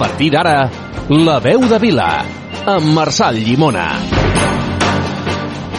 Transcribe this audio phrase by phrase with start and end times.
[0.00, 0.70] Partir d'ara,
[1.12, 2.08] La veu de Vila,
[2.64, 3.84] amb Marçal Llimona.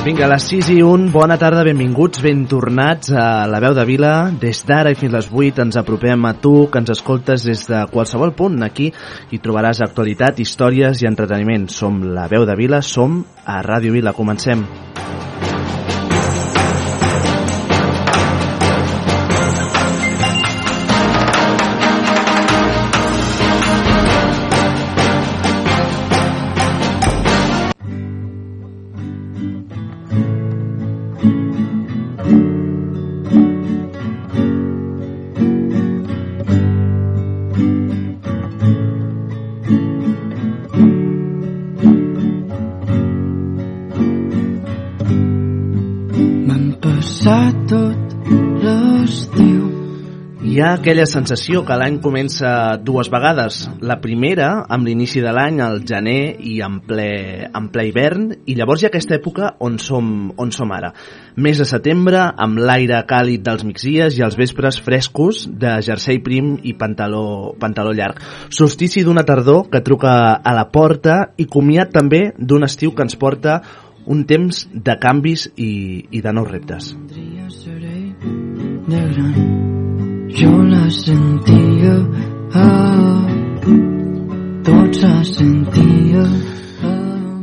[0.05, 3.86] Vinga, a les 6 i 1, bona tarda, benvinguts, ben tornats a la veu de
[3.89, 4.13] Vila.
[4.44, 7.81] Des d'ara i fins les 8 ens apropem a tu, que ens escoltes des de
[7.89, 8.61] qualsevol punt.
[8.61, 11.66] Aquí hi trobaràs actualitat, històries i entreteniment.
[11.73, 14.13] Som la veu de Vila, som a Ràdio Vila.
[14.13, 14.61] Comencem.
[14.61, 15.10] M'han
[50.81, 52.50] aquella sensació que l'any comença
[52.81, 53.68] dues vegades.
[53.86, 57.12] La primera, amb l'inici de l'any, al gener i en ple,
[57.46, 60.90] en ple hivern, i llavors hi ha aquesta època on som, on som ara.
[61.38, 66.56] Mes de setembre, amb l'aire càlid dels migdies i els vespres frescos de jersei prim
[66.66, 68.18] i pantaló, pantaló llarg.
[68.50, 73.19] Solstici d'una tardor que truca a la porta i comiat també d'un estiu que ens
[73.22, 73.59] porta
[74.09, 76.96] un temps de canvis i, i de nous reptes.
[77.13, 78.00] Tria seré
[78.90, 79.70] de gran.
[80.34, 81.96] Jo la sentia,
[82.53, 83.28] ah,
[84.64, 86.50] tot se sentia.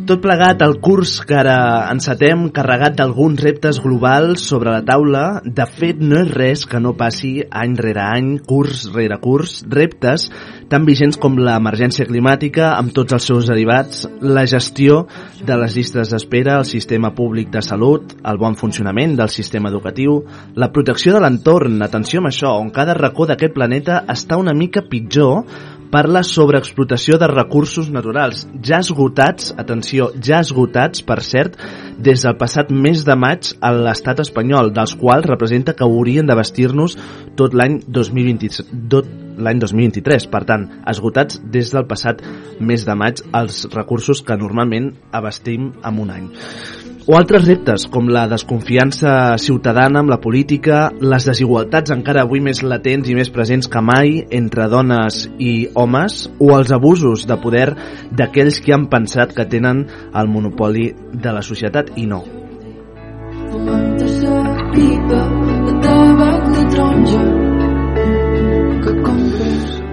[0.09, 1.59] Tot plegat, el curs que ara
[1.93, 6.95] encetem, carregat d'alguns reptes globals sobre la taula, de fet no és res que no
[6.97, 10.31] passi any rere any, curs rere curs, reptes
[10.73, 15.03] tan vigents com l'emergència climàtica amb tots els seus derivats, la gestió
[15.45, 20.23] de les llistes d'espera, el sistema públic de salut, el bon funcionament del sistema educatiu,
[20.57, 24.89] la protecció de l'entorn, atenció amb això, on cada racó d'aquest planeta està una mica
[24.89, 25.45] pitjor
[25.93, 31.57] per la sobreexplotació de recursos naturals, ja esgotats, atenció, ja esgotats, per cert,
[31.99, 36.37] des del passat mes de maig a l'estat espanyol, dels quals representa que haurien de
[36.39, 36.99] vestir-nos
[37.39, 40.29] tot l'any 2023, tot l'any 2023.
[40.33, 42.23] Per tant, esgotats des del passat
[42.61, 46.31] mes de maig els recursos que normalment abastim en un any.
[47.09, 49.11] O altres reptes, com la desconfiança
[49.41, 54.27] ciutadana amb la política, les desigualtats encara avui més latents i més presents que mai
[54.29, 57.71] entre dones i homes, o els abusos de poder
[58.13, 62.21] d'aquells que han pensat que tenen el monopoli de la societat i no.
[64.77, 65.25] Pipa
[65.65, 67.48] de tabac taronja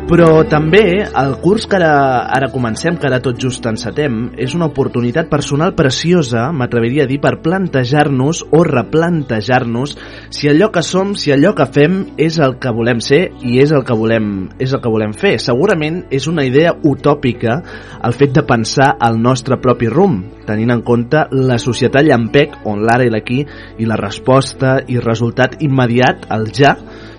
[0.05, 4.67] Però també el curs que ara, ara comencem, que ara tot just encetem, és una
[4.69, 9.95] oportunitat personal preciosa, m'atreviria a dir, per plantejar-nos o replantejar-nos
[10.29, 13.73] si allò que som, si allò que fem és el que volem ser i és
[13.73, 14.29] el que volem,
[14.61, 15.39] és el que volem fer.
[15.41, 17.57] Segurament és una idea utòpica
[18.05, 22.85] el fet de pensar el nostre propi rumb, tenint en compte la societat llampec on
[22.85, 23.41] l'ara i l'aquí
[23.81, 26.75] i la resposta i resultat immediat, el ja,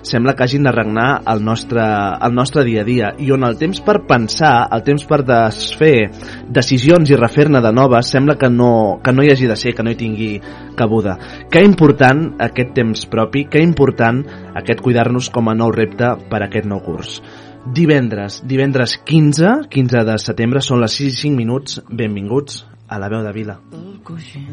[0.06, 3.58] sembla que hagin de regnar el nostre, el nostre dia a dia i on el
[3.58, 6.08] temps per pensar, el temps per desfer
[6.49, 9.85] decisions i refer-ne de noves sembla que no, que no hi hagi de ser, que
[9.85, 10.31] no hi tingui
[10.79, 11.17] cabuda.
[11.50, 14.23] Que important aquest temps propi, que important
[14.56, 17.19] aquest cuidar-nos com a nou repte per a aquest nou curs.
[17.67, 23.11] Divendres, divendres 15, 15 de setembre, són les 6 i 5 minuts, benvinguts a la
[23.11, 23.58] veu de Vila.
[24.06, 24.44] coixí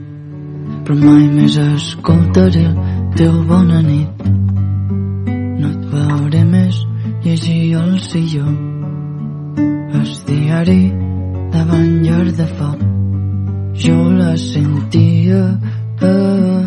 [0.84, 2.66] però mai més escoltaré
[3.16, 4.43] teu bona nit
[5.94, 6.80] veuré més
[7.24, 8.46] llegir el silló
[10.00, 10.82] el diari
[11.54, 12.80] davant llar de foc
[13.84, 15.42] jo la sentia
[16.10, 16.64] eh,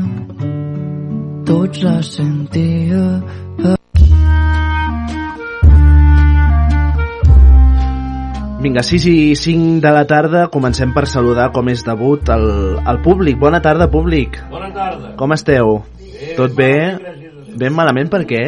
[1.49, 3.02] tots la sentia
[3.64, 3.75] eh.
[8.62, 12.49] Vinga, 6 i 5 de la tarda, comencem per saludar com és debut el,
[12.82, 13.37] el públic.
[13.38, 14.40] Bona tarda, públic.
[14.50, 15.12] Bona tarda.
[15.20, 15.76] Com esteu?
[16.00, 16.73] Bé, Tot bé?
[17.61, 18.43] Ben malament per què?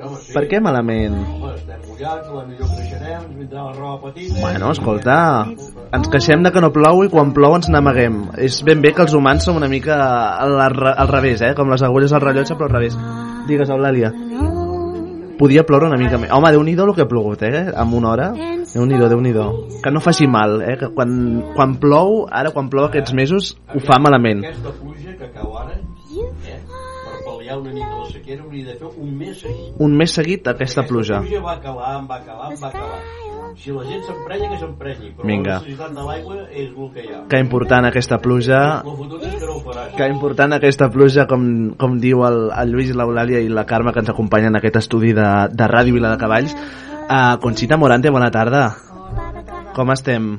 [0.00, 0.32] Sí.
[0.32, 1.16] Per què malament?
[1.20, 4.38] Home, estem mullats, a la millor creixerem, ens vindrà la roba petita...
[4.40, 5.16] Bueno, escolta,
[5.98, 8.22] ens queixem de que no plou i quan plou ens n'amaguem.
[8.40, 9.98] És ben bé que els humans som una mica
[10.40, 11.52] al, al revés, eh?
[11.58, 12.96] Com les agulles al rellotge, però al revés.
[13.50, 14.14] Digues, Eulàlia.
[15.40, 16.32] podia ploure una mica més.
[16.36, 17.62] Home, déu-n'hi-do el que ha plogut, eh?
[17.72, 18.28] En una hora.
[18.74, 19.46] Déu nhi déu
[19.82, 20.76] Que no faci mal, eh?
[20.76, 21.14] Que quan,
[21.56, 24.44] quan plou, ara quan plou aquests mesos, ho fa malament.
[24.44, 25.78] Aquesta pluja que cau ara,
[27.50, 29.74] pal·liar una mica la sequera, hauria de fer un mes seguit.
[29.78, 31.18] Un mes seguit, aquesta pluja.
[31.18, 33.00] Aquesta pluja va acabar, va acabar, va acabar.
[33.58, 35.56] Si la gent s'emprenya, que s'emprenyi, però Vinga.
[35.56, 37.22] la necessitat de l'aigua és el que hi ha.
[37.28, 38.60] Que important aquesta pluja.
[38.84, 39.96] El fotut és que no ho faràs.
[39.96, 44.04] Que important aquesta pluja, com, com diu el, el Lluís, l'Eulàlia i la Carme, que
[44.04, 46.54] ens acompanyen en aquest estudi de, de Ràdio Vila de Cavalls.
[47.10, 48.68] Uh, Conxita Morante, bona tarda.
[49.74, 50.36] Com estem?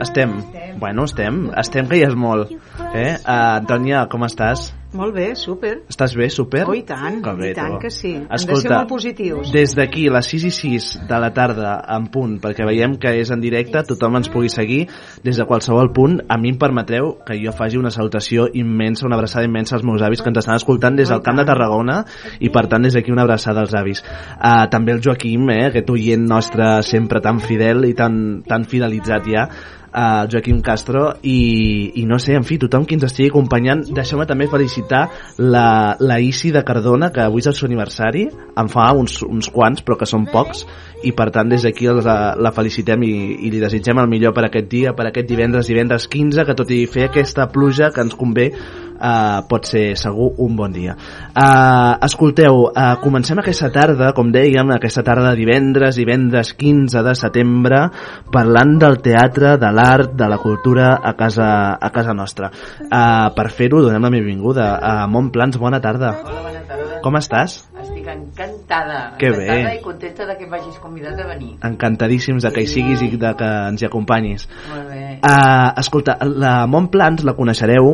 [0.00, 0.36] Estem.
[0.78, 1.48] Bueno, estem.
[1.56, 2.52] Estem que ja és molt.
[2.92, 3.16] Eh?
[3.24, 4.68] Uh, Antònia, com estàs?
[4.96, 5.82] Molt bé, súper.
[5.92, 6.62] Estàs bé, súper?
[6.64, 7.80] Oh, i tant, Que bé, i tant tu.
[7.82, 8.14] que sí.
[8.16, 9.50] Hem de Escolta, ser molt positius.
[9.52, 13.12] Des d'aquí, a les 6 i 6 de la tarda, en punt, perquè veiem que
[13.20, 14.86] és en directe, tothom ens pugui seguir
[15.22, 16.22] des de qualsevol punt.
[16.32, 20.00] A mi em permetreu que jo faci una salutació immensa, una abraçada immensa als meus
[20.00, 22.04] avis que ens estan escoltant des del Camp de Tarragona
[22.40, 24.00] i, per tant, des d'aquí una abraçada als avis.
[24.40, 29.28] Uh, també el Joaquim, eh, aquest oient nostre sempre tan fidel i tan, tan fidelitzat
[29.28, 29.50] ja,
[29.98, 34.26] uh, Joaquim Castro i, i no sé, en fi, tothom qui ens estigui acompanyant deixeu-me
[34.28, 35.04] també felicitar
[35.42, 39.50] la, la Isi de Cardona que avui és el seu aniversari en fa uns, uns
[39.54, 40.64] quants però que són pocs
[41.06, 43.14] i per tant des d'aquí la, la felicitem i,
[43.46, 46.70] i li desitgem el millor per aquest dia per aquest divendres, divendres 15 que tot
[46.74, 48.50] i fer aquesta pluja que ens convé
[48.98, 54.74] uh, pot ser segur un bon dia uh, escolteu, uh, comencem aquesta tarda com dèiem,
[54.74, 57.84] aquesta tarda divendres divendres 15 de setembre
[58.32, 63.48] parlant del teatre, de l'art de la cultura a casa, a casa nostra uh, per
[63.54, 67.00] fer-ho donem la benvinguda a Montplans, bona tarda Hola, bona tarda.
[67.02, 67.60] com estàs?
[67.78, 69.14] Estic encantada.
[69.18, 69.78] Que encantada bé.
[69.78, 71.54] i contenta de que m'hagis convidat a venir.
[71.64, 75.02] encantadíssims de que hi siguis i de que ens hi acompanyis Molt bé.
[75.22, 77.92] Uh, escolta, la Montplans la coneixereu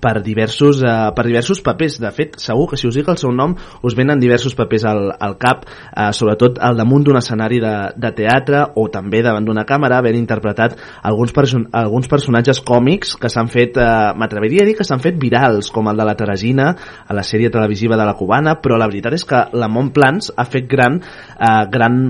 [0.00, 1.98] per diversos, uh, per diversos papers.
[2.00, 3.56] De fet segur que si us dic el seu nom
[3.86, 8.12] us venen diversos papers al, al cap uh, sobretot al damunt d'un escenari de, de
[8.16, 13.50] teatre o també davant d'una càmera havent interpretat alguns, perso alguns personatges còmics que s'han
[13.52, 16.70] fet uh, m'atreviria a dir que s'han fet virals com el de la Teresina
[17.06, 20.46] a la sèrie televisiva de la Cubana però la veritat és que la Montplans ha
[20.48, 22.00] fet gran, uh, gran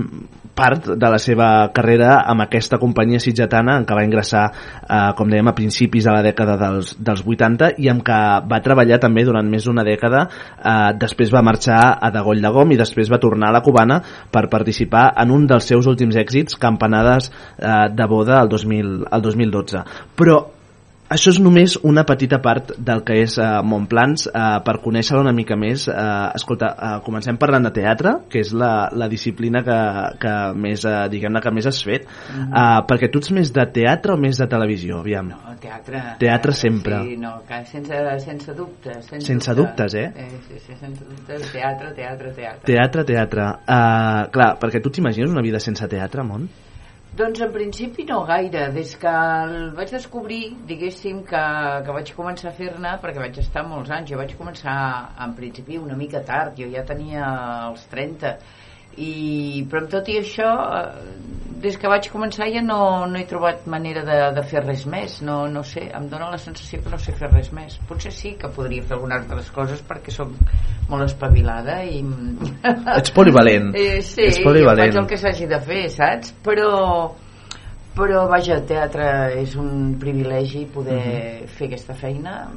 [0.55, 4.43] part de la seva carrera amb aquesta companyia sitgetana en què va ingressar,
[4.83, 8.19] eh, com dèiem, a principis de la dècada dels, dels 80 i amb què
[8.51, 10.27] va treballar també durant més d'una dècada.
[10.57, 14.01] Eh, després va marxar a Dagoll de Gom i després va tornar a la Cubana
[14.31, 19.21] per participar en un dels seus últims èxits, Campanades eh, de boda el, 2000, el
[19.21, 19.85] 2012.
[20.15, 20.41] Però
[21.11, 24.27] això és només una petita part del que és uh, Montplans.
[24.31, 28.53] Uh, per conèixer-la una mica més, uh, escolta, uh, comencem parlant de teatre, que és
[28.55, 29.79] la, la disciplina que,
[30.21, 32.07] que més, uh, diguem-ne, que més has fet.
[32.31, 35.01] Uh, perquè tu ets més de teatre o més de televisió?
[35.03, 35.33] Aviam.
[35.35, 36.03] No, teatre.
[36.21, 37.03] Teatre sempre.
[37.05, 39.05] Sí, no, que sense, sense dubtes.
[39.11, 40.07] Sense, Sense dubtes, eh?
[40.15, 40.41] eh?
[40.47, 41.47] Sí, sí, sense dubtes.
[41.51, 42.65] Teatre, teatre, teatre.
[42.71, 43.47] Teatre, teatre.
[43.67, 46.49] Uh, clar, perquè tu t'imagines una vida sense teatre, Mont?
[47.19, 51.41] Doncs en principi no gaire, des que el vaig descobrir, diguéssim, que,
[51.83, 54.75] que vaig començar a fer-ne, perquè vaig estar molts anys, jo vaig començar
[55.25, 57.25] en principi una mica tard, jo ja tenia
[57.67, 58.31] els 30,
[58.97, 61.31] i, però amb tot i això, eh,
[61.61, 65.19] des que vaig començar ja no, no he trobat manera de, de fer res més,
[65.25, 67.77] no, no sé, em dóna la sensació que no sé fer res més.
[67.89, 70.33] Potser sí que podria fer algunes altres coses perquè som
[70.89, 72.01] molt espavilada i...
[72.97, 73.71] Ets polivalent.
[73.77, 74.89] Eh, sí, Ets polivalent.
[74.89, 76.33] faig el que s'hagi de fer, saps?
[76.45, 76.71] Però,
[77.95, 79.05] però vaja, el teatre
[79.41, 80.97] és un privilegi poder
[81.41, 81.47] Mhm.
[81.47, 82.47] fer aquesta feina,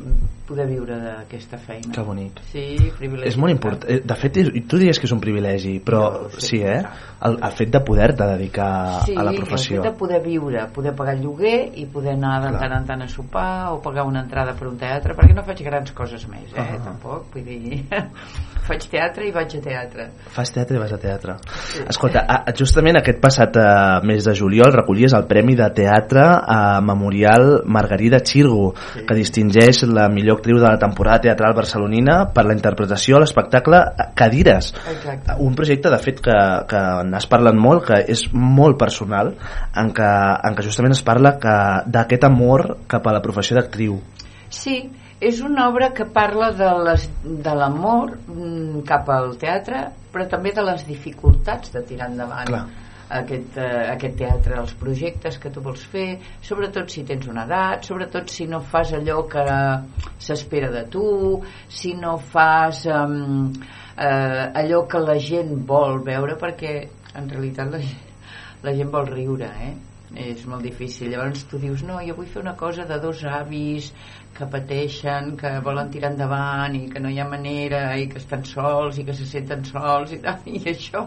[0.47, 1.91] poder viure d'aquesta feina.
[1.93, 2.39] Que bonic.
[2.53, 3.29] Sí, privilegi.
[3.29, 3.85] És molt important.
[3.91, 4.35] Eh, De fet,
[4.69, 6.83] tu diries que és un privilegi, però sí, eh?
[7.23, 9.83] El, el fet de poder-te dedicar Sí, a la el professió.
[9.83, 12.61] fet de poder viure, poder pagar el lloguer i poder anar de Clar.
[12.61, 15.63] tant en tant a sopar o pagar una entrada per un teatre, perquè no faig
[15.65, 16.61] grans coses més, eh?
[16.61, 16.79] Ah.
[16.85, 17.85] Tampoc, vull dir...
[18.65, 20.07] faig teatre i vaig a teatre.
[20.33, 21.35] Fas teatre i vas a teatre.
[21.89, 23.65] Escolta, a- justament aquest passat eh,
[24.09, 28.73] mes de juliol recollies el Premi de Teatre a Memorial Margarida Xirgo,
[29.07, 33.83] que distingeix la millor actriu de la temporada teatral barcelonina per la interpretació a l'espectacle
[34.17, 34.73] Cadires.
[34.91, 35.37] Exacte.
[35.45, 36.39] Un projecte, de fet, que,
[36.71, 39.35] que n'has parlat molt, que és molt personal,
[39.77, 40.11] en què,
[40.49, 41.57] en què justament es parla que
[41.91, 44.01] d'aquest amor cap a la professió d'actriu.
[44.49, 44.79] Sí,
[45.21, 50.53] és una obra que parla de les- de l'amor mm, cap al teatre, però també
[50.53, 52.65] de les dificultats de tirar endavant Clar.
[53.11, 57.85] aquest, eh, aquest teatre, els projectes que tu vols fer, sobretot si tens una edat,
[57.85, 59.45] sobretot si no fas allò que
[60.19, 63.53] s'espera de tu, si no fas um,
[63.97, 69.07] eh, allò que la gent vol veure, perquè en realitat la, gent- la gent vol
[69.07, 69.75] riure, eh?
[70.15, 73.89] és molt difícil llavors tu dius, no, jo vull fer una cosa de dos avis
[74.35, 78.43] que pateixen que volen tirar endavant i que no hi ha manera i que estan
[78.49, 81.05] sols i que se senten sols i tal, i això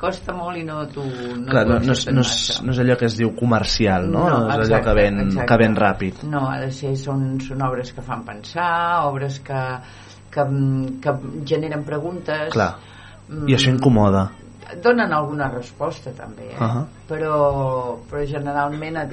[0.00, 2.98] costa molt i no tu no, Clar, no, no, és, no, és, no és allò
[3.00, 4.24] que es diu comercial, no?
[4.28, 5.48] No, és allò exacte, que ven, exacte.
[5.50, 6.26] que ven ràpid.
[6.30, 8.72] No, ha de ser, són, són obres que fan pensar,
[9.08, 9.62] obres que,
[10.34, 10.46] que,
[11.02, 11.16] que
[11.50, 12.52] generen preguntes.
[12.54, 12.72] Clar.
[13.28, 14.28] Mm, I això incomoda.
[14.82, 16.56] Donen alguna resposta també, eh?
[16.60, 16.84] Ahà.
[17.08, 19.12] però, però generalment et,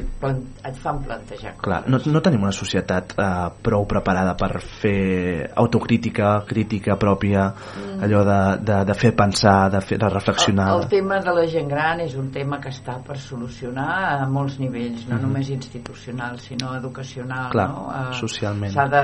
[0.68, 1.62] et fan plantejar coses.
[1.64, 3.28] Clar, no, no tenim una societat eh,
[3.64, 8.04] prou preparada per fer autocrítica, crítica pròpia, Mm.
[8.04, 10.68] allò de, de, de fer pensar, de, fer, de reflexionar.
[10.74, 14.28] El, el tema de la gent gran és un tema que està per solucionar a
[14.28, 15.22] molts nivells, no Mhm.
[15.22, 17.50] només institucional, sinó educacional.
[17.52, 17.88] Clar, no?
[17.94, 18.74] Eh, socialment.
[18.76, 19.04] De...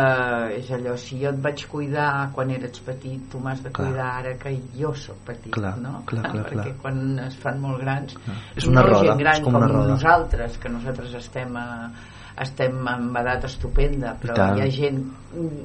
[0.57, 3.87] És allò, si jo et vaig cuidar quan eres petit, tu m'has de Clar.
[3.87, 6.03] cuidar ara que jo sóc petit, Clar, no?
[6.05, 6.77] clar, clar, Perquè clar.
[6.81, 8.15] quan es fan molt grans...
[8.55, 9.87] És una no roda, gent gran és com una roda.
[9.93, 11.65] nosaltres, que nosaltres estem a,
[12.41, 15.01] estem en edat estupenda, però hi ha gent...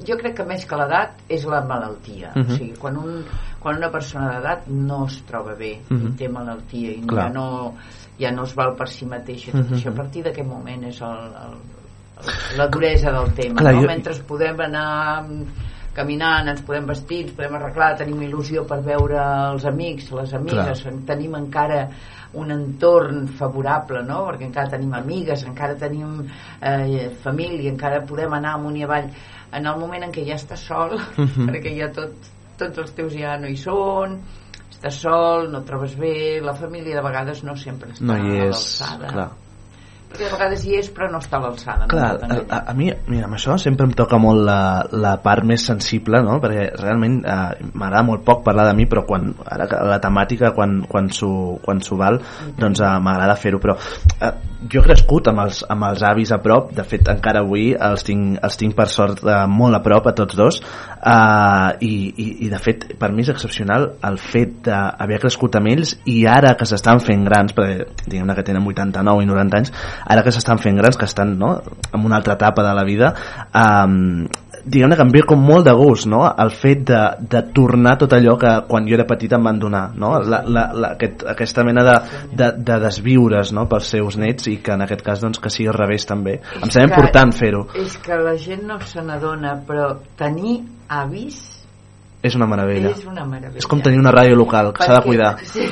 [0.07, 2.31] Jo crec que més que l'edat és la malaltia.
[2.35, 2.49] Mhm.
[2.51, 3.23] O sigui, quan, un,
[3.59, 6.07] quan una persona d'edat no es troba bé Mhm.
[6.07, 7.27] i té malaltia i Clar.
[7.27, 7.73] ja no,
[8.19, 9.73] ja no es val per si mateix i tot Mhm.
[9.79, 11.57] això, a partir d'aquest moment és el, el,
[12.57, 13.81] la duresa del tema Clar, no?
[13.81, 15.25] jo- mentre podem anar
[15.97, 19.17] caminant, ens podem vestir, ens podem arreglar, tenim il·lusió per veure
[19.51, 21.87] els amics, les amigues, tenim encara
[22.37, 24.21] un entorn favorable, no?
[24.27, 26.19] perquè encara tenim amigues, encara tenim
[26.61, 29.09] eh, família, encara podem anar amunt i avall.
[29.57, 31.47] En el moment en què ja estàs sol, Mhm.
[31.49, 32.13] perquè ja tot,
[32.59, 34.19] tots els teus ja no hi són,
[34.69, 38.35] estàs sol, no et trobes bé, la família de vegades no sempre està No hi
[38.39, 39.07] a és, l'alçada.
[39.13, 39.29] clar.
[40.17, 41.85] Perquè de vegades hi és però no està a l'alçada.
[41.85, 41.91] no?
[41.91, 44.59] Clar, a, a, a mi, mira, amb això sempre em toca molt la,
[44.89, 46.39] la part més sensible, no?
[46.41, 50.55] perquè realment eh, m'agrada molt poc parlar de mi, però quan, ara que la temàtica,
[50.57, 51.31] quan, quan s'ho
[51.61, 52.17] quan val,
[52.57, 54.33] doncs eh, m'agrada fer-ho, però eh,
[54.65, 58.03] jo he crescut amb els, amb els avis a prop, de fet encara avui els
[58.07, 60.57] tinc, els tinc per sort eh, molt a prop a tots dos,
[60.97, 65.71] eh, i, i, i de fet per mi és excepcional el fet d'haver crescut amb
[65.73, 69.73] ells i ara que s'estan fent grans, perquè diguem-ne que tenen 89 i 90 anys,
[70.05, 71.53] ara que s'estan fent grans, que estan no,
[71.91, 73.13] en una altra etapa de la vida,
[73.53, 74.25] um,
[74.67, 76.21] diguem-ne que em ve com molt de gust no?
[76.27, 77.01] el fet de,
[77.33, 80.13] de tornar tot allò que quan jo era petit em van donar no?
[80.19, 81.95] la, la, la, aquest, aquesta mena de,
[82.35, 83.67] de, de desviures no?
[83.71, 86.69] pels seus nets i que en aquest cas doncs, que sigui al revés també em
[86.69, 91.43] sembla important fer-ho És que la gent no se n'adona, però tenir avis
[92.25, 93.61] és una meravella és una meravella.
[93.61, 95.69] és com tenir una ràdio local que s'ha de cuidar Sí.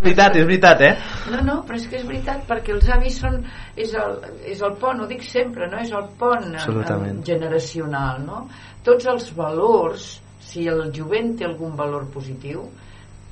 [0.00, 0.94] És veritat, és veritat, eh?
[1.30, 3.42] No, no, però és que és veritat, perquè els avis són...
[3.76, 4.14] És el,
[4.48, 5.76] és el pont, ho dic sempre, no?
[5.84, 7.20] És el pont eh, Absolutament.
[7.26, 8.46] generacional, no?
[8.82, 10.06] Tots els valors,
[10.40, 12.64] si el jovent té algun valor positiu,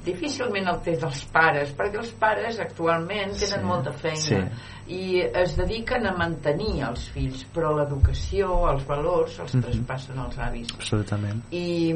[0.05, 4.37] difícilment el té dels pares, perquè els pares actualment tenen Sí, molta feina sí.
[4.95, 9.63] i es dediquen a mantenir els fills, però l'educació, els valors, els Mhm.
[9.65, 11.93] traspassen als avis absolutament i,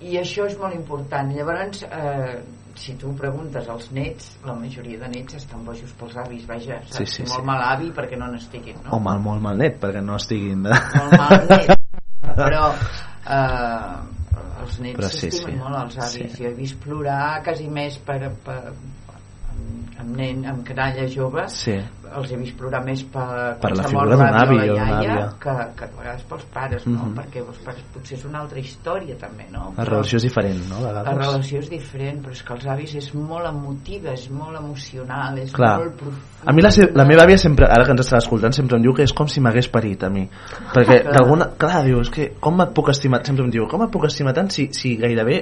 [0.00, 2.38] i això és molt important llavors eh,
[2.76, 6.98] si tu preguntes als nets la majoria de nets estan bojos pels avis vaja, saps?
[6.98, 7.46] Sí, sí, molt sí.
[7.48, 8.96] mal avi perquè no n'estiguin no?
[8.96, 10.76] o mal, molt mal net perquè no estiguin de...
[10.96, 11.72] molt mal net
[12.40, 13.96] però eh,
[14.62, 15.62] els nets Però sí, s'estimen sí.
[15.62, 16.42] molt els avis Sí.
[16.42, 18.60] jo he vist plorar quasi més per, per,
[20.00, 21.74] amb, nen, amb canalla jove sí,
[22.06, 25.26] els he vist plorar més per, Per la figura d'un avi o d'una àvia.
[25.42, 26.98] que, que a vegades pels pares no?
[27.00, 27.14] Mhm.
[27.18, 29.72] perquè els pares potser és una altra història també no?
[29.76, 30.84] la relació és diferent no?
[30.86, 35.38] La relació és diferent però és que els avis és molt emotiva és molt emocional
[35.42, 35.76] és Clar.
[35.80, 38.78] molt profund A mi la, la meva àvia sempre, ara que ens estava escoltant, sempre
[38.78, 40.28] em diu que és com si m'hagués parit a mi.
[40.70, 41.48] Perquè d'alguna...
[41.58, 43.24] Clar, diu, és que com et puc estimar...
[43.26, 45.40] Sempre em diu, com et puc estimar tant si, si gairebé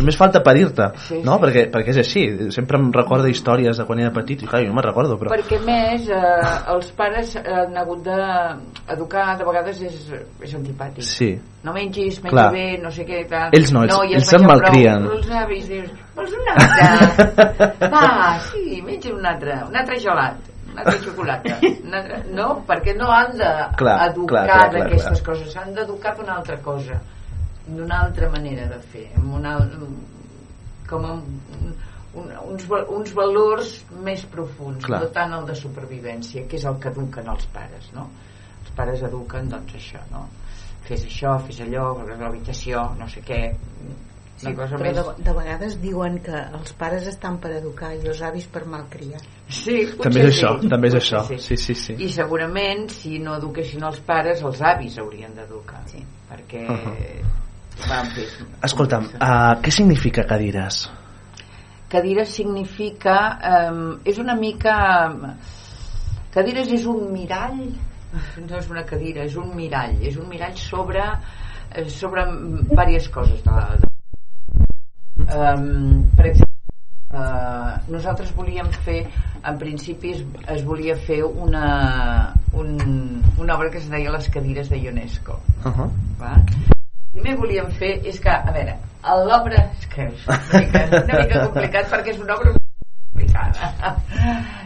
[0.00, 1.36] només falta parir-te, Sí, no?
[1.36, 1.42] sí.
[1.44, 2.22] Perquè, perquè és així.
[2.54, 5.30] Sempre em recorda històries de quan era petit i clar, jo no me'n recordo, però...
[5.34, 9.98] perquè més eh, els pares han hagut d'educar de vegades és,
[10.42, 11.30] és antipàtic Sí,
[11.64, 12.48] no mengis, menja Clar.
[12.52, 13.50] bé, no sé què tal.
[13.56, 15.04] Ells no, ells- ja es ells se'n malcrien.
[15.06, 15.18] prou.
[15.18, 17.88] Els avis dius, vols un altre?
[17.94, 18.08] Va,
[18.50, 21.58] sí, menja un altre, un altre gelat, un altre xocolata.
[22.34, 26.58] No, perquè no han d'educar Clar, clar, clar, clar, d'aquestes coses, s'han d'educar d'una altra
[26.64, 26.98] cosa,
[27.66, 29.56] d'una altra manera de fer, amb una,
[30.88, 31.22] com un,
[32.14, 32.68] un, uns,
[32.98, 35.02] uns valors més profuns, Clar.
[35.02, 38.08] no tant el de supervivència, que és el que eduquen els pares, no?
[38.62, 40.26] Els pares eduquen, doncs, això, no?
[40.84, 43.40] Fes això, fes allò, l'habitació, no sé què,
[44.34, 44.96] Sí, una cosa però més...
[44.98, 49.20] de, de vegades diuen que els pares estan per educar i els avis per malcriar.
[49.46, 51.38] Sí, també és sí, això, també és potser això.
[51.38, 51.94] Sí, sí, sí.
[52.02, 55.84] I segurament, si no eduquessin els pares, els avis haurien d'educar.
[55.92, 56.02] Sí.
[56.32, 56.66] Perquè...
[56.66, 57.43] Van fer...
[58.64, 60.84] Escolta'm, uh, què significa cadires?
[61.94, 64.76] cadires significa eh, és una mica
[66.34, 67.60] cadires és un mirall
[68.48, 71.04] no és una cadira, és un mirall és un mirall sobre
[71.90, 73.88] sobre diverses coses de, de,
[75.24, 76.52] um, per exemple
[77.14, 79.04] Uh, nosaltres volíem fer
[79.46, 82.72] en principi es, es volia fer una, un,
[83.38, 85.90] una obra que es deia les cadires de UNESCO Uh -huh.
[86.18, 86.34] va?
[87.14, 88.76] Primer volíem fer és que, a veure
[89.24, 93.94] l'obra és que és una mica, una mica complicat perquè és una obra complicada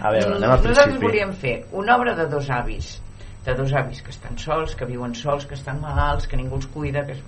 [0.01, 1.05] A veure, anem al nosaltres principi.
[1.07, 2.97] volíem fer una obra de dos avis
[3.45, 6.67] de dos avis que estan sols, que viuen sols que estan malalts, que ningú els
[6.75, 7.23] cuida que és...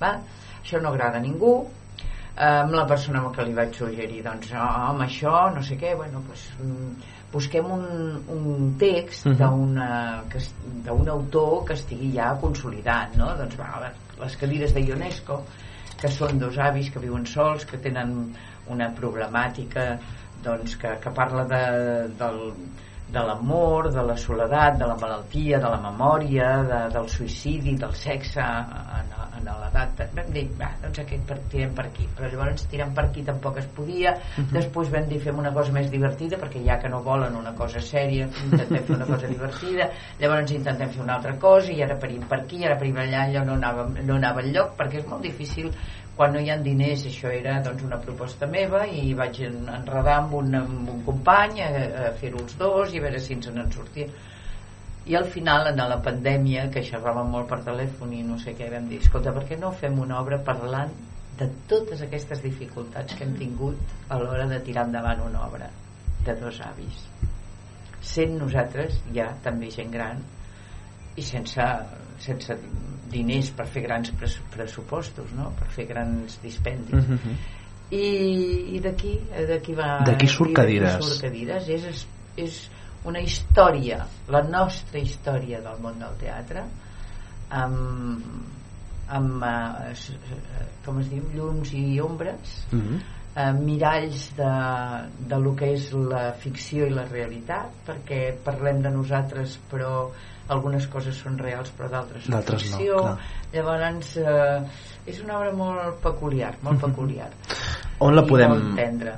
[0.00, 0.14] va?
[0.62, 1.54] això no agrada a ningú
[2.40, 4.60] Eh, amb la persona amb que li vaig suggerir doncs oh,
[4.92, 7.82] amb això, no sé què bueno, doncs, mm, busquem un,
[8.32, 9.34] un text Mhm.
[10.86, 13.34] d'un autor que estigui ja consolidat no?
[13.36, 15.40] doncs va, les, les cadires de UNESCO
[16.00, 18.14] que són dos avis que viuen sols que tenen
[18.72, 19.98] una problemàtica
[20.44, 21.64] doncs, que, que parla de,
[22.20, 22.40] del,
[23.12, 27.94] de l'amor, de la soledat, de la malaltia, de la memòria, de, del suïcidi, del
[27.98, 30.02] sexe en, en l'edat.
[30.14, 32.06] Vam dir, va, doncs aquest per, tirem per aquí.
[32.16, 34.14] Però llavors tirem per aquí tampoc es podia.
[34.36, 34.50] Mhm.
[34.56, 37.82] Després vam dir fem una cosa més divertida, perquè ja que no volen una cosa
[37.82, 39.90] sèria, intentem fer una cosa divertida.
[40.20, 43.44] Llavors intentem fer una altra cosa i ara parim per aquí, ara parim allà, allò
[43.48, 45.72] no anava, no anava enlloc, perquè és molt difícil
[46.20, 50.18] quan no hi ha diners, això era doncs, una proposta meva i vaig en- enredar
[50.20, 53.48] amb un, amb un company a, a fer-ho els dos i a veure si ens
[53.48, 54.04] en sortia.
[55.08, 58.68] I al final en la pandèmia que xerràvem molt per telèfon i no sé què
[58.68, 60.92] vam dir, escolta, per què no fem una obra parlant
[61.40, 65.70] de totes aquestes dificultats que hem tingut a l'hora de tirar endavant una obra
[66.26, 67.00] de dos avis?
[68.12, 70.20] Sent nosaltres ja també gent gran
[71.16, 71.64] i sense,
[72.20, 72.60] sense
[73.10, 75.50] diners per fer grans pres pressupostos no?
[75.58, 77.36] per fer grans dispendis Mhm.
[77.90, 79.16] i, i d'aquí
[79.48, 81.00] d'aquí va D'aquí surt Cadires.
[81.04, 82.60] surt cadires és, és, és
[83.04, 86.64] una història la nostra història del món del teatre
[87.50, 88.22] amb,
[89.08, 93.00] amb eh, eh, com es diu, llums i ombres Mhm.
[93.36, 94.52] eh, miralls de,
[95.30, 100.10] de lo que és la ficció i la realitat perquè parlem de nosaltres però
[100.50, 103.16] algunes coses són reals però d'altres són no, ficció clar.
[103.54, 104.58] llavors eh,
[105.10, 107.30] és una obra molt peculiar molt peculiar
[108.00, 108.52] On la podem,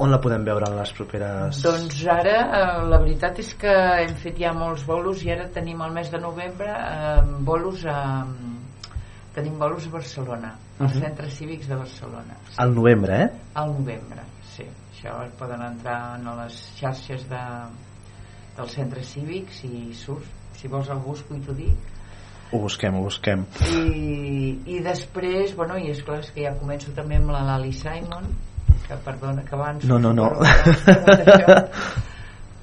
[0.03, 1.61] on la podem veure en les properes...
[1.63, 3.71] doncs ara eh, la veritat és que
[4.03, 8.25] hem fet ja molts bolos i ara tenim el mes de novembre eh, bolos a
[9.37, 11.01] tenim bolos a Barcelona als Mhm.
[11.05, 13.31] centres cívics de Barcelona Al novembre, eh?
[13.55, 14.23] al novembre,
[14.57, 14.65] sí.
[14.93, 17.41] Això poden entrar a les xarxes de,
[18.57, 20.27] dels centres cívics i surt.
[20.63, 21.89] Si vols el busco i t'ho dic.
[22.55, 23.41] Ho busquem, ho busquem.
[23.67, 27.73] I, I després, bueno, i és clar és que ja començo també amb la Lali
[27.75, 28.29] Simon,
[28.87, 29.89] que perdona que abans...
[29.91, 30.31] No, no, no.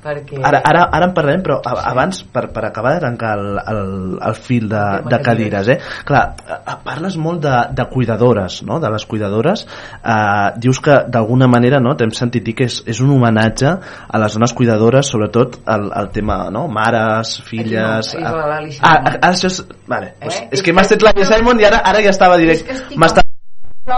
[0.03, 0.39] Perquè...
[0.43, 3.81] Ara, ara, ara en parlarem, però a- abans, per, per acabar de tancar el, el,
[4.29, 5.77] el fil de, de cadires, eh?
[6.07, 6.23] Clar,
[6.85, 9.65] parles molt de, de cuidadores, no?, de les cuidadores.
[10.03, 13.69] Eh, dius que d'alguna manera, no?, t'hem sentit dir que és, és un homenatge
[14.07, 18.13] a les dones cuidadores, sobretot el, el tema, no?, mares, filles...
[18.15, 19.13] Aquí no, Lali ah, Simon.
[19.13, 19.62] ah, això és...
[19.89, 20.25] Vale, Eh?
[20.25, 22.71] pues, és que m'has dit la Simon i ara, ara ja estava directe.
[22.75, 23.28] estic M'estava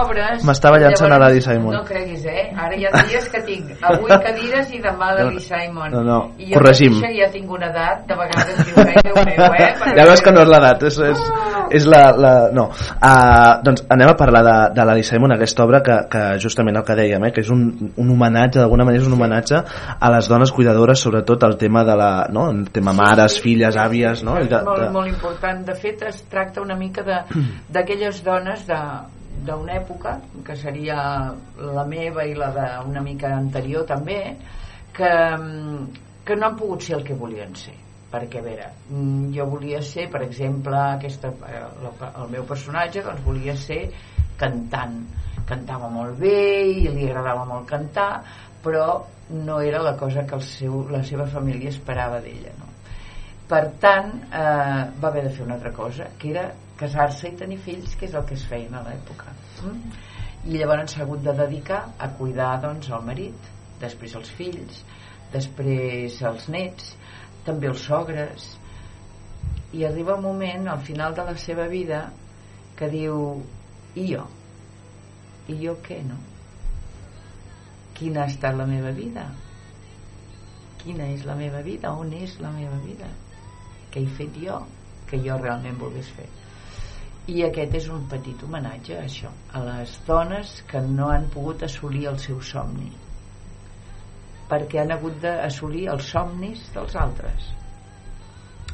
[0.00, 1.74] obres M'estava llançant a llavors, l'Ali Simon.
[1.76, 2.44] no creguis, eh?
[2.56, 6.50] ara hi ha dies que tinc avui cadires i demà l'Ali Simon No, no, i
[6.50, 6.96] jo corregim.
[6.98, 9.70] mateixa ja tinc una edat de vegades dius, ai Déu meu, eh?
[9.98, 11.22] Ja veus que no és l'edat és, és,
[11.78, 12.32] és la, la...
[12.54, 16.76] no uh, doncs anem a parlar de, de l'Ali Simon aquesta obra que, que justament
[16.80, 17.64] el que dèiem eh, que és un,
[17.96, 19.62] un homenatge, d'alguna manera és un homenatge
[19.98, 22.48] a les dones cuidadores sobretot el tema de la, no?
[22.50, 24.38] el tema mares, filles, àvies no?
[24.40, 24.90] I de, és molt, de...
[24.94, 27.22] molt important de fet es tracta una mica de-
[27.74, 28.78] d'aquelles dones de
[29.46, 30.96] d'una època que seria
[31.58, 34.18] la meva i la d'una mica anterior també
[34.94, 35.12] que,
[36.24, 37.74] que no han pogut ser el que volien ser
[38.12, 41.62] perquè a veure, mm, jo volia ser per exemple aquesta, eh,
[42.10, 43.86] el meu personatge doncs volia ser
[44.36, 44.98] cantant
[45.48, 46.36] cantava molt bé
[46.68, 48.10] i li agradava molt cantar
[48.62, 48.86] però
[49.32, 52.68] no era la cosa que el seu, la seva família esperava d'ella no?
[53.48, 56.50] per tant eh, va haver de fer una altra cosa que era
[56.82, 59.92] casar-se i tenir fills que és el que es feien a l'època mm?
[60.50, 63.50] i llavors s'ha hagut de dedicar a cuidar doncs el marit
[63.82, 64.82] després els fills
[65.34, 66.90] després els nets
[67.46, 68.48] també els sogres
[69.72, 72.02] i arriba un moment al final de la seva vida
[72.76, 73.16] que diu
[73.94, 74.26] i jo?
[75.52, 76.18] i jo què no?
[77.96, 79.30] quina ha estat la meva vida?
[80.82, 81.94] quina és la meva vida?
[81.94, 83.08] on és la meva vida?
[83.94, 84.62] què he fet jo?
[85.08, 86.28] que jo realment volgués fer
[87.30, 91.62] i aquest és un petit homenatge a això a les dones que no han pogut
[91.62, 92.90] assolir el seu somni.
[94.50, 97.52] Perquè han hagut d'assolir els somnis dels altres.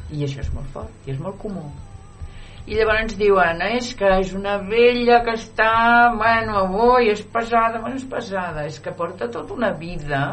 [0.09, 1.67] I això és molt fort i és molt comú.
[2.69, 8.01] I llavors diuen és que és una vella que està bueno, avui és pesada bueno,
[8.01, 10.23] és pesada, és que porta tota una vida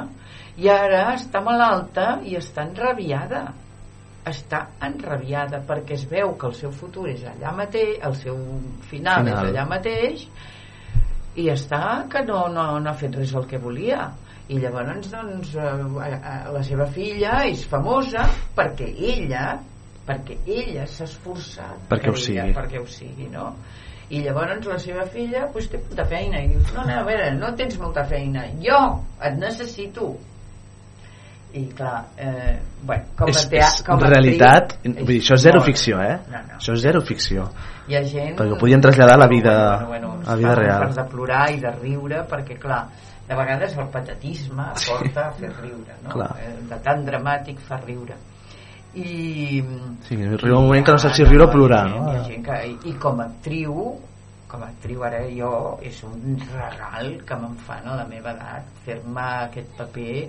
[0.57, 3.45] i ara està malalta i està enrabiada
[4.27, 8.39] està enrabiada perquè es veu que el seu futur és allà mateix el seu
[8.91, 9.33] final, final.
[9.33, 10.27] és allà mateix
[11.37, 14.09] i està que no, no, no ha fet res el que volia
[14.49, 16.21] i llavors doncs, eh,
[16.55, 19.49] la seva filla és famosa perquè ella
[20.07, 22.55] perquè ella s'ha esforçat perquè ho ella, sigui.
[22.55, 23.51] perquè ho sigui no?
[24.09, 27.33] i llavors la seva filla pues, té molta feina i dius, no, no, a veure,
[27.35, 28.81] no tens molta feina jo
[29.19, 30.13] et necessito
[31.55, 35.45] i clar eh, bueno, com és, tea, és com realitat actriu, vull dir, això és
[35.47, 36.15] zero molt- ficció eh?
[36.29, 36.59] no, no.
[36.59, 37.47] això és zero ficció
[37.87, 39.55] hi ha gent perquè ho podien traslladar a la vida,
[39.87, 42.83] bueno, bueno, a la vida real de plorar i de riure perquè clar,
[43.29, 46.11] de vegades el patatisme porta a fer riure no?
[46.17, 46.33] Clar.
[46.43, 48.19] Eh, de tan dramàtic fa riure
[48.97, 49.63] i
[50.09, 52.05] sí, arriba un moment que no saps si riure o plorar no?
[52.11, 53.79] hi ha gent que, i, i com a actriu
[54.47, 55.51] com a actriu ara jo
[55.85, 60.29] és un regal que me'n fan a la meva edat fer-me aquest paper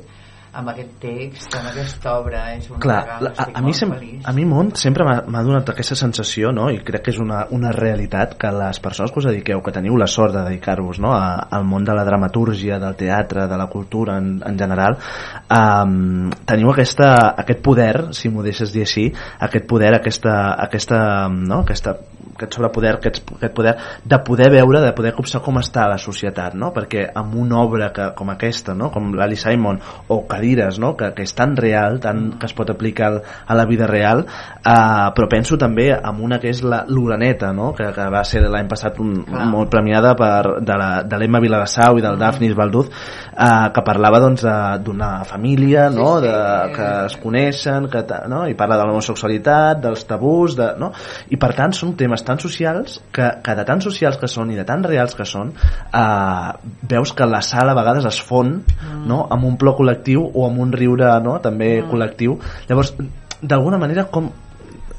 [0.58, 4.26] amb aquest text, amb aquesta obra és un Clar, regal, a, a, mi sem, feliç
[4.26, 6.70] a mi món sempre m'ha donat aquesta sensació no?
[6.74, 10.00] i crec que és una, una realitat que les persones que us dediqueu, que teniu
[10.02, 11.14] la sort de dedicar-vos no?
[11.14, 16.32] a, al món de la dramatúrgia del teatre, de la cultura en, en general um,
[16.50, 17.14] teniu aquesta,
[17.46, 19.08] aquest poder si m'ho deixes dir així
[19.48, 21.62] aquest poder, aquesta, aquesta, no?
[21.68, 22.00] aquesta
[22.38, 23.74] aquest sobrepoder, aquest, aquest poder
[24.06, 26.70] de poder veure, de poder copsar com està la societat, no?
[26.76, 28.92] perquè amb una obra que, com aquesta, no?
[28.94, 29.82] com l'Ali Simon
[30.14, 30.96] o Cadires, no?
[30.96, 34.22] que, que és tan real tan, que es pot aplicar al- a la vida real
[34.24, 37.74] eh, però penso també en una que és la l'Uraneta, no?
[37.76, 39.46] que, que va ser l'any passat un, Clar.
[39.52, 44.22] molt premiada per, de la- de l'Emma Viladasau i del Daphnis Balduz eh, que parlava
[44.24, 44.46] doncs,
[44.84, 46.14] d'una família no?
[46.22, 46.32] Sí, sí.
[46.32, 48.46] de, que es coneixen que, no?
[48.48, 50.94] i parla de l'homosexualitat dels tabús de, no?
[51.30, 54.60] i per tant són temes tan socials que, que de tan socials que són i
[54.60, 56.52] de tan reals que són eh,
[56.88, 58.62] veus que la sala a vegades es fon
[59.08, 59.26] no?
[59.30, 61.38] amb un plor col·lectiu o amb un riure no?
[61.44, 62.38] també col·lectiu
[62.70, 62.94] llavors
[63.42, 64.30] d'alguna manera com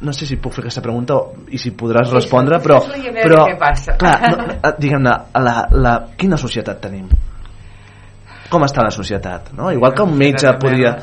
[0.01, 2.79] no sé si puc fer aquesta pregunta o, i si podràs respondre però,
[3.19, 3.47] però
[3.99, 7.09] clar, no, eh, diguem-ne la, la, quina societat tenim
[8.49, 9.73] com està la societat no?
[9.75, 10.95] igual que un metge merda.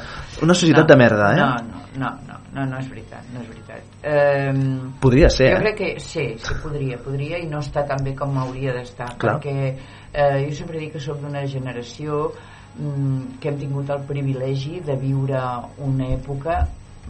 [0.41, 1.41] una societat no, de merda eh?
[1.41, 4.07] no, no, no, no, no, és veritat no és veritat
[4.55, 5.61] um, podria ser jo eh?
[5.67, 9.55] crec que sí, sí podria, podria i no està tan bé com hauria d'estar perquè
[9.67, 14.95] eh, jo sempre dic que sóc d'una generació mm, que hem tingut el privilegi de
[14.99, 15.41] viure
[15.85, 16.57] una època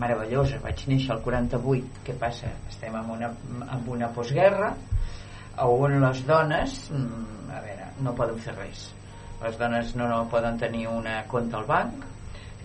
[0.02, 0.60] meravellosa.
[0.64, 2.52] Vaig néixer al 48 què passa?
[2.70, 3.32] estem en una,
[3.66, 4.76] en una postguerra
[5.64, 8.90] on les dones mm, a veure, no poden fer res.
[9.42, 12.12] Les dones no, no poden tenir una compte al banc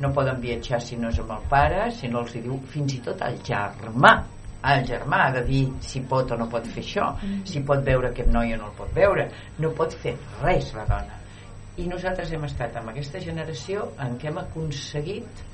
[0.00, 2.96] no poden viatjar si no és amb el pare si no els hi diu fins
[2.96, 4.12] i tot el germà.
[4.70, 7.14] El germà ha de dir si pot o no pot fer això
[7.48, 9.30] si pot veure aquest noi o no el pot veure.
[9.58, 11.19] No pot fer res la dona
[11.80, 15.46] i nosaltres hem estat amb aquesta generació en què hem aconseguit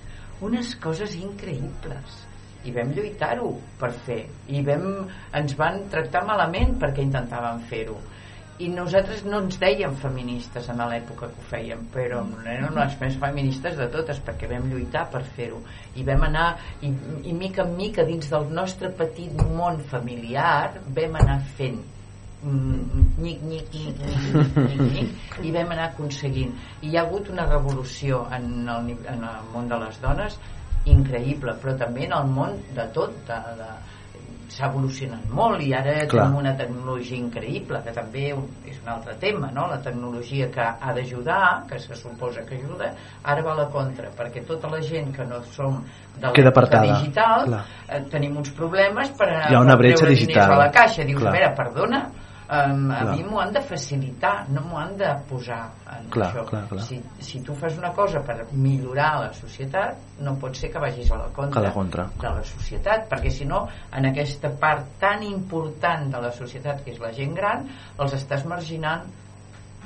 [0.47, 2.19] unes coses increïbles.
[2.67, 4.25] I vam lluitar-ho per fer.
[4.51, 4.87] I vam,
[5.39, 7.97] ens van tractar malament perquè intentàvem fer-ho.
[8.65, 13.19] I nosaltres no ens dèiem feministes en l'època que ho fèiem però érem les més
[13.21, 15.61] feministes de totes perquè vam lluitar per fer-ho.
[15.95, 16.47] I vam anar
[16.81, 16.91] i,
[17.29, 21.85] i mica en mica dins del nostre petit món familiar vam anar fent
[22.47, 25.11] nyic, nyic, nyic, nyic, nyic, nyic, nyic,
[25.47, 29.69] i vam anar aconseguint i hi ha hagut una revolució en el, en el món
[29.73, 30.39] de les dones
[30.87, 33.71] increïble, però també en el món de tot de, de,
[34.53, 36.27] s'ha evolucionat molt i ara Clar.
[36.27, 38.29] tenim una tecnologia increïble que també
[38.71, 39.67] és un altre tema no?
[39.71, 42.93] la tecnologia que ha d'ajudar que se suposa que ajuda
[43.25, 45.83] ara va a la contra perquè tota la gent que no som
[46.17, 46.87] de Queda apartada.
[46.95, 47.65] digital Clar.
[47.89, 50.53] eh, tenim uns problemes per, Hi ha una per bretxa digital.
[50.53, 51.35] a la caixa dius, Clar.
[51.35, 52.01] a veure, perdona
[52.49, 53.17] um, a Clar.
[53.17, 55.61] mi m'ho han de facilitar no m'ho han de posar
[55.97, 56.83] en Clar, això clar, clar.
[56.87, 61.11] Si, si tu fas una cosa per millorar la societat no pot ser que vagis
[61.13, 62.07] a la contra, A la contra.
[62.21, 66.93] de la societat perquè si no en aquesta part tan important de la societat que
[66.95, 67.67] és la gent gran
[67.99, 69.07] els estàs marginant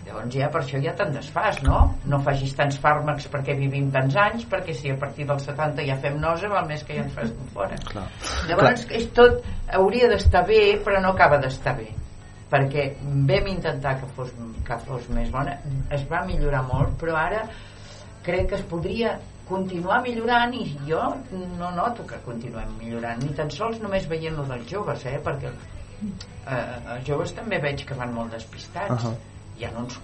[0.05, 1.81] llavors ja per això ja te'n desfàs no?
[2.09, 5.96] no facis tants fàrmacs perquè vivim tants anys perquè si a partir dels 70 ja
[6.01, 8.07] fem nosa val més que ja ens fas fora Clar.
[8.49, 9.42] llavors és tot
[9.77, 11.90] hauria d'estar bé però no acaba d'estar bé
[12.50, 14.32] perquè vam intentar que fos,
[14.66, 15.56] que fos més bona
[15.96, 17.44] es va millorar molt però ara
[18.26, 19.14] crec que es podria
[19.50, 21.00] continuar millorant i jo
[21.58, 25.18] no noto que continuem millorant ni tan sols només veient lo dels joves eh?
[25.24, 29.14] perquè eh, els joves també veig que van molt despistats Ahà.
[29.58, 29.98] hi ha uns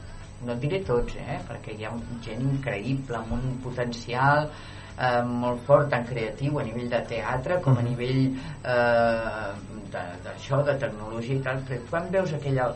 [0.45, 1.93] no et diré tots eh, perquè hi ha
[2.27, 4.51] gent increïble amb un potencial
[4.99, 8.27] eh, molt fort, tant creatiu a nivell de teatre com a nivell
[8.65, 9.55] eh,
[9.93, 12.71] de- d'això, de, de tecnologia i tal, però quan veus aquella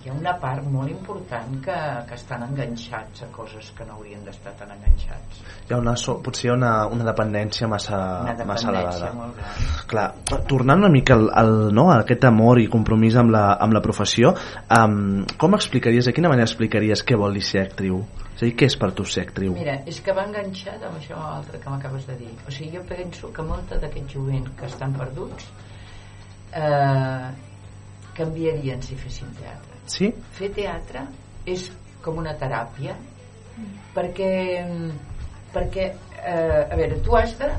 [0.00, 1.74] hi ha una part molt important que,
[2.08, 5.92] que estan enganxats a coses que no haurien d'estar tan enganxats Hi ha una,
[6.24, 9.12] potser hi ha una, una dependència massa, una massa dependència elevada.
[9.18, 10.06] molt gran Clar,
[10.48, 13.84] tornant una mica al, al, no, a aquest amor i compromís amb la, amb la
[13.84, 14.32] professió,
[14.78, 18.00] um, com explicaries, de quina manera explicaries què vol dir ser actriu?
[18.40, 19.52] És a dir, què és per tu ser actriu?
[19.52, 22.30] Mira, és que va enganxat amb això altre que m'acabes de dir.
[22.48, 25.50] O sigui, jo penso que molta d'aquests jovents que estan perduts
[26.56, 27.26] eh,
[28.16, 29.82] canviarien si fessin teatre.
[29.92, 30.08] Sí?
[30.38, 31.04] Fer teatre
[31.52, 31.66] és
[32.00, 32.96] com una teràpia
[33.92, 34.32] perquè
[35.52, 37.52] perquè eh, a veure, tu has de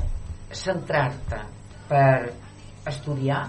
[0.50, 1.44] centrar-te
[1.86, 2.32] per
[2.90, 3.44] estudiar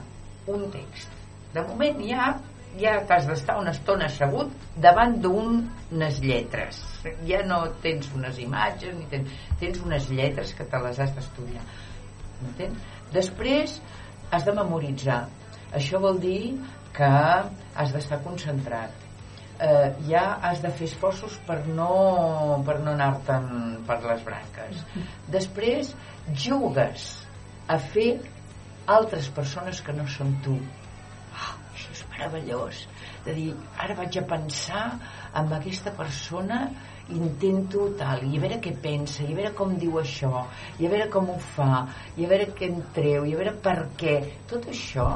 [0.54, 1.18] un text
[1.58, 2.30] de moment ja
[2.80, 6.80] ja t'has d'estar una estona assegut davant d'unes lletres.
[7.28, 9.32] Ja no tens unes imatges ni tens,
[9.62, 11.64] tens unes lletres que te les has d'estudiar.
[13.14, 13.78] Després
[14.34, 15.24] has de memoritzar.
[15.74, 16.58] Això vol dir
[16.94, 19.02] que has d'estar concentrat.
[19.64, 24.82] Eh, ja has de fer esforços per no, per no anar-te'n per les branques.
[25.34, 25.94] Després
[26.34, 27.10] jugues
[27.70, 28.10] a fer
[28.92, 30.58] altres persones que no són tu
[32.24, 32.88] meravellós
[33.26, 35.00] de dir, ara vaig a pensar
[35.36, 36.72] en aquesta persona
[37.10, 40.46] intento tal, i a veure què pensa i a veure com diu això
[40.80, 43.56] i a veure com ho fa, i a veure què en treu i a veure
[43.64, 44.18] per què,
[44.50, 45.08] tot això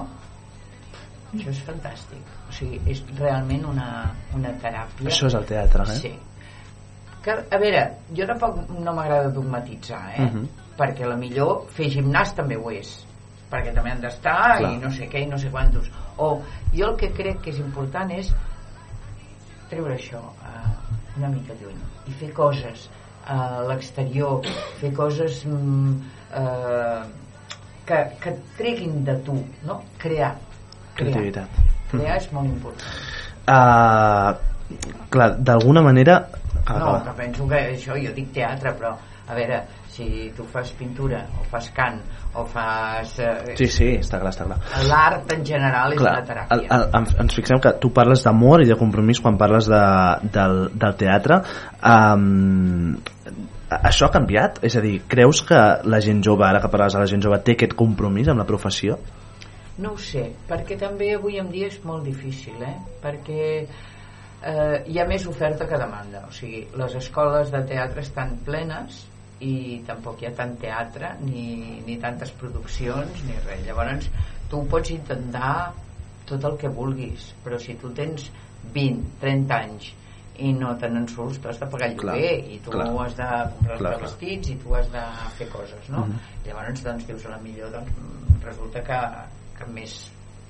[1.34, 3.90] això és fantàstic o sigui, és realment una,
[4.36, 6.00] una teràpia Això és el teatre, eh?
[6.04, 6.14] sí
[7.24, 7.84] que, a veure,
[8.16, 10.24] jo tampoc no m'agrada dogmatitzar eh?
[10.28, 10.48] Mhm.
[10.78, 13.07] perquè la millor fer gimnàs també ho és
[13.52, 15.90] perquè també han d'estar i no sé què i no sé quantos.
[16.18, 16.42] O
[16.74, 18.32] jo el que crec que és important és
[19.72, 20.74] treure això eh,
[21.18, 22.88] una mica lluny i fer coses
[23.28, 24.46] a l'exterior
[24.80, 25.96] fer coses mm,
[26.40, 27.02] eh,
[27.88, 29.82] que, que treguin de tu no?
[29.98, 30.36] crear.
[30.98, 31.60] Crear, Creativitat.
[31.92, 32.98] crear és molt important.
[33.48, 36.18] Uh, clar, d'alguna manera...
[36.68, 38.92] Ah, no, que penso que això, jo dic teatre però
[39.28, 39.62] a veure,
[39.98, 40.08] si
[40.38, 42.00] tu fas pintura o fas cant
[42.38, 44.60] o fas eh, Sí, sí, està clar, està clar.
[44.88, 48.22] l'art en general és Clar, una teràpia el, el, en- ens fixem que tu parles
[48.28, 49.82] d'amor i de compromís quan parles de,
[50.38, 51.42] del, del teatre
[51.82, 52.96] um,
[53.68, 54.62] això ha canviat?
[54.64, 55.58] És a dir, creus que
[55.92, 58.46] la gent jove, ara que parles de la gent jove, té aquest compromís amb la
[58.48, 58.96] professió?
[59.84, 62.78] No ho sé, perquè també avui en dia és molt difícil, eh?
[63.04, 66.24] Perquè eh, hi ha més oferta que demanda.
[66.30, 69.04] O sigui, les escoles de teatre estan plenes
[69.46, 73.62] i tampoc hi ha tant teatre ni, ni tantes produccions ni res.
[73.68, 74.10] Llavors,
[74.50, 75.74] tu pots intentar
[76.28, 78.30] tot el que vulguis, però si tu tens
[78.74, 79.92] 20, 30 anys
[80.44, 82.90] i no te n'en surts, tu has de pagar el Clar, lloguer i tu clar.
[83.06, 85.06] has de comprar Clar, els vestits i tu has de
[85.40, 86.06] fer coses, no?
[86.06, 86.20] Mhm.
[86.46, 89.00] Llavors, doncs, dius, a la millor doncs, mm, resulta que,
[89.58, 89.96] que més,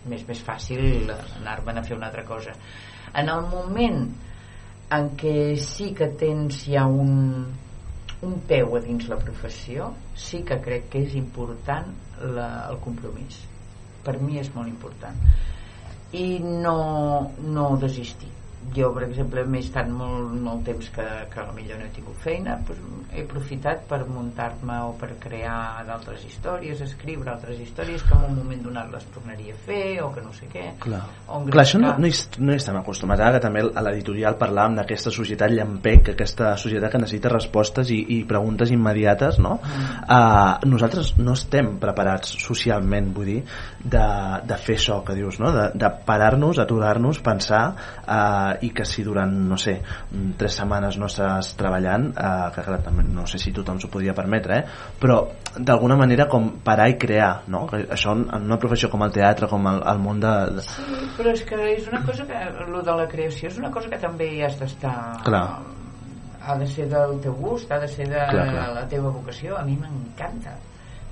[0.06, 2.56] més, més fàcil anar-me'n a fer una altra cosa.
[3.14, 4.02] En el moment
[4.92, 7.46] en què sí que tens ja un,
[8.26, 11.92] un peu a dins la professió, sí que crec que és important
[12.38, 13.44] la, el compromís.
[14.06, 15.20] Per mi és molt important.
[16.18, 16.78] I no,
[17.44, 18.32] no desistir.
[18.76, 22.58] Jo, per exemple, m'he estat molt, molt temps que, que potser no he tingut feina,
[22.68, 28.26] doncs he aprofitat per muntar-me o per crear d'altres històries, escriure altres històries que en
[28.28, 30.66] un moment donat les tornaria a fer o que no sé què.
[30.84, 31.02] Clar,
[31.48, 33.24] Clar això no, no, hi, no hi estem acostumats.
[33.24, 38.02] Ara que també a l'editorial parlàvem d'aquesta societat llampec, aquesta societat que necessita respostes i,
[38.18, 39.56] i preguntes immediates, no?
[39.64, 43.40] Uh, nosaltres no estem preparats socialment, vull dir,
[43.82, 44.06] de,
[44.48, 45.54] de fer això que dius, no?
[45.56, 49.78] De, de parar-nos, aturar-nos, pensar uh, i que si durant, no sé,
[50.12, 53.92] mm, tres setmanes no estàs treballant, uh, que clar, també no sé si tothom s'ho
[53.94, 54.92] podria permetre, eh?
[55.00, 55.20] però
[55.58, 57.66] d'alguna manera com parar i crear, no?
[57.74, 61.00] Això en en una professió com el teatre, com el, el món de, de, Sí,
[61.18, 64.00] però és que és una cosa que lo de la creació és una cosa que
[64.02, 65.46] també hi has d'estar Clar.
[66.48, 68.68] ha de ser del teu gust ha de ser de Clar, clar.
[68.76, 70.56] la teva vocació a mi m'encanta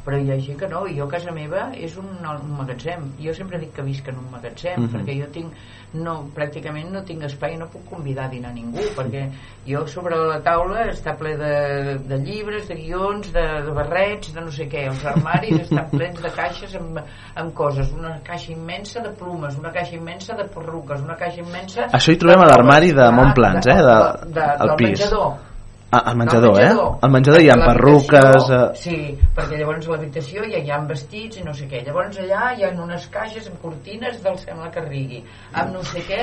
[0.06, 3.08] però hi ha gent que no, i jo a casa meva és un, un magatzem,
[3.20, 4.92] jo sempre dic que visc en un magatzem, Mhm.
[4.94, 5.54] perquè jo tinc
[5.96, 9.30] no, pràcticament no tinc espai no puc convidar a dinar ningú, perquè
[9.66, 14.42] jo sobre la taula està ple de, de llibres, de guions, de, de barrets de
[14.42, 17.00] no sé què, els armaris estan plens de caixes amb,
[17.36, 17.92] amb coses.
[17.96, 22.18] Una caixa immensa de plumes, una caixa immensa de perruques, una caixa immensa Això hi
[22.18, 24.88] trobem a l'armari de Montplans, eh, de- de, al del pis.
[25.00, 25.34] menjador.
[25.34, 25.55] Ah,
[25.92, 26.94] al menjador, No, al menjador.
[26.96, 27.00] eh?
[27.06, 28.50] Al menjador hi ha perruques...
[28.50, 28.62] Eh...
[28.76, 28.98] Sí,
[29.36, 31.84] perquè llavors a l'habitació ja hi ha vestits i no sé què.
[31.86, 35.22] Llavors allà hi ha unes caixes amb cortines del sembla que rigui,
[35.54, 36.20] amb no sé què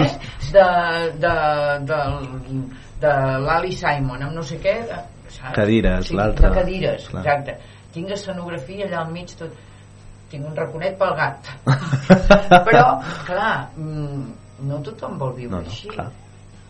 [0.53, 0.67] de,
[1.23, 1.35] de,
[1.89, 2.01] de,
[3.01, 3.13] de
[3.47, 4.77] l'Ali Simon, amb no sé què...
[4.91, 5.01] De,
[5.33, 5.55] saps?
[5.57, 6.49] Cadires, sí, l'altre.
[6.51, 7.23] De cadires, Clar.
[7.25, 7.57] exacte.
[7.95, 9.55] Tinc escenografia allà al mig tot...
[10.33, 11.49] Tinc un raconet pel gat.
[12.67, 12.85] Però,
[13.27, 14.23] clar, mm,
[14.69, 15.89] no tothom vol viure No, no, així.
[15.93, 16.07] clar.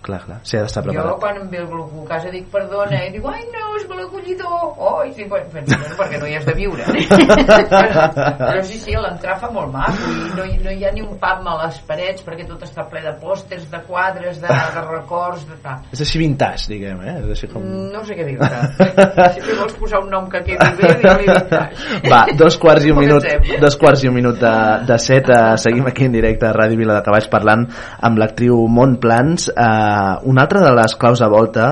[0.02, 0.38] Clar, clar.
[0.42, 1.18] S'hi ha d'estar Jo preparat.
[1.22, 4.74] quan em ve algú a casa dic perdona i diu ai no, és mal acollidor
[4.76, 6.86] oh, i dic, bueno, penso, bueno, perquè no hi has de viure
[8.42, 11.46] però sí, sí, l'entrar fa molt maco i no, no hi ha ni un pam
[11.52, 15.60] a les parets perquè tot està ple de pòsters, de quadres de, de records de
[15.62, 15.86] tal.
[15.94, 17.16] És així vintage, diguem, eh?
[17.22, 17.70] És així com...
[17.94, 22.10] no sé què dir-te si li vols posar un nom que quedi bé digue-li vintage
[22.10, 23.26] Va, dos quarts i un minut,
[23.62, 24.54] dos quarts i un minut de,
[24.88, 27.68] de set, eh, seguim aquí en directe a Ràdio Vila de Cavalls parlant
[28.02, 29.48] amb l'actriu Montplans.
[29.52, 29.91] Eh,
[30.24, 31.66] una altra de les claus de volta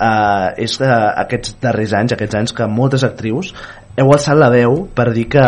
[0.00, 0.90] eh, és eh,
[1.24, 3.52] aquests darrers anys, aquests anys que moltes actrius
[3.96, 5.42] heu alçat la veu per dir que,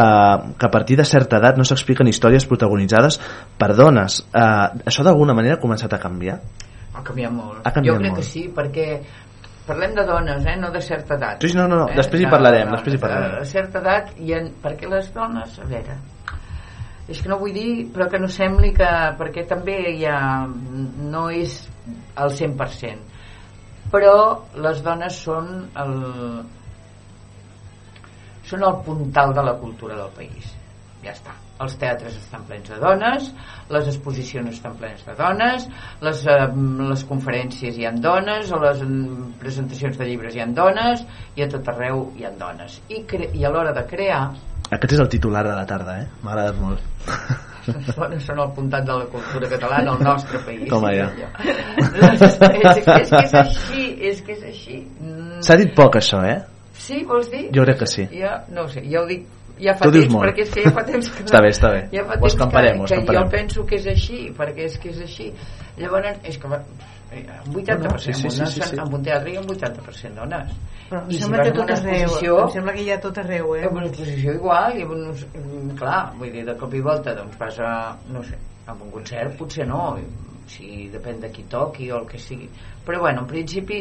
[0.58, 3.18] que a partir de certa edat no s'expliquen històries protagonitzades
[3.58, 4.20] per dones.
[4.30, 6.40] Eh, això d'alguna manera ha començat a canviar?
[6.96, 8.20] ha canviat molt Ha canviat jo crec molt.
[8.22, 8.84] que sí, perquè
[9.66, 10.54] parlem de dones, eh?
[10.56, 13.34] no de certa edat Sí, no, no, no, després hi parlarem, de- després hi parlarem.
[13.42, 15.98] a certa edat i en, perquè les dones a veure
[17.08, 18.86] és que no vull dir però que no sembli que
[19.18, 20.46] perquè també hi ha,
[21.12, 21.58] no és
[22.22, 24.14] al 100% però
[24.62, 25.50] les dones són
[25.82, 25.96] el
[28.46, 30.54] són el puntal de la cultura del país
[31.04, 33.30] ja està els teatres estan plens de dones
[33.72, 35.68] les exposicions estan plenes de dones
[36.04, 36.48] les, eh,
[36.90, 38.82] les conferències hi han dones a les
[39.40, 43.46] presentacions de llibres hi han dones i a tot arreu hi han dones i, i
[43.46, 44.22] a l'hora de crear
[44.66, 46.08] Aquest és el titular de la tarda, eh?
[46.24, 46.80] M'ha agradat molt.
[47.68, 51.08] les dones són el puntat de la cultura catalana al nostre país Toma ja.
[51.12, 56.20] Les- és, és, que és així és que és així Mm, S'ha dit poc, això,
[56.24, 56.38] eh?
[56.76, 57.46] sí, vols dir?
[57.54, 58.04] Jo crec que sí.
[58.12, 59.24] Ja, no sé, ja ho dic
[59.58, 60.26] ja fa temps, molt.
[60.28, 61.24] perquè és que ja fa temps que...
[61.26, 61.82] Està bé, està bé.
[61.92, 64.90] Ja fa Ho escamparem, ho que, que jo penso que és així, perquè és que
[64.92, 65.30] és així.
[65.80, 66.48] Llavors, és que
[67.46, 68.76] un 80% No, no, sí, sí, sí, dones, sí, sí.
[68.76, 70.54] en un teatre hi ha un 80% dones.
[70.88, 72.82] Però em I si sembla vas que a tot una arreu, exposició, em sembla que
[72.82, 73.64] hi ha tot arreu, eh?
[73.66, 77.38] en una exposició igual, i uns, mm, clar, vull dir, de cop i volta, doncs
[77.38, 77.72] vas a,
[78.14, 79.82] no sé, a un concert, potser no,
[80.50, 82.50] si depèn de qui toqui o el que sigui.
[82.86, 83.80] Però bueno, en principi,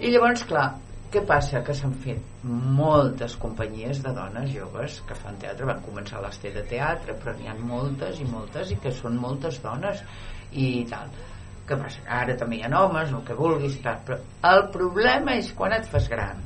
[0.00, 0.68] i llavors, clar,
[1.10, 1.62] què passa?
[1.66, 6.52] Que s'han fet moltes companyies de dones joves que fan teatre, van començar a l'Ester
[6.54, 10.04] de teatre, però n'hi ha moltes i moltes i que són moltes dones
[10.52, 11.10] i tal.
[11.70, 12.00] Què passa?
[12.10, 14.16] Ara també hi ha homes, el que vulguis, tal, però
[14.50, 16.40] el problema és quan et fas gran.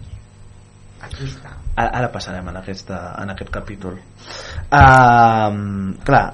[1.01, 1.55] Aquí està.
[1.75, 3.97] Ara, ara passarem en, aquesta, en aquest capítol.
[4.69, 6.27] Uh, clar,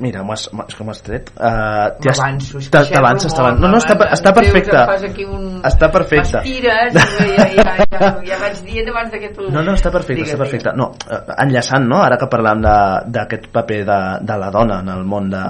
[0.00, 1.30] mira, és que m'ho has tret.
[1.36, 3.60] Uh, M'avanço, és que T'avances, t'avances.
[3.60, 4.20] No, no, està, m'avances.
[4.20, 4.76] està treus, perfecte.
[4.76, 6.36] em fas aquí un- Està perfecte.
[6.38, 9.46] M'estires, ja, ja, ja, ja, vaig dient abans de que tu...
[9.50, 10.72] No, no, està perfecte, està perfecte.
[10.76, 14.88] No, eh, enllaçant, no?, ara que parlem de- d'aquest paper de, de la dona en
[14.88, 15.42] el món de,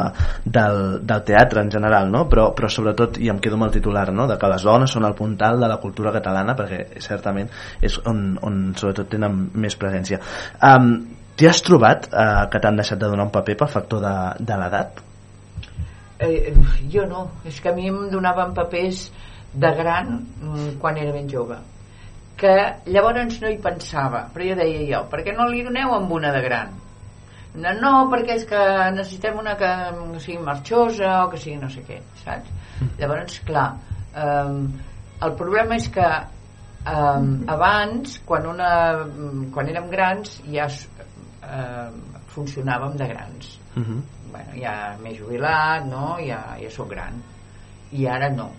[0.45, 4.11] del, del teatre en general, no?, però, però sobretot, i em quedo amb el titular,
[4.13, 7.49] no?, de que les dones són el puntal de la cultura catalana, perquè certament
[7.83, 10.21] és on, on sobretot tenen més presència.
[10.63, 14.15] Um, T'hi has trobat eh, que t'han deixat de donar un paper pel factor de,
[14.39, 15.03] de l'edat?
[16.23, 16.55] Eh,
[16.93, 19.09] jo no, és que a mi em donaven papers
[19.55, 21.59] de gran mm, quan era ben jove
[22.37, 22.55] que
[22.91, 26.33] llavors no hi pensava però jo deia jo, per què no li doneu amb una
[26.35, 26.73] de gran?
[27.55, 28.61] No, no, perquè és que
[28.97, 29.71] necessitem una que
[30.23, 32.51] sigui marxosa o que sigui no sé què, saps?
[32.99, 33.69] Llavors, clar,
[34.19, 34.65] um,
[35.23, 36.09] el problema és que
[36.91, 38.73] um, abans, quan, una,
[39.55, 40.67] quan érem grans, ja
[41.55, 42.01] um,
[42.35, 43.59] funcionàvem de grans.
[43.77, 44.01] Uh -huh.
[44.33, 46.17] Bueno, ja m'he jubilat, no?
[46.27, 47.23] Ja, ja sóc gran.
[47.93, 48.51] I ara no.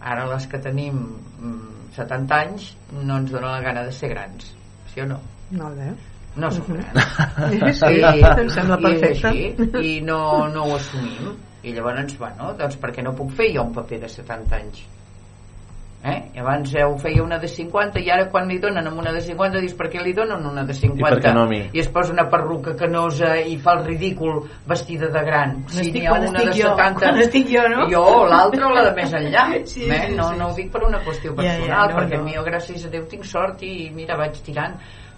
[0.00, 0.94] Ara les que tenim
[1.40, 4.54] mm, 70 anys no ens dona la gana de ser grans.
[4.94, 5.20] Sí o no?
[5.50, 5.94] No, eh?
[6.36, 6.76] No som Mhm.
[6.76, 7.06] grans.
[7.78, 8.00] Sí,
[8.40, 9.28] em sembla i perfecte.
[9.28, 11.36] així, I no, no ho assumim.
[11.62, 14.82] I llavors, bueno, doncs per què no puc fer jo un paper de 70 anys?
[16.04, 16.32] Eh?
[16.36, 19.12] I abans eh, ho feia una de 50 i ara quan li donen amb una
[19.14, 22.12] de 50 dius per què li donen una de 50 I no i es posa
[22.12, 26.26] una perruca canosa i fa el ridícul vestida de gran si estic- n'hi ha quan
[26.28, 27.86] una estic de jo, 70 quan estic jo, no?
[27.88, 30.02] jo o l'altra o la de més enllà Sí, eh?
[30.10, 32.24] sí, no, sí, no ho dic per una qüestió Ja, ja, personal no, perquè no.
[32.28, 34.76] mi, gràcies a Déu tinc sort i mira, vaig tirant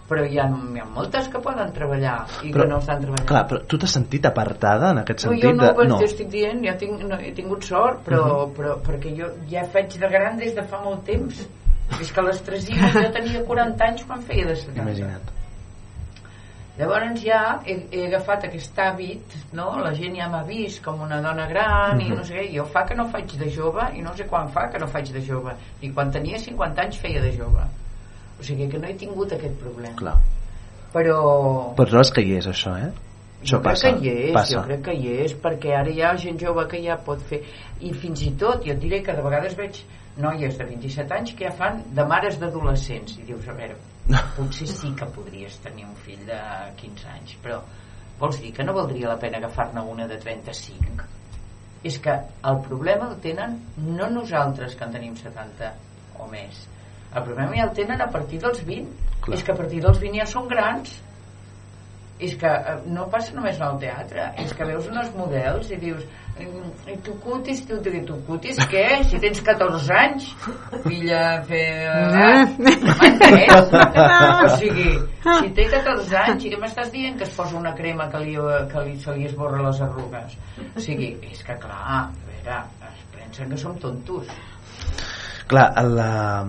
[0.09, 3.45] però hi ha, hi ha moltes que poden treballar i que no estan treballant Clar,
[3.49, 5.45] però tu t'has sentit apartada en aquest no, sentit?
[5.45, 5.89] jo no, de...
[5.89, 6.01] no.
[6.05, 8.53] estic dient, ja tinc, no, he tingut sort, però, Mhm.
[8.57, 11.47] però perquè jo ja faig de gran des de fa molt temps.
[12.01, 14.83] És que les Tresines jo tenia 40 anys quan feia de 70.
[14.83, 15.33] Imagina't.
[16.77, 19.79] Llavors ja he, he agafat aquest hàbit, no?
[19.81, 22.17] la gent ja m'ha vist com una dona gran i Mhm.
[22.19, 24.69] no sé què, jo fa que no faig de jove i no sé quan fa
[24.69, 25.55] que no faig de jove.
[25.81, 27.65] I quan tenia 50 anys feia de jove.
[28.39, 30.17] O sigui que no he tingut aquest problema Clar.
[30.95, 31.19] però
[31.77, 32.93] Però no és que hi és, això, eh?
[33.43, 33.93] Això jo crec passa.
[33.93, 34.55] que hi és, passa.
[34.57, 37.43] jo crec que hi és perquè ara hi ha gent jove que ja pot fer
[37.81, 39.83] i fins i tot, jo et diré que de vegades veig
[40.17, 43.77] noies de 27 anys que ja fan de mares d'adolescents i dius, a veure
[44.37, 46.39] potser sí que podries tenir un fill de
[46.81, 47.61] 15 anys però
[48.21, 51.05] vols dir que no valdria la pena agafar-ne una de 35
[51.87, 52.15] és que
[52.51, 53.59] el problema el tenen
[53.99, 55.73] no nosaltres que en tenim 70
[56.25, 56.65] o més
[57.17, 59.37] el problema ja el tenen a partir dels 20 Clar.
[59.39, 60.97] és que a partir dels 20 ja són grans
[62.19, 66.05] és que eh, no passa només al teatre és que veus uns models i dius
[66.37, 69.03] "Mm, i tu cutis, tu, tu, tu cutis què?
[69.09, 70.27] Si tens 14 anys
[70.85, 71.67] filla fer...
[73.01, 73.73] M'entens?
[74.45, 74.91] o sigui
[75.23, 78.37] si té 14 anys i què m'estàs dient que es posa una crema que li,
[78.73, 80.37] que li, se li esborra les arrugues
[80.73, 82.61] o sigui, és que clar a veure,
[82.93, 84.29] es pensen que som tontos
[85.47, 86.43] Clar, la...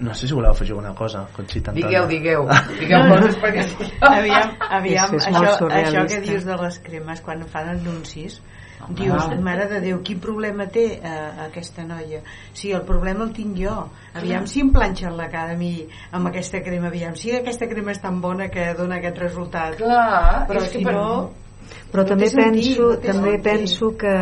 [0.00, 2.04] no sé si voleu afegir alguna cosa, Conxita Antònia.
[2.06, 2.48] digueu, digueu
[2.80, 3.64] digueu coses perquè
[4.00, 8.40] no aviam, aviam És- és això, això que dius de les cremes quan fan anuncis
[8.84, 8.94] Home.
[9.00, 12.20] dius, mare de Déu, quin problema té eh, aquesta noia?
[12.52, 13.88] Sí, el problema el tinc jo.
[14.14, 17.90] Aviam si em planxen la cara a mi amb aquesta crema, aviam si aquesta crema
[17.96, 19.78] és tan bona que dona aquest resultat.
[19.80, 21.32] clar, Però és que si per- no...
[21.90, 23.42] Però no també sentit, penso, no també sentit.
[23.42, 24.12] penso que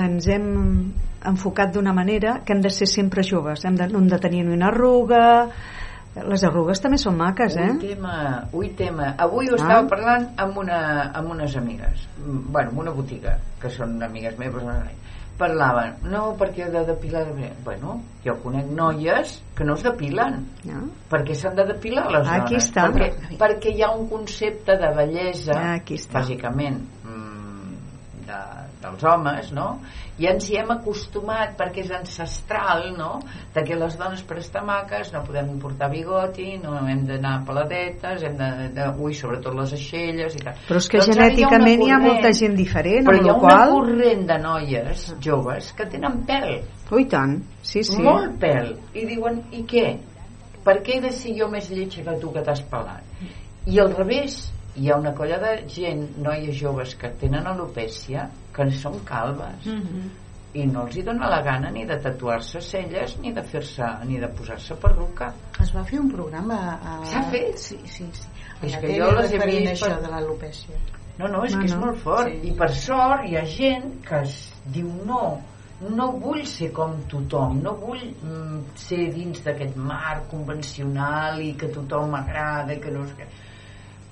[0.00, 0.92] ens hem
[1.26, 4.44] enfocat d'una manera que hem de ser sempre joves, hem de, no hem de tenir
[4.44, 5.48] ni una arruga,
[6.14, 7.72] les arrugues també són maques, Ui, eh?
[7.80, 8.16] tema,
[8.52, 9.14] ui, tema.
[9.18, 9.62] Avui ho Ah.
[9.62, 12.06] estava parlant amb, una, amb unes amigues.
[12.18, 14.62] Mm, Bueno, amb una botiga, que són amigues meves.
[15.36, 17.24] Parlaven, no, perquè de depilar...
[17.64, 20.36] Bueno, jo conec noies que no es depilen.
[20.62, 20.84] No?
[21.10, 22.44] Per què s'han de depilar les dones?
[22.44, 22.84] Aquí està.
[22.94, 26.20] Perquè, perquè hi ha un concepte de bellesa, aquí està.
[26.20, 27.74] bàsicament, mm,
[28.28, 28.38] de,
[28.84, 29.80] dels homes, no?
[30.20, 33.16] I ens hi hem acostumat perquè és ancestral, no?
[33.54, 38.22] De que les dones per estar maques no podem portar bigoti, no hem d'anar peladetes,
[38.28, 40.60] hem de, de, ui, sobretot les aixelles i tal.
[40.68, 43.34] Però és que Doncs genèticament hi ha, una molta corrent- gent diferent, però hi ha
[43.34, 43.74] una qual...
[43.80, 46.60] corrent de noies joves que tenen pèl
[46.94, 47.98] Ui, tant, sí, sí.
[48.04, 49.86] molt pèl i diuen, i què?
[50.64, 53.02] per què he de ser jo més lletja que tu que t'has pelat?
[53.66, 54.36] i al revés
[54.76, 59.66] hi ha una colla de gent, noies joves que tenen alopècia que són calbes
[60.54, 64.20] i no els hi dona la gana ni de tatuar-se celles ni de fer-se ni
[64.22, 65.32] de posar-se perruca
[65.62, 66.58] Es va fer un programa...
[66.78, 66.92] A...
[67.10, 67.56] S'ha fet?
[67.58, 68.28] Sí, sí, sí.
[68.60, 70.76] A És que jo les he vist això per- de l'alopècia.
[71.18, 71.80] No, no, és No, que és no.
[71.86, 72.30] molt fort.
[72.30, 72.48] Sí.
[72.50, 74.36] I per sort hi ha gent que es
[74.74, 75.40] diu no,
[75.94, 81.68] no vull ser com tothom, no vull mm, ser dins d'aquest marc convencional i que
[81.74, 83.28] tothom m'agrada i que no sé què.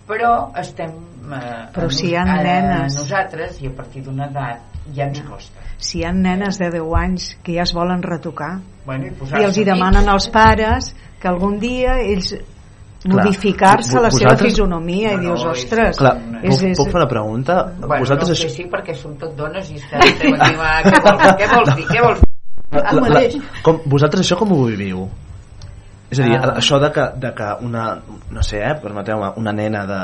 [0.08, 0.90] Però estem...
[1.32, 4.60] Eh, Però si hi ha nos- nenes- nosaltres, i a partir d'una edat,
[4.94, 5.60] ja ens costa.
[5.78, 9.44] Si hi ha nenes de 10 anys que ja es volen retocar Bueno, i i
[9.46, 10.92] els hi demanen als pares
[11.22, 12.32] que algun dia ells
[13.06, 16.90] modificar-se la seva fisonomia i No, no, dius, és- ostres Clar, és, puc, és, puc
[16.92, 17.56] fer una pregunta?
[17.78, 21.48] Bueno, vosaltres no això- sé si perquè som tot dones i estem, què, vols, què
[21.54, 21.86] vols dir?
[21.90, 22.28] Què vols dir?
[22.72, 23.34] la, la, mateix.
[23.62, 25.06] com, vosaltres això com ho viviu?
[26.12, 26.52] És a dir, Ah.
[26.60, 27.84] això de que, de que una,
[28.30, 30.00] no sé, eh, permeteu-me, una nena de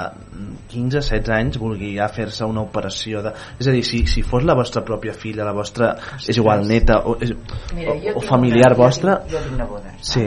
[0.72, 3.32] 15-16 anys vulgui ja fer-se una operació de...
[3.60, 5.90] És a dir, si, si fos la vostra pròpia filla, la vostra,
[6.24, 7.34] és igual, neta o, és,
[7.76, 9.16] Mira, jo o, o familiar una, jo vostra...
[9.20, 10.00] tinc- Jo tinc nebodes.
[10.14, 10.24] Sí,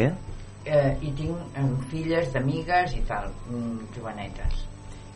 [0.65, 4.67] eh, i tinc eh, filles d'amigues i tal, mm, jovenetes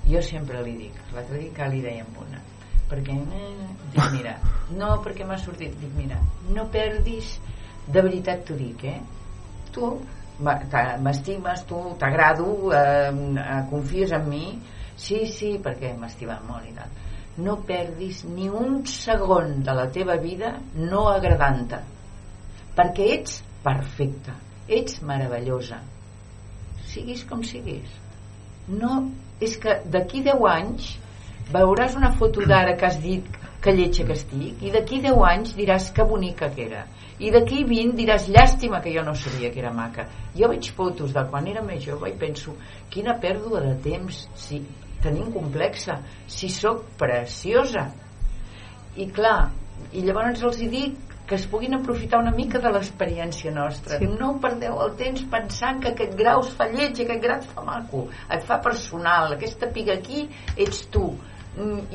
[0.09, 2.37] jo sempre li dic l'altre dia que li deia amb una
[2.89, 4.35] perquè eh, dic mira
[4.79, 6.17] no perquè m'ha sortit, dic mira
[6.53, 7.39] no perdis,
[7.87, 8.99] de veritat t'ho dic eh
[9.73, 9.89] tu
[10.39, 13.11] m'estimes, tu t'agrado eh,
[13.69, 14.45] confies en mi.
[14.95, 16.95] Sí, sí, perquè m'estimes molt i tal.
[17.45, 21.81] No perdis ni un segon de la teva vida no agradant-te
[22.75, 24.35] perquè ets perfecta
[24.67, 25.79] ets meravellosa.
[26.89, 27.89] Siguis com siguis.
[28.67, 29.11] No,
[29.43, 30.93] és que d'aquí 10 anys
[31.53, 33.27] veuràs una foto d'ara que has dit
[33.61, 36.85] que lletja que estic i d'aquí 10 anys diràs que bonica que era
[37.19, 40.07] i d'aquí 20 diràs llàstima que jo no sabia que era maca.
[40.35, 42.55] Jo veig fotos de quan era més jove i penso
[42.91, 44.25] quina pèrdua de temps.
[44.35, 44.59] Si
[45.03, 47.87] tenim complexa si sóc preciosa.
[48.99, 49.51] I clar
[49.95, 53.97] i llavors els hi dic que es puguin aprofitar una mica de l'experiència nostra.
[53.97, 54.09] Sí.
[54.19, 57.63] no perdeu el temps pensant que aquest grau es fa lleig aquest grau et fa
[57.65, 58.03] maco.
[58.29, 61.07] Et fa personal, aquesta piga aquí ets tu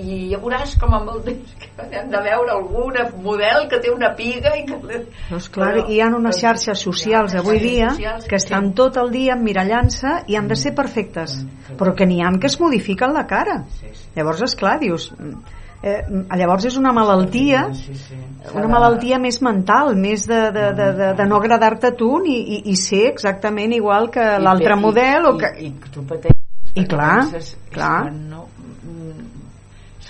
[0.01, 3.93] i ja veuràs com amb el temps que hem de veure algun model que té
[3.93, 4.79] una piga i que...
[5.29, 9.13] Doncs clar, hi ha unes xarxes socials avui xarxes dia socials que estan tot el
[9.13, 11.41] dia emmirallant-se i han de ser perfectes,
[11.77, 13.65] però que n'hi ha que es modifiquen la cara.
[14.17, 16.01] Llavors, és clar, dius, mm, eh,
[16.41, 18.19] llavors és una malaltia sí, sí.
[18.55, 22.37] una malaltia més mental més de, de, de, de, de no agradar-te a tu i,
[22.37, 25.55] i, i ser exactament igual que l'altre model o que...
[25.59, 26.39] i, i tu pateixes
[26.79, 28.05] I clar, penses, és clar.
[28.07, 28.50] que no, mm,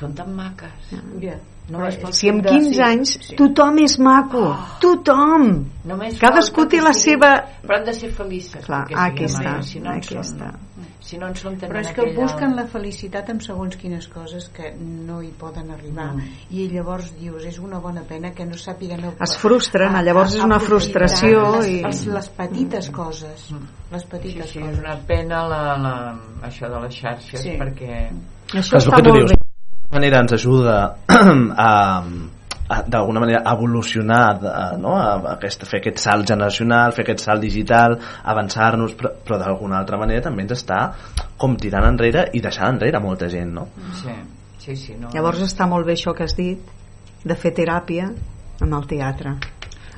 [0.00, 1.36] són tan maques Ja.
[1.70, 3.36] només pel si amb fet de- 15 sí, anys sí.
[3.38, 5.44] tothom és maco tothom
[5.84, 9.62] Només cadascú té la siguin- seva però han de ser felices Clar, perquè aquí està,
[9.62, 10.50] si no aquí són, està.
[11.00, 14.08] si no en són tenen però és que aquella- busquen la felicitat amb segons quines
[14.08, 16.22] coses que no hi poden arribar Mm.
[16.50, 20.34] i llavors dius, és una bona pena que no sàpiguen el- Es frustren, a- llavors
[20.34, 23.52] a- és una frustració les, i- les, les petites coses
[23.92, 27.50] les sí, petites sí, coses és una pena la, la, això de les xarxes Sí.
[27.58, 28.10] perquè
[28.52, 29.39] això És el està que tu molt dius.
[29.92, 30.76] Manera ens ajuda
[31.08, 32.02] a,
[32.70, 34.94] a d'alguna manera a evolucionar de, no?
[34.96, 39.80] a, a aquest, fer aquest salt generacional fer aquest salt digital, avançar-nos però, però d'alguna
[39.82, 40.82] altra manera també ens està
[41.36, 43.66] com tirant enrere i deixant enrere molta gent no?
[44.02, 44.14] sí,
[44.62, 46.76] sí, sí no, llavors està molt bé això que has dit
[47.24, 48.06] de fer teràpia
[48.60, 49.34] amb el teatre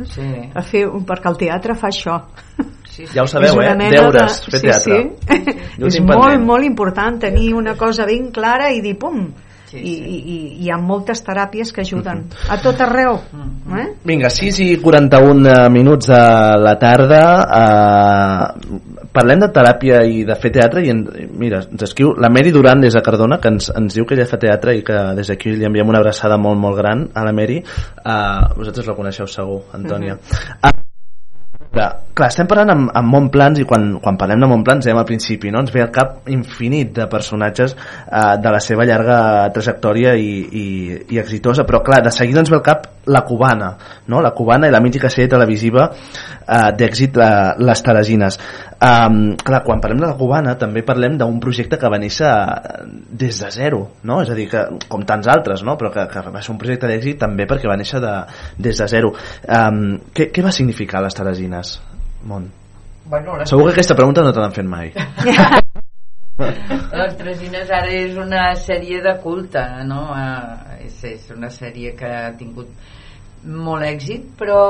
[0.08, 0.24] sí,
[0.54, 2.16] a fer, perquè el teatre fa això
[2.56, 3.12] sí, sí.
[3.12, 3.74] ja ho sabeu, eh?
[3.76, 5.58] mena deures, de- fer sí, teatre sí.
[5.82, 9.26] Ho és molt, molt important tenir una cosa ben clara i dir pum
[9.72, 10.04] Sí, I, sí.
[10.04, 13.78] i, i hi ha moltes teràpies que ajuden a tot arreu Mhm.
[13.78, 13.86] eh?
[14.04, 16.22] Vinga, 6 i 41 minuts de
[16.60, 17.22] la tarda
[17.60, 18.78] eh,
[19.12, 21.02] parlem de teràpia i de fer teatre i en,
[21.40, 24.28] mira, ens escriu la Meri Duran des de Cardona que ens, ens diu que ella
[24.28, 27.32] fa teatre i que des d'aquí li enviem una abraçada molt molt gran a la
[27.32, 30.91] Meri uh, vosaltres la coneixeu segur, Antònia uh
[31.72, 35.06] Clar, clar, estem parlant amb, amb Montplans i quan, quan parlem de Montplans dèiem al
[35.08, 35.62] principi, no?
[35.64, 39.16] ens ve al cap infinit de personatges eh, de la seva llarga
[39.54, 40.66] trajectòria i, i,
[41.16, 43.76] i exitosa, però clar, de seguida ens ve al cap la cubana,
[44.06, 44.20] no?
[44.20, 48.38] la cubana i la mítica sèrie televisiva eh, d'èxit eh, Les Teresines.
[48.82, 52.80] Um, clar, quan parlem de la cubana també parlem d'un projecte que va néixer eh,
[53.22, 54.20] des de zero, no?
[54.22, 55.76] és a dir, que, com tants altres, no?
[55.78, 58.16] però que, que va ser un projecte d'èxit també perquè va néixer de,
[58.58, 59.14] des de zero.
[59.46, 61.78] Um, què, què va significar Les Teresines?
[62.26, 62.50] Mont.
[63.06, 64.92] bueno, les Segur que aquesta pregunta no te l'han fet mai.
[66.42, 70.06] Les Tresines ara és una sèrie de culte, no?
[70.16, 72.70] Eh, és, és una sèrie que ha tingut
[73.42, 74.60] molt èxit, però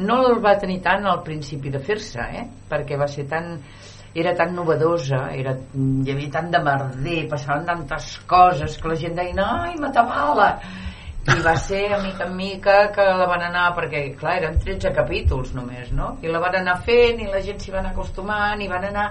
[0.00, 2.46] no el va tenir tant al principi de fer-se, eh?
[2.70, 3.54] perquè va ser tan
[4.16, 9.18] era tan novedosa, era, hi havia tant de merder, passaven tantes coses que la gent
[9.18, 10.46] deia, ai, m'atabala
[11.26, 14.92] i va ser a mica en mica que la van anar, perquè clar, eren 13
[14.96, 16.14] capítols només, no?
[16.22, 19.08] I la van anar fent i la gent s'hi va anar acostumant i van anar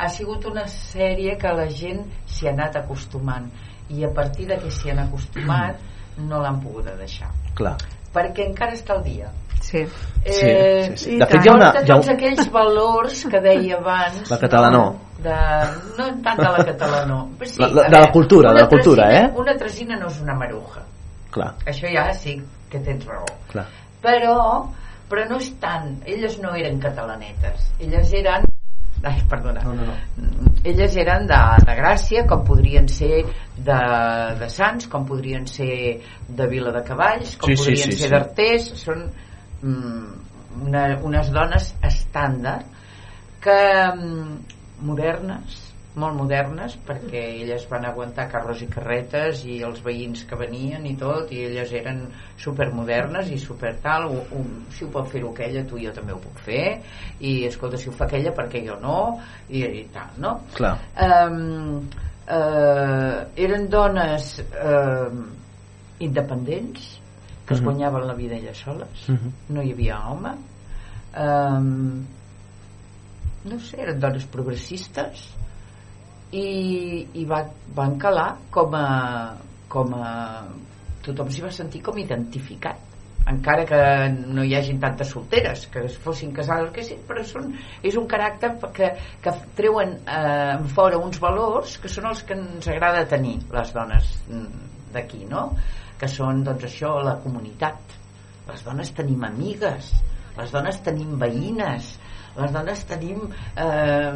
[0.00, 3.50] ha sigut una sèrie que la gent s'hi ha anat acostumant
[3.90, 5.76] i a partir de que s'hi han acostumat
[6.18, 7.76] no l'han pogut deixar Clar.
[8.14, 9.28] perquè encara està al dia
[9.60, 9.84] sí.
[10.24, 11.14] eh, sí, sí.
[11.14, 11.44] i De fet, tant.
[11.44, 11.70] hi ha una...
[11.72, 14.82] Hi ha tots aquells valors que deia abans La catalanó.
[14.84, 15.36] no, de,
[15.98, 19.04] no tant de la catalanó però sí, La- la- de la cultura, de la cultura,
[19.08, 19.40] tresina- eh?
[19.44, 20.84] una tresina no és una maruja
[21.30, 22.36] Clar, això ja sí
[22.70, 23.66] que tens raó clar.
[24.02, 24.36] però,
[25.10, 28.44] però no és tant elles no eren catalanetes elles eren
[29.02, 30.52] ai, perdona No, no, no.
[30.64, 33.22] elles eren de, de Gràcia com podrien ser
[33.56, 33.78] de,
[34.40, 38.08] de Sants com podrien ser de Vila de Cavalls com Sí, sí, podrien sí, ser
[38.08, 38.12] sí.
[38.14, 39.06] d'Artés són
[39.62, 40.12] mm,
[40.66, 42.66] una, unes dones estàndard
[43.40, 43.58] que
[43.94, 44.38] mm,
[44.84, 50.84] modernes molt modernes perquè elles van aguantar carros i carretes i els veïns que venien
[50.86, 52.04] i tot i elles eren
[52.38, 56.14] supermodernes i super tal o, o, si ho pot fer-ho aquella tu i jo també
[56.14, 56.78] ho puc fer
[57.26, 59.00] i escolta si ho fa aquella perquè jo no
[59.48, 60.36] i, i tal no?
[60.54, 60.76] Clar.
[60.94, 61.82] um,
[62.30, 65.10] uh, eren dones uh,
[65.98, 66.86] independents
[67.46, 67.66] que es Mhm.
[67.66, 69.32] guanyaven la vida elles soles Mhm.
[69.48, 70.36] no hi havia home
[71.18, 72.06] um,
[73.42, 75.26] no sé, eren dones progressistes
[76.32, 77.42] i, i va,
[77.74, 78.86] van calar com a,
[79.68, 80.12] com a
[81.04, 82.86] tothom s'hi va sentir com identificat
[83.30, 83.80] encara que
[84.32, 87.50] no hi hagin tantes solteres que es fossin casades que sí, però són,
[87.82, 88.90] és un caràcter que,
[89.22, 94.14] que treuen eh, fora uns valors que són els que ens agrada tenir les dones
[94.94, 95.50] d'aquí no?
[96.00, 97.98] que són doncs això la comunitat
[98.48, 99.92] les dones tenim amigues
[100.38, 101.92] les dones tenim veïnes
[102.36, 103.22] les dones tenim
[103.58, 104.12] eh,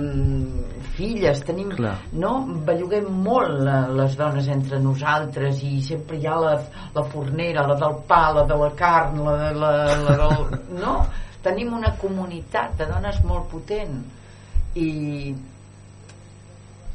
[0.94, 1.96] filles tenim, Clar.
[2.12, 2.34] no?
[2.66, 6.54] belluguem molt la, les dones entre nosaltres i sempre hi ha la,
[6.94, 9.72] la fornera la del pa, la de la carn la, de, la,
[10.04, 10.98] la del, no?
[11.44, 13.98] tenim una comunitat de dones molt potent
[14.80, 15.34] i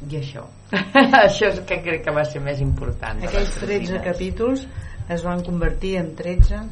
[0.00, 0.46] i això
[1.26, 4.04] això és que crec que va ser més important aquells les 13 Tresines.
[4.06, 4.62] capítols
[5.10, 6.62] es van convertir en 13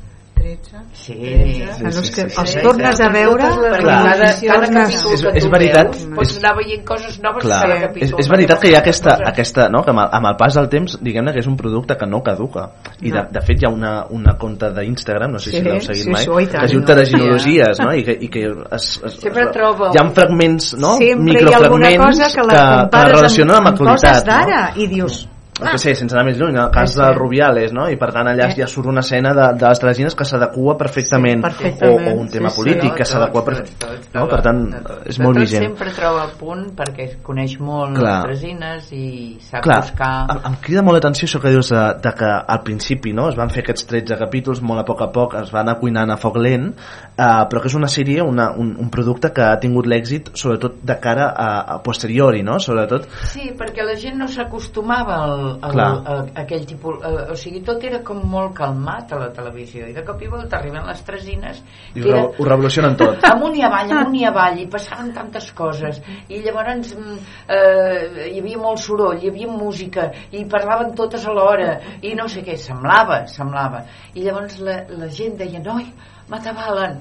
[0.48, 2.60] 13 13 Sí, 13, Sí, sí, sí, sí, els sí.
[2.62, 5.90] tornes a veure perquè cada, cada capítol És- que és veritat.
[5.92, 8.78] veus, pots anar veient coses noves Clar, cada és, capítol és veritat que hi ha
[8.78, 9.82] aquesta, aquesta no?
[9.84, 12.22] que amb el, amb el pas del temps diguem-ne que és un producte que no
[12.22, 12.70] caduca
[13.02, 13.28] i de, No.
[13.30, 16.24] de fet hi ha una, una conta d'Instagram no sé si l'heu seguit sí, mai
[16.24, 17.92] sí, que es diu Tereginologies no?
[17.94, 20.96] i que, i que es, es, Sempre es, troba hi ha un- fragments no?
[20.96, 24.24] sempre hi ha alguna microfragments cosa que la que, que relacionen amb, amb, amb coses
[24.24, 24.82] d'ara no?
[24.82, 25.28] i dius
[25.60, 27.08] el que sé, sense anar més lluny, el cas Sí, de.
[27.14, 27.88] Rubiales, no?
[27.90, 28.54] I per tant allà Eh.
[28.60, 32.08] ja surt una escena de, de les Teresines que s'adequa perfectament, Sí, perfectament.
[32.08, 34.06] O, o un tema Sí, sí, polític que s'adequa perfectament.
[34.14, 34.26] No?
[34.28, 34.60] Per tant,
[35.06, 35.64] és molt vigent.
[35.68, 38.14] sempre troba punt perquè es coneix molt Clar.
[38.28, 41.82] les tresines i sap Clar, buscar em, em crida molt l'atenció això que dius de,
[42.02, 45.10] de que al principi no, es van fer aquests 13 capítols, molt a poc a
[45.12, 46.70] poc es van anar cuinant a foc lent,
[47.16, 50.78] eh, però que és una sèrie, una, un, un producte que ha tingut l'èxit sobretot
[50.82, 52.58] de cara a, a posteriori, no?
[52.60, 55.86] Sobretot, Sí, perquè la gent no s'acostumava al, Clar.
[55.86, 56.98] a, a aquell tipus...
[57.04, 60.30] A, o sigui, tot era com molt calmat a la televisió i de cop i
[60.30, 61.60] volta arriben les tresines
[61.94, 63.24] i que ho, era ho revolucionen tot.
[63.32, 67.16] amunt i avall, amunt i avall i passaven tantes coses i llavors mm,
[67.56, 72.44] eh, hi havia molt soroll, hi havia música i parlaven totes alhora i no sé
[72.46, 73.84] què, semblava, semblava
[74.14, 75.88] i llavors la, la gent deia noi,
[76.28, 77.00] m'atabalen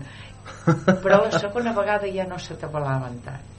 [1.04, 3.54] però la segona vegada ja no s'atabalaven tant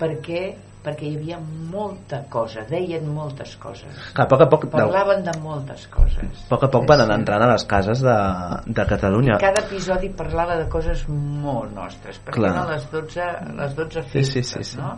[0.00, 0.42] perquè
[0.84, 1.36] perquè hi havia
[1.70, 6.48] molta cosa, deien moltes coses Clar, a poc a poc, parlaven de moltes coses a
[6.48, 8.16] poc a poc van anar entrant a les cases de,
[8.66, 9.36] de Catalunya.
[9.42, 12.54] cada episodi parlava de coses molt nostres perquè Clar.
[12.54, 13.28] eren les 12,
[13.60, 14.80] les 12 Sí, festes sí, sí, sí.
[14.80, 14.94] no?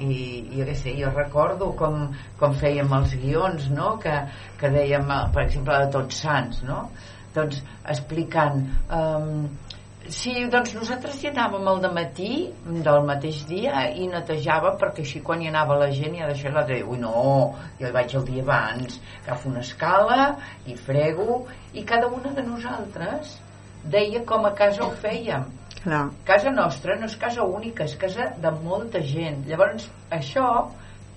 [0.00, 0.18] i
[0.56, 2.08] jo què sé, jo recordo com,
[2.40, 3.94] com fèiem els guions no?
[4.02, 4.16] que,
[4.60, 6.86] que dèiem, per exemple de Tots Sants no?
[7.36, 9.44] doncs explicant um,
[10.08, 12.30] Sí, doncs nosaltres hi anàvem al matí
[12.64, 16.78] del mateix dia i netejàvem perquè així quan hi anava la gent ja deixava l'altre
[16.78, 17.12] dia, ui no,
[17.80, 18.96] jo hi vaig el dia abans,
[19.26, 20.30] agafo una escala
[20.64, 21.42] i frego
[21.74, 23.36] i cada una de nosaltres
[23.84, 25.44] deia com a casa ho fèiem
[25.82, 29.44] clar, casa nostra no és casa única, és casa de molta gent.
[29.48, 30.48] Llavors, això,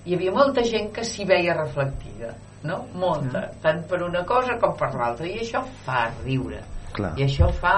[0.04, 2.34] hi havia molta gent que s'hi veia reflectida,
[2.68, 2.82] no?
[2.94, 6.62] Molta, tant per una cosa com per l'altra, i això fa riure.
[6.92, 7.14] Clar.
[7.16, 7.76] I això fa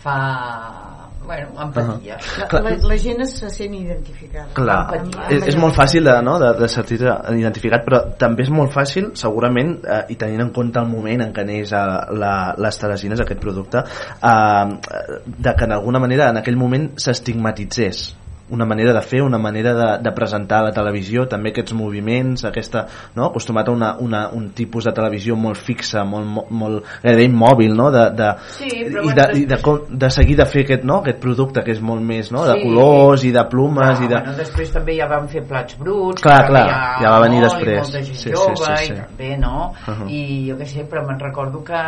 [0.00, 0.90] fa
[1.30, 2.16] bueno, empatia.
[2.38, 2.62] la, Clar.
[2.64, 5.28] la, la gent es se sent identificada Clar, Empatia.
[5.36, 9.12] És, és molt fàcil de, no, de, de sentir identificat, però també és molt fàcil,
[9.20, 11.84] segurament, eh, i tenint en compte el moment en què neix eh,
[12.18, 14.96] la, les teresines, aquest producte, eh,
[15.26, 18.08] de que en alguna manera en aquell moment s'estigmatitzés
[18.50, 22.44] una manera de fer, una manera de, de presentar a la televisió, també aquests moviments,
[22.44, 22.86] aquesta,
[23.16, 23.26] no?
[23.26, 27.74] acostumat a una, una, un tipus de televisió molt fixa, molt, molt, molt gairebé immòbil,
[27.76, 27.90] no?
[27.90, 30.98] de, de, Sí, i, de, i de, com- de seguir de fer aquest, no?
[31.00, 32.44] aquest producte que és molt més no?
[32.46, 32.62] de Sí.
[32.68, 34.14] colors i de plumes Ah, i de...
[34.18, 36.66] bueno, després també ja van fer plats bruts Clar, que clar,
[37.00, 37.76] hi ja va venir després.
[37.76, 38.92] i molta gent Sí, sí, jove sí, sí.
[38.92, 40.08] i també no Uh -huh.
[40.10, 41.80] i jo què sé, però me'n recordo que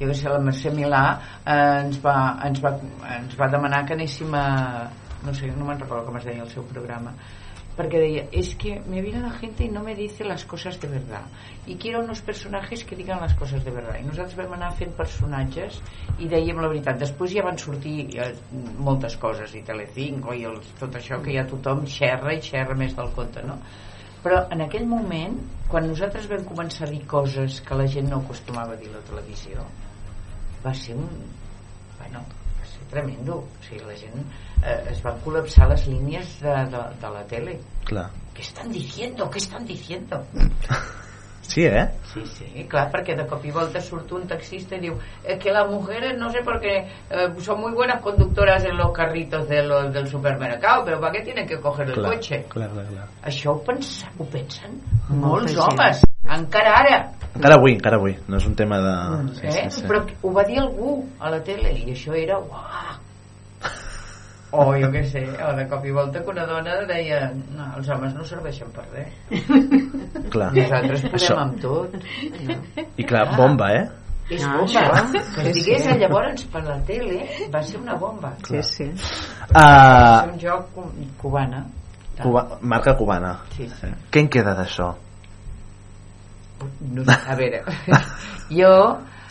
[0.00, 2.70] jo què sé, la Mercè Milà eh, ens, va, ens, va,
[3.18, 4.88] ens va demanar que anéssim a
[5.24, 7.14] no sé, no me'n recordo com es deia el seu programa
[7.78, 10.88] porque deia, es que me viene la gente y no me dice las cosas de
[10.88, 11.22] verdad.
[11.64, 14.96] Y quiero unos personajes que digan las cosas de verdad i nosaltres vam anar fent
[14.98, 15.78] personatges
[16.18, 18.26] i dèiem la veritat, després ja van sortir ja,
[18.82, 22.98] moltes coses i Telecinco i els, tot això que ja tothom xerra i xerra més
[22.98, 23.60] del compte no?
[24.24, 25.38] però en aquell moment
[25.70, 28.96] quan nosaltres vam començar a dir coses que la gent no acostumava a dir a
[28.98, 29.62] la televisió
[30.66, 31.06] va ser un
[31.98, 32.22] bueno,
[32.58, 33.42] va ser tremendo.
[33.42, 34.24] O sigui, la gent
[34.64, 38.10] eh, es van col·lapsar les línies de, de, de la tele Clar.
[38.34, 39.28] ¿qué están diciendo?
[39.30, 40.22] ¿qué están diciendo?
[41.48, 41.88] Sí, eh?
[42.12, 45.48] Sí, sí, clar, perquè de cop i volta surt un taxista i diu es que
[45.50, 46.74] las mujeres, no sé por qué
[47.08, 51.22] eh, son muy buenas conductoras en los carritos de los, del supermercado, pero ¿para qué
[51.22, 52.44] tienen que coger el Clar, coche?
[52.50, 53.08] clar, clar, clar.
[53.24, 54.76] Això ho, pensa, ho pensen
[55.08, 55.64] molts gent.
[55.64, 56.04] homes,
[56.36, 57.00] encara ara.
[57.32, 58.18] Encara avui, encara avui.
[58.28, 58.94] No és un tema de...
[59.40, 59.52] Sí, eh?
[59.70, 59.86] sí, sí.
[59.88, 62.98] Però ho va dir algú a la tele i això era uah.
[64.52, 67.88] O jo què sé o de cop i volta que una dona deia no, els
[67.92, 69.12] homes no serveixen per res
[70.32, 70.52] Clar.
[70.56, 71.36] nosaltres podem Això.
[71.42, 71.96] amb tot
[72.96, 73.86] I clar, bomba, eh?
[74.30, 75.98] és No, bomba això, que sí, es digués sí.
[76.00, 78.88] llavors per la tele va ser una bomba sí, sí.
[79.52, 81.64] va Uh, ser un joc cu- cubana
[82.18, 83.36] Cuba, marca cubana.
[83.54, 83.86] sí, sí.
[84.10, 84.88] Què en queda d'això?
[86.90, 87.60] No, a veure,
[88.58, 88.72] jo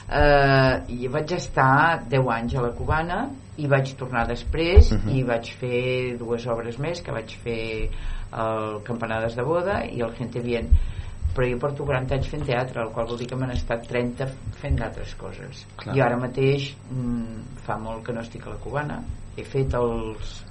[0.07, 3.18] eh, jo vaig estar 10 anys a la Cubana
[3.58, 5.10] i vaig tornar després Mhm.
[5.16, 7.89] i vaig fer dues obres més que vaig fer
[8.32, 10.70] el Campanades de Boda i el Gente Bien
[11.36, 14.26] però jo porto 40 anys fent teatre el qual vol dir que m'han estat 30
[14.62, 15.95] fent d'altres coses Clar.
[15.95, 19.03] i ara mateix mm, fa molt que no estic a la Cubana
[19.38, 20.43] he fet els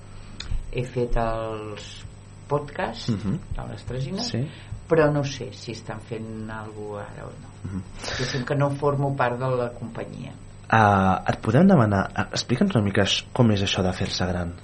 [0.73, 2.05] he fet els
[2.49, 3.39] podcasts Mhm.
[3.57, 4.47] de les Tresines Sí.
[4.89, 7.83] però no sé si estan fent alguna ara o no Mhm.
[8.05, 10.33] diguéssim que no formo part de la companyia
[10.67, 12.09] Uh, et podem demanar...
[12.11, 14.55] Uh, Explica'ns una mica com és això de fer-se gran.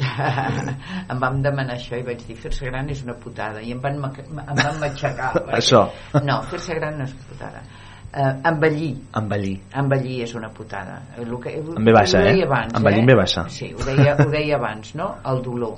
[1.12, 3.98] em vam demanar això i vaig dir fer-se gran és una putada i em van,
[4.00, 5.82] em van matxacar perquè- Això.
[6.24, 9.58] no, fer-se gran no és putada uh, envellir Envellir.
[9.82, 12.48] envellir és una putada el que, En ve baixa, ho deia eh?
[12.48, 13.44] abans, Envellir en ve baixa.
[13.52, 15.10] sí, ho deia, ho deia abans no?
[15.28, 15.76] el dolor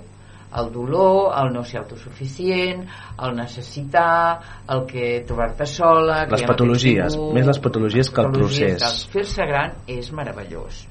[0.60, 2.84] el dolor, el no ser autosuficient,
[3.22, 6.22] el necessitar, el que trobar-te sola...
[6.26, 8.88] que Les patologies, ningú, més les patologies que el procés.
[9.12, 10.84] Fer-se gran és meravellós,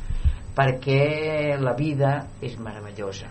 [0.58, 3.30] perquè la vida és meravellosa.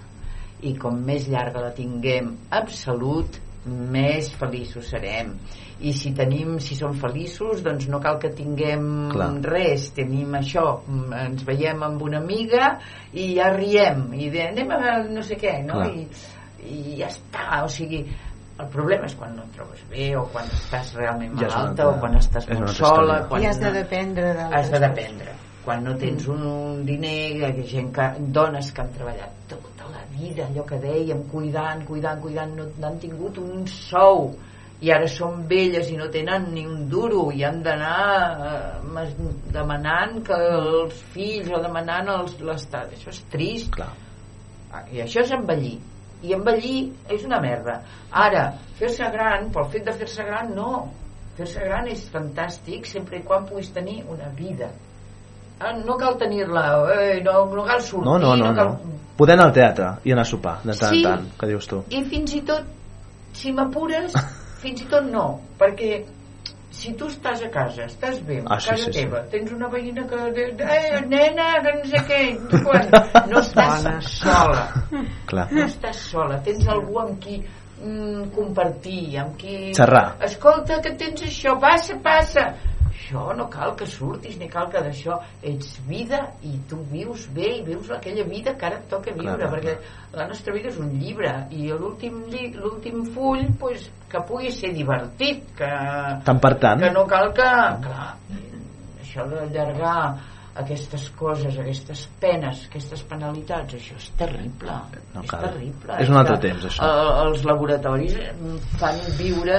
[0.67, 5.35] I com més llarga la tinguem amb salut més feliços serem
[5.81, 9.31] i si tenim, si som feliços doncs no cal que tinguem Clar.
[9.47, 9.91] res.
[9.97, 12.75] Tenim això, mm, ens veiem amb una amiga
[13.13, 14.11] i ja riem.
[14.13, 15.81] I de, anem a no sé què no?
[15.81, 15.95] Clar.
[15.97, 16.09] I,
[16.69, 18.05] i ja està, o sigui
[18.61, 21.87] el problema és quan no et trobes bé o quan estàs realment Ja malalta altra-
[21.89, 25.37] o quan estàs és molt sola quan I has de dependre d'altres has de dependre.
[25.65, 28.07] Quan no tens un, un diner hi ha gent que,
[28.37, 32.89] dones que han treballat tota la vida allò que dèiem cuidant, cuidant, cuidant no, no
[32.89, 34.35] han tingut un sou
[34.81, 37.97] i ara són velles i no tenen ni un duro i han d'anar
[38.51, 39.09] eh,
[39.53, 42.09] demanant que els fills o demanant
[42.49, 43.91] l'estat això és trist Clar.
[44.73, 45.77] Ah, i això és envellir
[46.23, 46.81] i envellir
[47.13, 47.81] és una merda
[48.13, 48.47] ara,
[48.79, 50.71] fer-se gran pel fet de fer-se gran no
[51.37, 54.71] fer-se gran és fantàstic sempre i quan puguis tenir una vida
[55.61, 56.63] Ah, no cal tenir-la
[56.95, 58.71] eh, no, no cal sortir No, no, no, cal...
[58.81, 58.99] no.
[59.21, 61.03] Poder anar al teatre i anar a sopar, de tant Sí.
[61.05, 61.83] en tant, que dius tu.
[61.93, 62.65] i fins i tot
[63.37, 64.17] si m'apures
[64.63, 65.27] fins i tot no
[65.61, 66.03] perquè
[66.71, 68.99] si tu estàs a casa, estàs bé, a Ah, sí, casa sí, sí.
[69.01, 70.21] teva, tens una veïna que...
[70.39, 72.21] Eh, nena, que no sé què...
[72.63, 72.87] Quan,
[73.33, 73.89] no estàs
[74.21, 74.63] sola.
[75.27, 75.49] Clar.
[75.51, 79.57] No estàs sola, tens algú amb qui mm, compartir, amb qui...
[79.77, 80.05] Xerrar.
[80.31, 82.47] Escolta, que tens això, passa, passa.
[83.11, 85.17] Això no cal que surtis, ni cal que d'això.
[85.43, 89.35] Ets vida i tu vius bé i vius aquella vida que ara et toca viure,
[89.35, 89.75] Clar, clar, perquè
[90.15, 95.73] la nostra vida és un llibre i l'últim full pues, que pugui ser divertit, que,
[96.25, 96.79] Tant per tant.
[96.87, 97.51] que no cal que...
[97.83, 98.09] Clar,
[99.03, 99.99] això d'allargar
[100.61, 104.81] aquestes coses, aquestes penes, aquestes penalitats, això és terrible.
[105.17, 105.49] No és cal.
[105.51, 105.99] terrible.
[105.99, 106.87] És un altre que, temps, això.
[106.87, 108.19] eh, els laboratoris
[108.79, 109.59] fan viure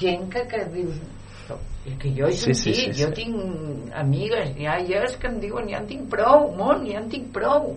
[0.00, 0.96] gent que, que dius
[1.86, 3.14] és que jo he Sí, sentit, sí, sí, jo sí.
[3.22, 7.74] tinc amigues, iaies que em diuen ja en tinc prou, món, ja en tinc prou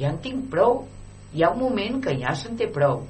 [0.00, 0.86] ja en tinc prou
[1.34, 3.02] hi ha un moment que ja se'n té prou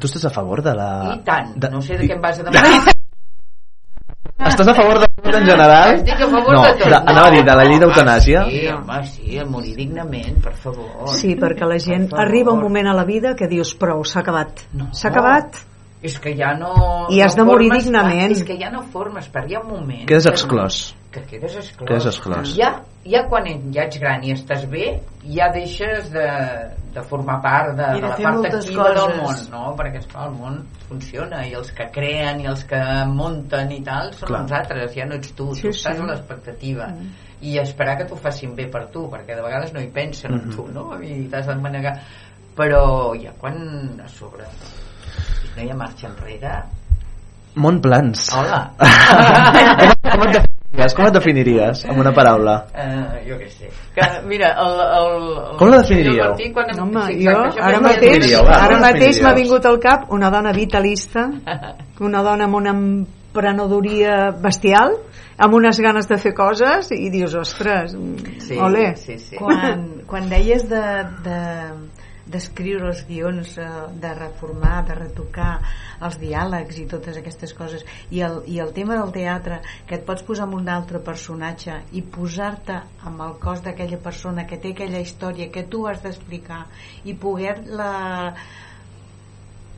[0.00, 0.88] Tu estàs a favor de la...
[1.14, 1.68] i tant, de...
[1.70, 2.90] no sé de què em vas a demanar
[4.40, 5.90] Estàs a favor de tot en general?
[5.98, 6.94] Estic a favor no, de tot.
[6.96, 8.44] anava a dir, de la llei d'eutanàsia?
[8.48, 11.10] Sí, home, sí, el morir dignament, per favor.
[11.12, 14.64] Sí, perquè la gent arriba un moment a la vida que dius prou, s'ha acabat.
[14.96, 15.60] S'ha acabat.
[16.02, 17.08] És que ja no...
[17.12, 18.30] I has no de morir dignament.
[18.30, 20.06] part, És que ja no formes part, hi ha un moment...
[20.08, 20.78] Quedes que- exclòs.
[21.10, 21.88] Que quedes exclòs.
[21.88, 22.52] Quedes exclòs.
[22.56, 22.70] Ja,
[23.04, 23.44] ja quan
[23.74, 26.24] ja ets gran i estàs bé, ja deixes de,
[26.94, 29.18] de formar part de, de de la part activa del coses.
[29.18, 29.74] món, no?
[29.76, 32.80] Perquè, esclar, el món funciona i els que creen i els que
[33.10, 34.44] munten i tal són Clar.
[34.46, 36.02] els altres, ja no ets tu, Sí, tu estàs sí.
[36.06, 36.88] a l'expectativa.
[37.42, 40.46] I esperar que t'ho facin bé per tu, perquè de vegades no hi pensen en
[40.46, 40.54] Mhm.
[40.56, 40.94] tu, no?
[41.02, 41.98] I t'has de manegar.
[42.56, 44.44] Però ja quan a sobre
[45.56, 46.54] no hi ha marxa enrere,
[47.60, 48.28] Mont plans.
[48.38, 48.60] Hola.
[48.78, 52.52] com, et definiries, com et definiries amb una paraula?
[52.70, 53.70] Uh, jo què sé.
[53.96, 56.28] Que, mira, el, el, el Com la definiríeu?
[56.30, 57.34] Martí, quan em- Home, jo
[57.66, 61.26] ara mateix, ara mateix m'ha vingut al cap una dona vitalista,
[62.08, 64.94] una dona amb una emprenedoria bestial,
[65.40, 67.96] amb unes ganes de fer coses i dius, ostres,
[68.46, 68.92] Sí, ole.
[68.96, 69.34] sí, sí.
[69.42, 70.84] quan, quan deies de,
[71.26, 71.40] de
[72.32, 73.68] d'escriure els guions, eh,
[74.02, 75.50] de reformar, de retocar
[76.06, 77.84] els diàlegs i totes aquestes coses.
[78.10, 81.80] I el, i el tema del teatre que et pots posar amb un altre personatge
[81.92, 86.64] i posar-te amb el cos d'aquella persona que té aquella història que tu has d'explicar
[87.04, 87.92] i poder-la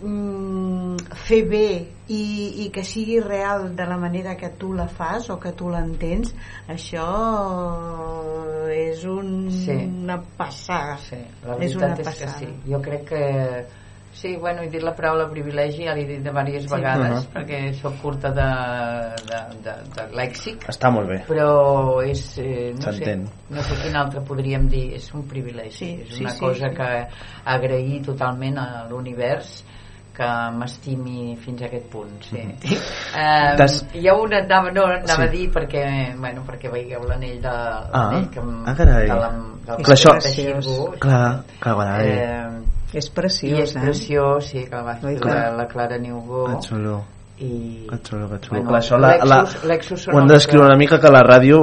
[0.03, 0.97] mm,
[1.27, 1.67] fer bé
[2.09, 2.23] i,
[2.65, 6.35] i que sigui real de la manera que tu la fas o que tu l'entens
[6.69, 7.07] això
[8.73, 9.73] és un, Sí.
[10.03, 12.71] una passada Sí, la és una veritat és, passada que sí.
[12.71, 13.67] Jo crec que...
[14.13, 16.75] Sí, bueno, he dit la paraula privilegi, ja l'he dit de diverses Sí.
[16.77, 17.33] vegades, Uh-huh.
[17.33, 18.45] perquè sóc curta de,
[19.25, 21.23] de, de, de lèxic, Està molt bé.
[21.27, 23.17] però és, eh, no sé,
[23.49, 26.69] no sé quin altre podríem dir, és un privilegi, Sí, és sí, una sí, cosa
[26.69, 26.75] sí.
[26.77, 27.09] que
[27.47, 29.65] agrair totalment a l'univers
[30.13, 30.27] que
[30.59, 32.37] m'estimi fins a aquest punt sí.
[32.39, 35.23] eh, T'has- hi ha una anava, no, anava Sí.
[35.23, 35.85] a dir perquè,
[36.19, 37.55] bueno, perquè veieu l'anell de,
[37.93, 39.09] l'anell que, em- ah, carai.
[39.09, 39.31] de la-
[39.67, 40.99] del És Clar, això-.
[40.99, 42.09] Clar, clar, carai.
[42.09, 43.81] eh, És i preciós, és eh?
[43.81, 47.03] preciós sí, que el va fer la, la Clara Niubó xulo.
[47.39, 48.61] I Que xulo, que xulo.
[48.61, 51.11] Bueno, Clar, això la, la, Lexus- Lexus són ho hem els d'escriure una mica que
[51.11, 51.59] la ràdio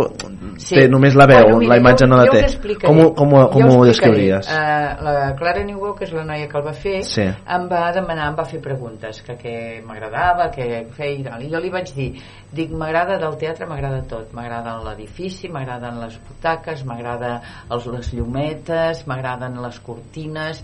[0.60, 2.42] té només la veu, Bueno, mira, la imatge jo- no la té.
[2.84, 4.50] Com, com, ho- com ho descriuries?
[4.50, 7.22] Eh, la Clara Newell, que és la noia que el va fer, Sí.
[7.22, 9.56] em va demanar, em va fer preguntes, que què
[9.86, 11.42] m'agradava, què feia i tal.
[11.44, 12.10] I jo li vaig dir,
[12.52, 14.34] dic, m'agrada del teatre, m'agrada tot.
[14.34, 20.64] M'agrada l'edifici, m'agraden les butaques, m'agrada els- les llumetes, m'agraden les cortines,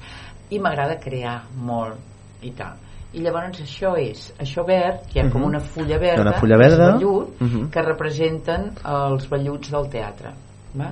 [0.50, 1.96] i m'agrada crear molt,
[2.42, 2.76] i tal.
[3.16, 5.48] I llavors això és, això verd, que hi ha com Mhm.
[5.48, 6.92] una fulla verda, Una fulla verda.
[6.98, 7.70] vellut, Mhm.
[7.72, 10.34] que representen els velluts del teatre
[10.76, 10.92] va?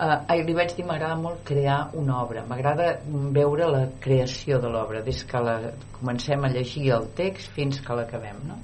[0.00, 5.02] Uh, li vaig dir m'agrada molt crear una obra m'agrada veure la creació de l'obra
[5.02, 8.54] des que la, comencem a llegir el text fins que l'acabem no?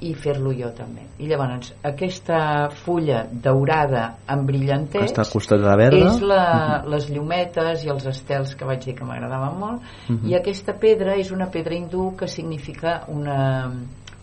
[0.00, 5.60] I fer-lo jo també i llavors aquesta fulla daurada amb Que brillantets està al costat
[5.60, 5.96] de la verda.
[6.10, 10.26] és la, les llumetes i els estels que vaig dir que m'agradaven molt Mhm.
[10.28, 13.70] i aquesta pedra és una pedra hindú que significa una,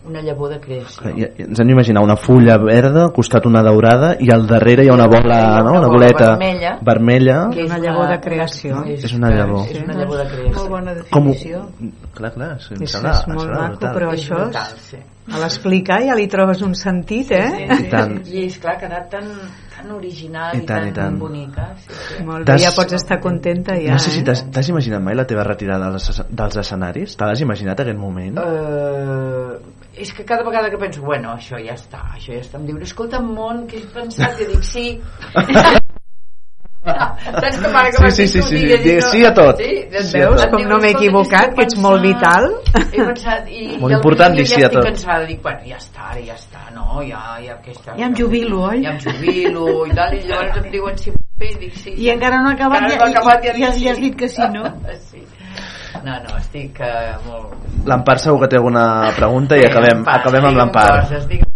[0.04, 3.62] una llavor de creació I, i ens hem d'imaginar una fulla verda, al costat una
[3.62, 5.70] daurada i al darrere hi ha una bola, no?
[5.78, 6.78] una bola boleta vermella.
[6.82, 7.50] vermella.
[7.52, 8.84] que és Una llavor de creació.
[8.84, 9.66] És una llavor.
[9.70, 11.26] és una llavor de creació Molt bona Com ho...
[11.32, 11.66] definició.
[12.14, 14.96] Clar, clar, sí, És, és em molt maco, però És això brutal, sí.
[15.30, 17.50] A l'explicar ja li trobes un sentit, eh?
[17.54, 18.14] Sí, sí, I tant.
[18.26, 19.28] I és clar que ha anat tan,
[19.70, 21.18] tan original I i, tant, tan, i tant.
[21.20, 21.68] bonica.
[21.84, 22.24] Sí, sí.
[22.26, 24.26] Molt bé, ja pots estar contenta ja, No sé si eh?
[24.26, 27.14] t'has t'has imaginat mai la teva retirada dels, dels escenaris?
[27.18, 28.42] Te l'has imaginat aquest moment?
[28.42, 29.60] Uh,
[29.94, 32.82] és que cada vegada que penso, bueno, això ja està, això ja està, em diu,
[32.82, 34.42] escolta, món, què has pensat?
[34.42, 34.86] I dic, sí.
[37.26, 39.56] Saps que pare que Sí, sí, sí, sí, digues, sí, sí a tot.
[39.58, 40.44] Sí, et Sí veus?
[40.52, 42.48] Com no m'he equivocat, que ets molt vital.
[42.92, 44.84] He pensat, i, Molt important dir sí ja a tot.
[44.84, 47.02] estic cansada, dic, bueno, ja està, ara ja està, no?
[47.08, 48.82] Ja, ja, aquesta, Ja em jubilo, oi?
[48.84, 51.94] Ja em jubilo i tal, i llavors em diuen si puc fer, i dic sí.
[51.96, 54.64] I encara no ha acabat, ja, no acabat, ja, ja, has dit que sí, no?
[55.10, 55.22] sí.
[56.02, 57.52] No, no, estic uh, molt...
[57.86, 60.88] L'Empar segur que té alguna pregunta i acabem, acabem amb digue'm l'Empar.
[61.04, 61.51] coses, digue'm-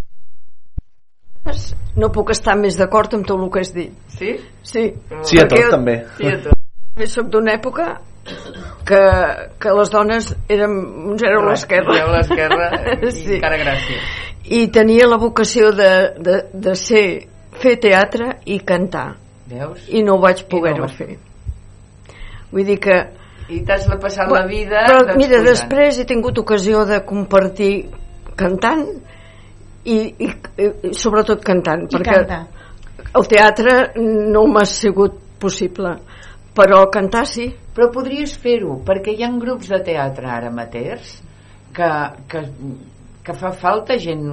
[1.97, 3.95] No puc estar més d'acord amb tot el que has dit.
[4.19, 4.35] Sí?
[4.63, 4.91] Sí.
[5.25, 6.01] Sí a tot, també.
[6.19, 6.63] Sí, a tot.
[7.01, 7.87] Jo soc d'una època
[8.89, 9.01] que,
[9.61, 10.75] que les dones érem
[11.13, 11.97] un zero a l'esquerra.
[12.03, 13.37] A l'esquerra i sí.
[13.39, 14.11] encara gràcies.
[14.47, 15.93] I tenia la vocació de,
[16.23, 17.07] de, de ser,
[17.63, 19.09] fer teatre i cantar.
[19.51, 19.87] Veus?
[19.89, 21.17] I no ho vaig poder-ho no fer.
[22.53, 22.99] Vull dir que...
[23.53, 24.87] I t'has de passar la vida...
[24.89, 25.51] Però doncs, mira, cuidant.
[25.53, 27.73] després he tingut ocasió de compartir
[28.39, 28.87] cantant
[29.87, 31.87] i, i, i sobretot cantant.
[31.87, 32.41] I perquè canta.
[33.13, 35.95] el teatre no m'ha sigut possible,
[36.57, 37.49] però cantar sí.
[37.77, 41.19] Però podries fer-ho, perquè hi ha grups de teatre ara amateurs
[41.77, 41.91] que,
[42.31, 42.43] que,
[43.27, 44.27] que fa falta gent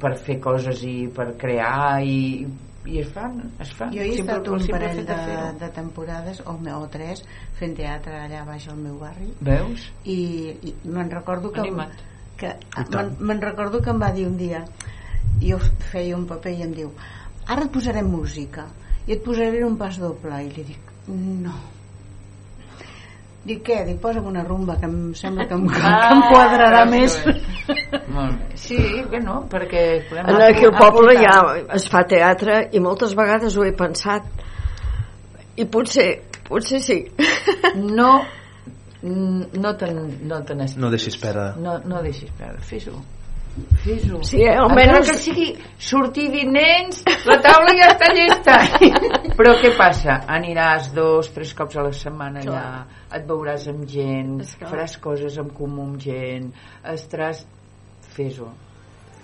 [0.00, 2.46] per fer coses i per crear i,
[2.86, 3.90] i es fan, es fan.
[3.94, 5.18] Jo he Simple- estat un parell de,
[5.60, 7.24] de temporades, o, o tres,
[7.58, 9.32] fent teatre allà baix al meu barri.
[9.40, 9.88] Veus?
[10.04, 10.20] I,
[10.70, 11.66] i me'n recordo que...
[11.66, 12.06] Animat.
[12.40, 12.52] Que
[12.92, 13.14] tant.
[13.20, 14.64] me'n recordo que em va dir un dia
[15.42, 15.58] jo
[15.92, 16.92] feia un paper i em diu
[17.46, 18.66] ara et posarem música
[19.06, 21.54] i et posaré un pas doble i li dic no
[23.48, 23.78] dic què?
[23.86, 27.14] dic posa'm una rumba que em sembla que em, que em quadrarà Ah, més.
[28.60, 28.76] Sí,
[29.10, 29.84] bé, no, perquè...
[30.20, 31.36] En aquí al poble ja
[31.76, 34.26] es fa teatre i moltes vegades ho he pensat
[35.56, 36.08] i potser,
[36.48, 36.98] potser sí.
[37.80, 38.18] No,
[39.02, 41.52] no te'n no te No deixis perdre.
[41.62, 42.98] no, no deixis perdre, fes-ho.
[43.82, 44.20] Fes-ho.
[44.22, 45.46] Sí, eh, almenys- que sigui
[45.78, 48.54] sortir dit nens la taula ja està llesta.
[49.38, 50.20] Però què passa?
[50.28, 55.50] aniràs dos, tres cops a la setmana allà et veuràs amb gent faràs coses en
[55.50, 56.52] comú amb gent
[56.84, 57.44] estaràs
[58.14, 58.50] fes-ho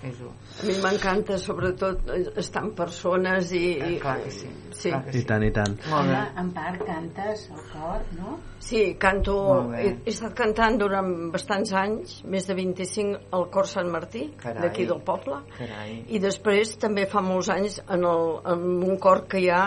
[0.05, 3.63] fes-ho A mi m'encanta sobretot estar amb persones i...
[3.75, 4.89] i clar que sí, sí.
[4.89, 5.75] clar que I tant, i tant.
[5.91, 6.21] Molt bé.
[6.41, 8.37] En part cantes el cor, no?
[8.65, 9.35] Sí, canto,
[9.75, 14.87] he, he estat cantant durant bastants anys, més de 25 al Cor Sant Martí, d'aquí
[14.89, 15.99] del poble, Carai.
[16.07, 19.63] i després també fa molts anys en, el, en un cor que hi ha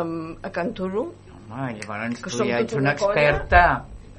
[0.00, 1.08] um, a Canturo,
[1.48, 3.22] Home, llavors Que tu ja tota ets una una colla.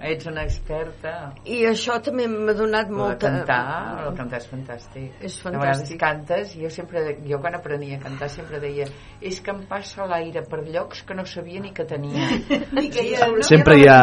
[0.02, 1.14] Ets una experta
[1.46, 3.30] i això també m'ha donat molta...
[3.30, 5.10] cantar, el cantar és fantàstic.
[5.20, 6.00] És A vegades fantàstic.
[6.02, 8.88] cantes, jo sempre, jo quan aprenia a cantar sempre deia
[9.20, 12.30] és que em passa l'aire per llocs que no sabia ni que tenia.
[12.86, 13.44] I que ja, no?
[13.48, 14.02] Sempre hi ha...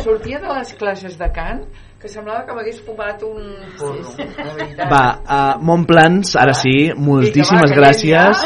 [0.00, 1.66] Sortia de les classes de cant
[2.04, 3.46] que semblava que m'hagués fumat un
[3.78, 4.90] porro, la veritat.
[4.90, 8.42] Va, uh, Montplans, ara sí, moltíssimes Vinga, va, gràcies.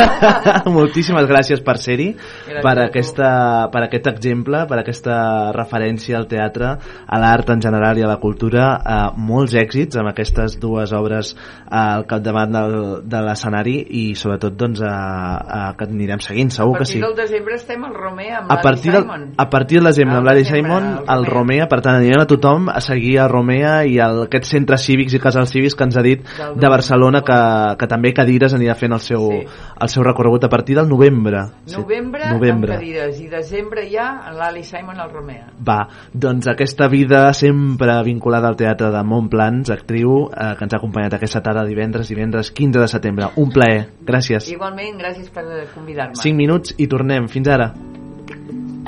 [0.78, 2.08] moltíssimes gràcies per ser-hi,
[2.48, 3.28] per, a aquesta,
[3.70, 5.18] per aquest exemple, per aquesta
[5.54, 6.72] referència al teatre,
[7.06, 8.66] a l'art en general i a la cultura.
[8.80, 12.76] Uh, molts èxits amb aquestes dues obres uh, al capdavant del,
[13.06, 17.04] de l'escenari i sobretot doncs, uh, uh, que anirem seguint, A segur que partir sí.
[17.06, 19.30] del desembre estem al Romer amb A l'Ali partir, del, Simon.
[19.38, 21.38] a partir del desembre amb l'Ari Simon, al el Romea.
[21.38, 25.14] Romea, per tant anirem a tothom, a seguir a Romea i a aquests centres cívics
[25.14, 26.24] i casals cívics que ens ha dit
[26.56, 27.38] de Barcelona que,
[27.78, 29.44] que també Cadires anirà fent el seu, Sí.
[29.80, 31.44] el seu recorregut a partir del novembre.
[31.66, 32.72] Sí, Novembre, novembre.
[32.74, 35.46] amb cadires i desembre ja l'Ali Simon al Romea.
[35.66, 35.78] Va,
[36.12, 41.14] doncs aquesta vida sempre vinculada al teatre de Montplans, actriu, eh, que ens ha acompanyat
[41.20, 43.30] aquesta tarda divendres, divendres 15 de setembre.
[43.36, 44.48] Un plaer, gràcies.
[44.50, 46.16] Igualment, gràcies per convidar-me.
[46.16, 47.28] 5 minuts i tornem.
[47.28, 47.72] Fins ara.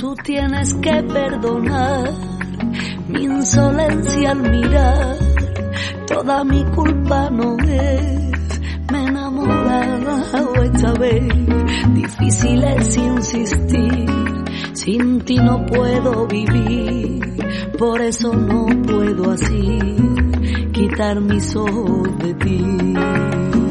[0.02, 2.10] Tú tienes que perdonar
[3.06, 5.16] mi insolencia al mirar.
[6.08, 8.60] Toda mi culpa no es.
[8.90, 11.22] Me he enamorado esta vez.
[11.94, 14.10] Difícil es insistir.
[14.72, 17.20] Sin ti no puedo vivir.
[17.78, 19.78] Por eso no puedo así
[20.72, 23.61] quitar mis ojos de ti.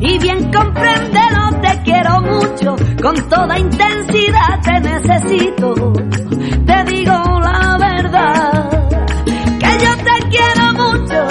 [0.00, 5.92] Y bien compréndelo, te quiero mucho, con toda intensidad te necesito,
[6.66, 8.70] te digo la verdad,
[9.24, 11.26] que yo te quiero mucho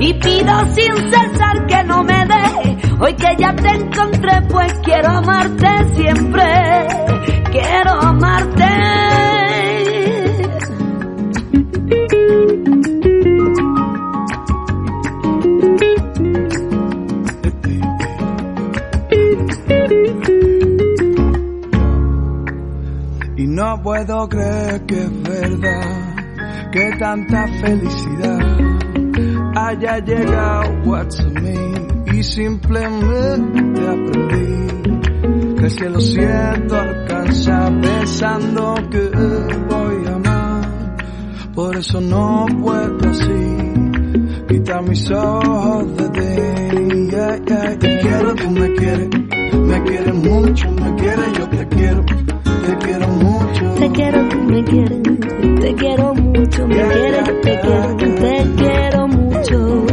[0.00, 5.08] y pido sin cesar que no me dejes, hoy que ya te encontré pues quiero
[5.08, 6.86] amarte siempre,
[7.50, 9.07] quiero amarte.
[23.58, 26.14] No puedo creer que es verdad
[26.70, 28.38] que tanta felicidad
[29.56, 31.04] haya llegado a
[31.40, 39.10] mí y simplemente aprendí que el cielo siento alcanza pensando que
[39.68, 40.96] voy a amar.
[41.52, 43.74] Por eso no puedo así
[44.48, 47.10] quitar mis ojos de ti.
[47.10, 49.08] Yeah, yeah, Te quiero, tú me quieres,
[49.52, 52.04] me quieres mucho, me quieres, yo te quiero,
[52.68, 53.74] te quiero mucho.
[53.78, 55.02] Te quiero, tú me quieres,
[55.60, 59.86] te quiero mucho, me quieres, te quiero, te quiero mucho.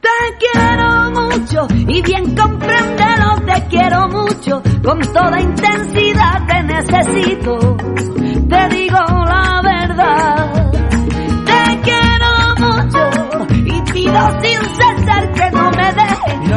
[0.00, 7.76] Te quiero mucho y bien compréndelo, te quiero mucho, con toda intensidad te necesito,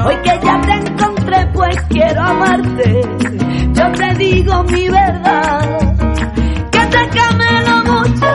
[0.06, 3.02] hoy que ya te encontré pues quiero amarte,
[3.74, 5.80] yo te digo mi verdad.
[6.72, 8.28] Que te camelo mucho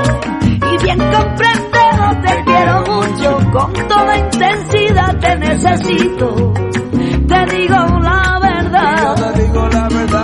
[0.73, 6.53] y bien comprendero, te quiero mucho, con toda intensidad te necesito,
[7.29, 9.15] te digo la verdad.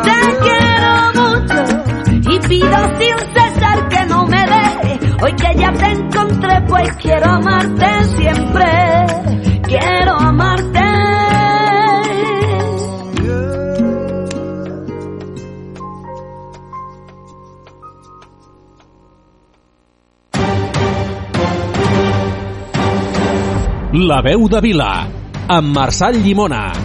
[0.02, 5.86] Te quiero mucho y pido sin cesar que no me dejes, hoy que ya te
[5.86, 7.91] encontré pues quiero amarte
[24.02, 24.88] La veu de Vila,
[25.46, 26.81] amb Marçal Llimona.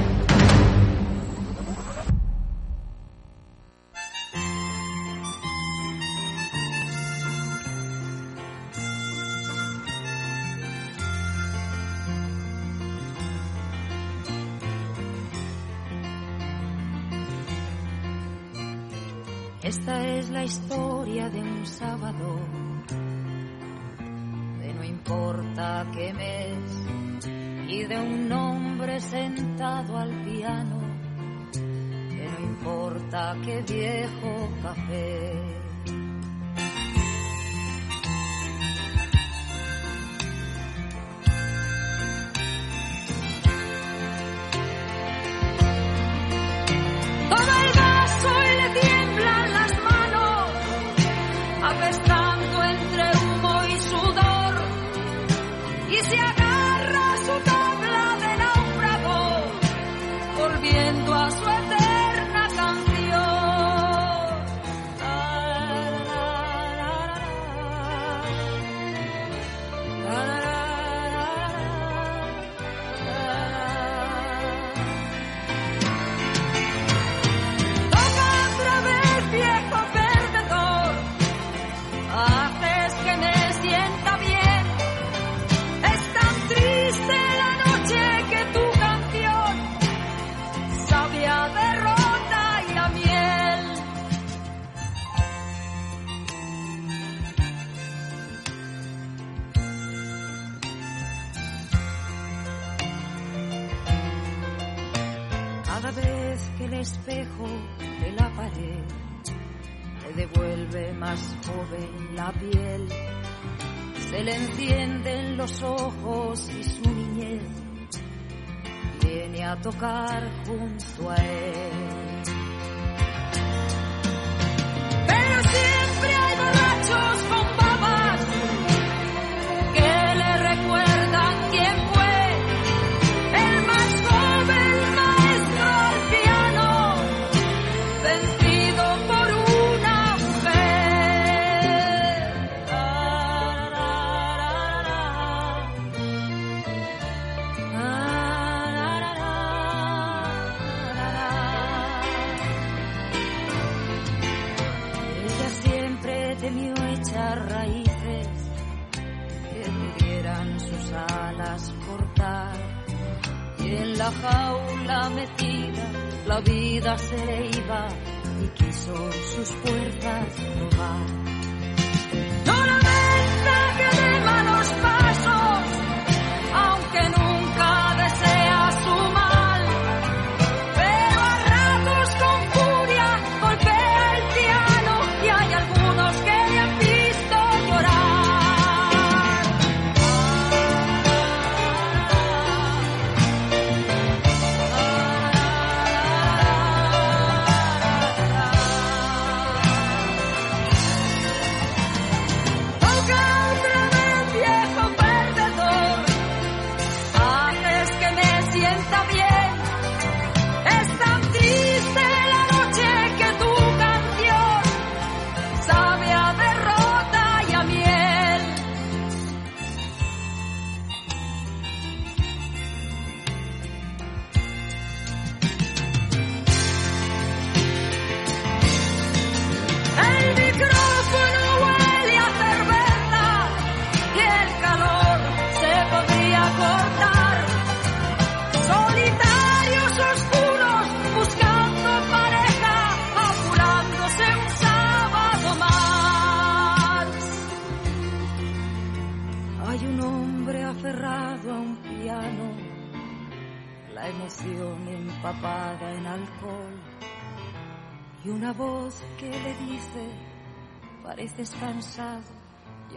[261.37, 262.23] Pareces cansado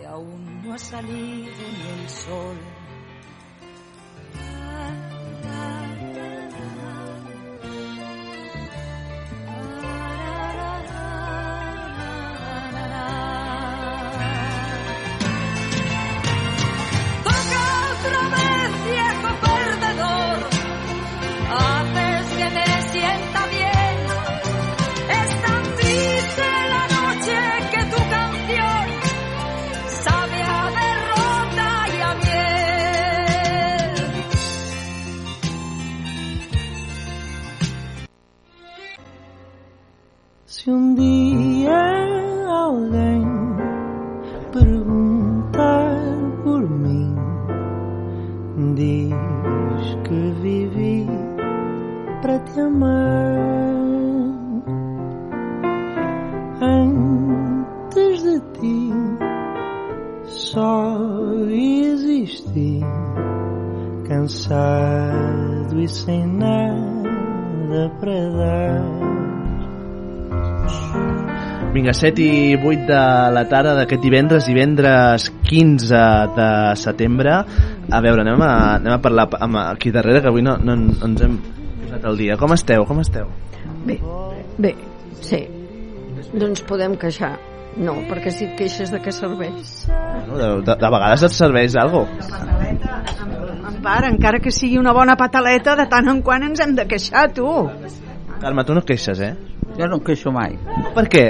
[0.01, 2.57] y aún no ha salido ni el sol.
[72.01, 73.01] 7 i 8 de
[73.35, 75.99] la tarda d'aquest divendres, divendres 15
[76.33, 76.47] de
[76.81, 77.35] setembre.
[77.93, 81.11] A veure, anem a, anem a parlar amb aquí darrere, que avui no, no, no
[81.11, 81.35] ens hem
[81.83, 82.39] posat al dia.
[82.41, 82.87] Com esteu?
[82.89, 83.29] Com esteu?
[83.85, 83.99] Bé,
[84.57, 84.73] bé,
[85.21, 85.43] sí.
[86.33, 87.35] Doncs podem queixar.
[87.77, 89.77] No, perquè si et queixes de què serveix?
[90.25, 92.07] No, de, de, de vegades et serveix algo.
[93.61, 96.89] En part, encara que sigui una bona pataleta, de tant en quant ens hem de
[96.89, 97.47] queixar, tu.
[98.41, 99.35] Carme, tu no queixes, eh?
[99.81, 100.59] Jo no em queixo mai.
[100.93, 101.25] Per què?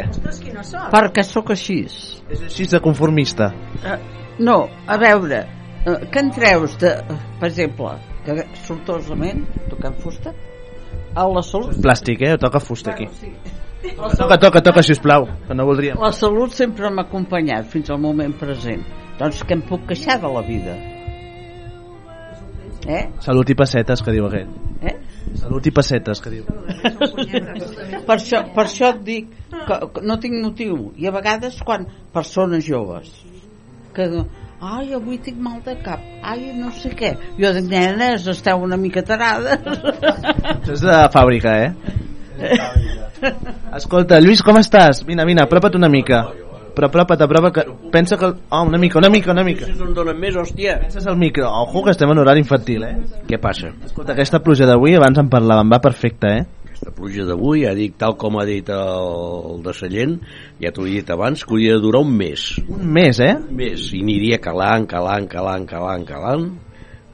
[0.90, 1.84] Perquè sóc així.
[1.86, 3.52] És així de conformista.
[3.78, 3.98] Uh,
[4.42, 4.56] no,
[4.90, 5.44] a veure,
[5.84, 7.92] uh, què en treus de, uh, per exemple,
[8.26, 10.34] que sortosament, toquem fusta,
[11.14, 11.78] a la salut...
[11.84, 12.36] Plàstic, eh?
[12.42, 13.06] Toca fusta aquí.
[13.96, 16.00] Toca, toca, toca, sisplau, que no voldríem.
[16.02, 18.82] La salut sempre m'ha acompanyat fins al moment present.
[19.20, 20.74] Doncs que em puc queixar de la vida.
[22.90, 23.06] Eh?
[23.22, 24.50] Salut i pessetes, que diu aquell.
[24.80, 24.94] Eh?
[25.36, 26.46] Salut i pessetes, que diu.
[28.08, 30.90] per, això, per això et dic que, que no tinc motiu.
[30.96, 31.84] I a vegades quan
[32.14, 33.12] persones joves
[33.94, 34.06] que
[34.60, 37.14] ai, avui tinc mal de cap, ai, no sé què.
[37.40, 39.64] Jo dic, nenes, esteu una mica tarades.
[40.60, 41.72] Això és de fàbrica, eh?
[43.78, 45.02] Escolta, Lluís, com estàs?
[45.08, 46.24] Vine, vine, apropa't una mica.
[46.74, 48.30] Però apropa't, apropa't, que pensa que...
[48.50, 49.66] Oh, una mica, una mica, una mica.
[49.66, 50.78] Si on donen més, hòstia.
[50.84, 51.48] Penses al micro.
[51.64, 52.94] Ojo, que estem en horari infantil, eh?
[53.28, 53.72] Què passa?
[53.86, 56.46] Escolta, aquesta pluja d'avui, abans en parlàvem, va perfecta, eh?
[56.70, 58.94] Aquesta pluja d'avui, ja dic, tal com ha dit el,
[59.52, 60.16] el de Sallent,
[60.62, 62.46] ja t'ho he dit abans, que hauria de durar un mes.
[62.64, 63.34] Un mes, eh?
[63.36, 66.50] Un mes, i aniria calant, calant, calant, calant, calant,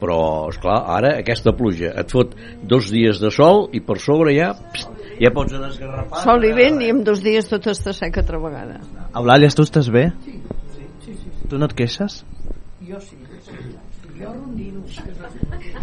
[0.00, 0.18] però,
[0.52, 2.34] és clar ara aquesta pluja et fot
[2.68, 6.52] dos dies de sol i per sobre ja pst, ja pots anar esgarrapant Sol i
[6.56, 8.80] vent i en dos dies tot està sec altra vegada.
[9.16, 10.08] Eulàlia, tu estàs bé?
[11.46, 12.22] Tu no et queixes?
[12.86, 13.18] Jo sí,
[14.18, 14.82] jo rondino.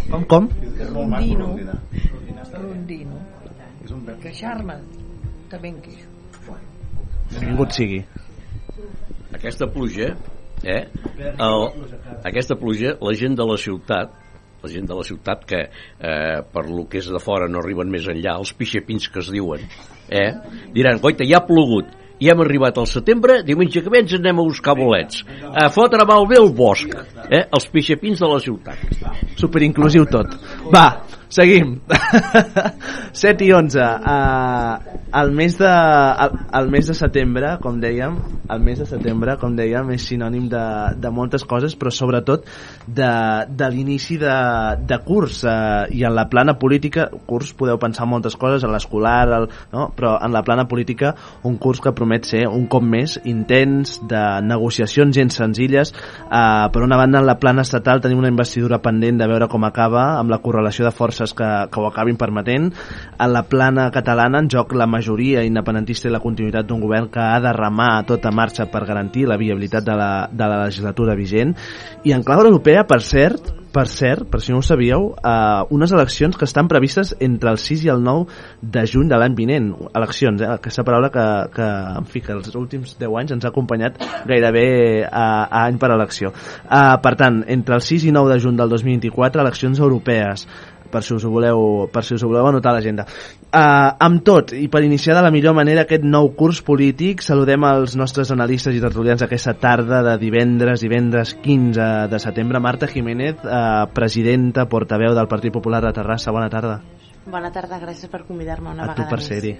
[0.09, 0.49] Com, com?
[0.93, 1.53] Rondino.
[2.53, 3.21] Rondino.
[4.23, 4.77] Queixar-me.
[5.51, 6.13] També em queixo.
[7.33, 8.03] Benvingut sigui.
[9.33, 10.11] aquesta pluja
[10.63, 10.83] eh,
[11.17, 11.63] el,
[12.29, 14.13] aquesta pluja la gent de la ciutat
[14.63, 17.91] la gent de la ciutat que eh, per lo que és de fora no arriben
[17.91, 19.67] més enllà els pixapins que es diuen
[20.09, 20.31] eh,
[20.73, 21.91] diran, goita, ja ha plogut
[22.23, 25.23] i hem arribat al setembre, diumenge que ve ens anem a buscar bolets.
[25.43, 28.79] A fotre malbé el bosc eh, els pixapins de la ciutat.
[29.41, 30.37] Superinclusiu tot.
[30.71, 30.85] Va,
[31.33, 31.79] seguim.
[33.13, 33.79] 7 i 11.
[33.79, 38.15] Uh, el, mes de, el, el mes de setembre, com dèiem,
[38.53, 40.63] el mes de setembre, com dèiem, és sinònim de,
[41.01, 42.47] de moltes coses, però sobretot
[42.87, 43.11] de,
[43.49, 44.35] de l'inici de,
[44.89, 45.43] de curs.
[45.45, 49.89] Uh, I en la plana política, curs podeu pensar en moltes coses, en l'escolar, no?
[49.97, 51.13] però en la plana política,
[51.49, 55.93] un curs que promet ser un cop més intens, de negociacions gens senzilles.
[56.27, 59.65] Uh, per una banda, en la plana estatal tenim una investidura pendent de veure com
[59.65, 62.73] acaba, amb la correlació de forces que, que ho acabin permetent.
[63.15, 67.23] En la plana catalana, en joc la majoria independentista i la continuïtat d'un govern que
[67.23, 71.15] ha de remar a tota marxa per garantir la viabilitat de la, de la legislatura
[71.15, 71.55] vigent.
[72.03, 75.91] I en clau europea, per cert, per cert, per si no ho sabíeu, eh, unes
[75.91, 78.27] eleccions que estan previstes entre el 6 i el 9
[78.61, 79.71] de juny de l'any vinent.
[79.97, 80.51] Eleccions, eh?
[80.59, 81.25] aquesta paraula que,
[81.55, 83.97] que, en fi, que els últims 10 anys ens ha acompanyat
[84.29, 84.67] gairebé
[85.09, 86.31] a, a any per elecció.
[86.69, 90.45] Eh, per tant, entre el 6 i 9 de juny del 2024, eleccions europees
[90.93, 93.05] per si us ho voleu, per si us ho voleu anotar a l'agenda.
[93.49, 97.65] Uh, amb tot, i per iniciar de la millor manera aquest nou curs polític, saludem
[97.69, 102.61] els nostres analistes i tertulians aquesta tarda de divendres, divendres 15 de setembre.
[102.61, 106.79] Marta Jiménez, uh, presidenta, portaveu del Partit Popular de Terrassa, bona tarda.
[107.23, 109.27] Bona tarda, gràcies per convidar-me una A tu vegada per més.
[109.31, 109.55] ser-hi.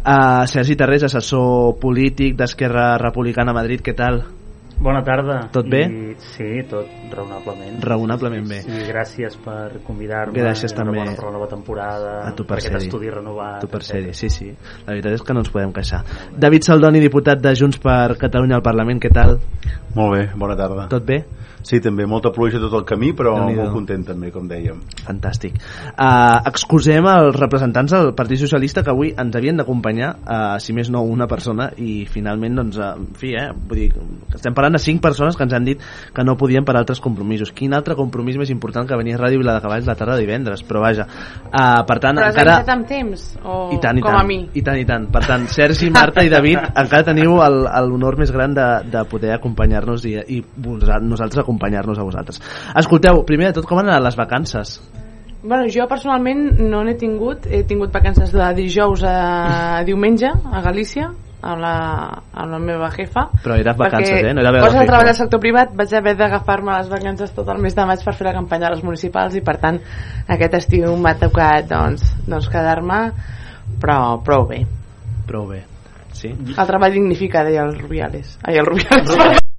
[0.00, 4.22] Uh, Sergi Tarrés, assessor polític d'Esquerra Republicana a Madrid, què tal?
[4.80, 5.42] Bona tarda.
[5.52, 5.82] Tot bé?
[5.84, 7.82] I, sí, tot raonablement.
[7.84, 8.60] Raonablement bé.
[8.64, 10.38] Sí, gràcies per convidar-me.
[10.38, 11.02] Gràcies també.
[11.04, 12.14] Per la nova temporada.
[12.24, 12.88] A tu per aquest ser-hi.
[12.88, 13.58] estudi renovat.
[13.58, 14.48] A tu per ser sí, sí.
[14.86, 16.00] La veritat és que no ens podem queixar.
[16.32, 19.36] David Saldoni, diputat de Junts per Catalunya al Parlament, què tal?
[19.94, 20.88] Molt bé, bona tarda.
[20.88, 21.24] Tot bé?
[21.62, 23.60] Sí, també, molta pluja tot el camí, però Déu-n'hi-do.
[23.62, 24.78] molt content també, com dèiem.
[25.06, 25.58] Fantàstic.
[25.92, 30.88] Uh, excusem els representants del Partit Socialista que avui ens havien d'acompanyar, uh, si més
[30.90, 34.78] no una persona, i finalment, doncs, uh, en fi, eh, vull dir, que estem parlant
[34.78, 35.80] de cinc persones que ens han dit
[36.14, 37.52] que no podien per altres compromisos.
[37.52, 40.64] Quin altre compromís més important que venir a Ràdio Viladecavalls la tarda de divendres?
[40.66, 42.56] Però vaja, uh, per tant, Però encara...
[42.60, 43.26] avisat amb temps?
[43.44, 44.40] O I tant, i com tant, a mi?
[44.54, 45.06] I tant, i tant.
[45.12, 49.34] Per tant, Sergi, Marta i David, encara teniu el- l'honor més gran de, de poder
[49.36, 52.40] acompanyar-nos i, i vosa- nosaltres acompanyar-nos a vosaltres.
[52.78, 54.78] Escolteu, primer de tot, com han anat les vacances?
[55.42, 57.48] Bueno, jo personalment no n'he tingut.
[57.48, 61.10] He tingut vacances de dijous a diumenge a Galícia
[61.40, 61.74] amb la,
[62.36, 64.34] amb la meva jefa Però eren vacances, eh?
[64.36, 67.32] No era coses de de fer treball al sector privat vaig haver d'agafar-me les vacances
[67.32, 69.80] tot el mes de maig per fer la campanya a les municipals i per tant
[70.28, 73.02] aquest estiu m'ha tocat doncs, doncs quedar-me
[73.80, 74.66] però prou bé
[75.30, 75.62] Prou bé,
[76.12, 76.34] sí?
[76.34, 79.40] el treball dignifica, deia el Rubiales ai, el Rubiales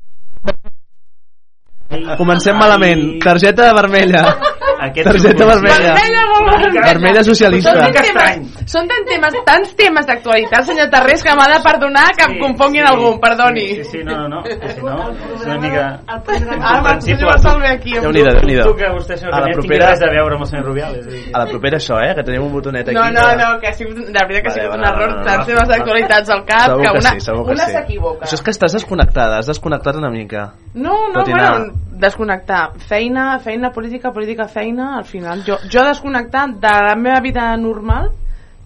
[2.17, 3.19] Comencem malament.
[3.23, 4.50] Targeta vermella.
[4.81, 5.93] Aquest Targeta vermella.
[5.93, 6.81] Vermella, vermella.
[6.87, 7.69] Vermella socialista.
[7.69, 12.07] Són tants temes, són tants temes, tants temes d'actualitat, senyor Tarrés, que m'ha de perdonar
[12.17, 13.67] que em confonguin algun, perdoni.
[13.75, 14.41] Sí, sí, no, no, no.
[14.41, 14.95] Si no,
[15.35, 17.93] és una mica Ara m'ha posat aquí.
[17.93, 18.39] amb Déu-n'hi-do, tu.
[18.39, 18.63] déu-n'hi-do.
[18.71, 21.05] Tu que vostè, senyor propera- res a veure amb el senyor Rubiales.
[21.33, 22.15] A la propera això, eh?
[22.15, 22.95] Que tenim un botonet aquí.
[22.97, 25.45] No, no, no, que ha sigut, de veritat que ha sigut un error, tants vale.
[25.53, 27.71] temes d'actualitats al cap, que una, sí, una sí.
[27.77, 28.25] s'equivoca.
[28.25, 30.53] Això és que estàs desconnectada, has desconnectat una mica.
[30.73, 32.71] No, no, bueno, desconnectar.
[32.87, 35.43] Feina, feina, política, política, feina, al final.
[35.47, 38.11] Jo, jo desconnectar de la meva vida normal,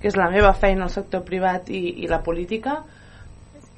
[0.02, 2.84] que és la meva feina al sector privat i, i la política,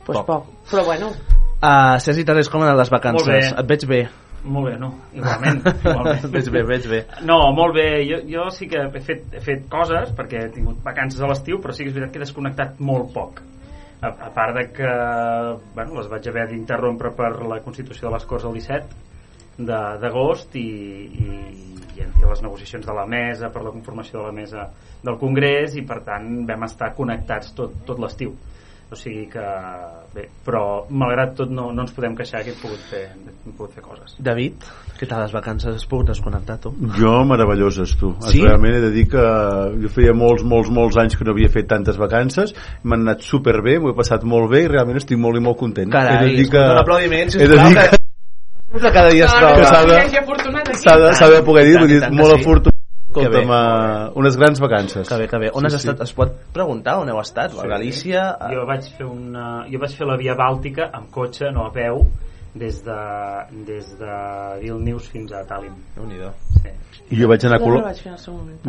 [0.05, 0.25] pues Poc.
[0.25, 0.45] poc.
[0.71, 1.11] Però bueno,
[1.57, 3.25] Uh, Sergi Tarrés, com han les vacances?
[3.25, 3.61] Molt bé.
[3.63, 4.01] Et veig bé.
[4.45, 5.63] Molt bé, no, igualment.
[5.65, 6.27] igualment.
[6.35, 6.99] Veig bé, veig bé.
[7.25, 7.85] No, molt bé.
[8.05, 11.57] Jo, jo sí que he fet, he fet coses, perquè he tingut vacances a l'estiu,
[11.57, 13.41] però sí que és veritat que he desconnectat molt poc.
[14.05, 14.91] A, a part de que
[15.73, 19.16] bueno, les vaig haver d'interrompre per la Constitució de les Corts el 17, de-
[19.57, 20.67] d'agost i,
[21.07, 21.29] i,
[21.97, 24.67] i en fi, les negociacions de la mesa per la conformació de la mesa
[25.03, 28.35] del Congrés i per tant vam estar connectats tot, tot l'estiu
[28.87, 29.41] o sigui que
[30.15, 33.73] bé, però malgrat tot no, no ens podem queixar que hem pogut fer, hem pogut
[33.75, 34.63] fer coses David,
[34.95, 35.75] què tal les vacances?
[35.75, 36.71] Has pogut desconnectar tu?
[36.95, 38.13] Jo, meravelloses, tu.
[38.29, 38.39] Sí?
[38.45, 39.25] Realment he de dir que
[39.83, 42.55] jo feia molts, molts, molts anys que no havia fet tantes vacances,
[42.87, 45.91] m'han anat superbé, m'ho he passat molt bé i realment estic molt i molt content.
[45.91, 46.63] Carai, he de dir que...
[46.63, 47.96] un aplaudiment, he de sisplau, dir que-
[48.77, 48.87] que...
[48.87, 49.55] que cada dia es troba.
[49.57, 49.65] que
[51.17, 52.41] s'ha de, poder dir, vull dir, molt sí.
[52.41, 52.83] afortunat.
[53.17, 53.51] Escolta'm,
[54.19, 55.07] unes grans vacances.
[55.09, 55.49] Que bé, que bé.
[55.53, 55.87] On Sí, has sí.
[55.87, 56.03] estat?
[56.05, 57.55] Es pot preguntar on heu estat?
[57.57, 58.29] A Galícia?
[58.35, 58.51] A...
[58.53, 62.05] jo vaig fer una, jo vaig fer la via bàltica amb cotxe, no a peu
[62.55, 62.99] des de,
[63.67, 64.13] des de
[64.61, 66.17] Vilnius fins a Tallinn déu nhi
[66.61, 66.71] sí.
[67.11, 68.01] I jo vaig anar a, no vaig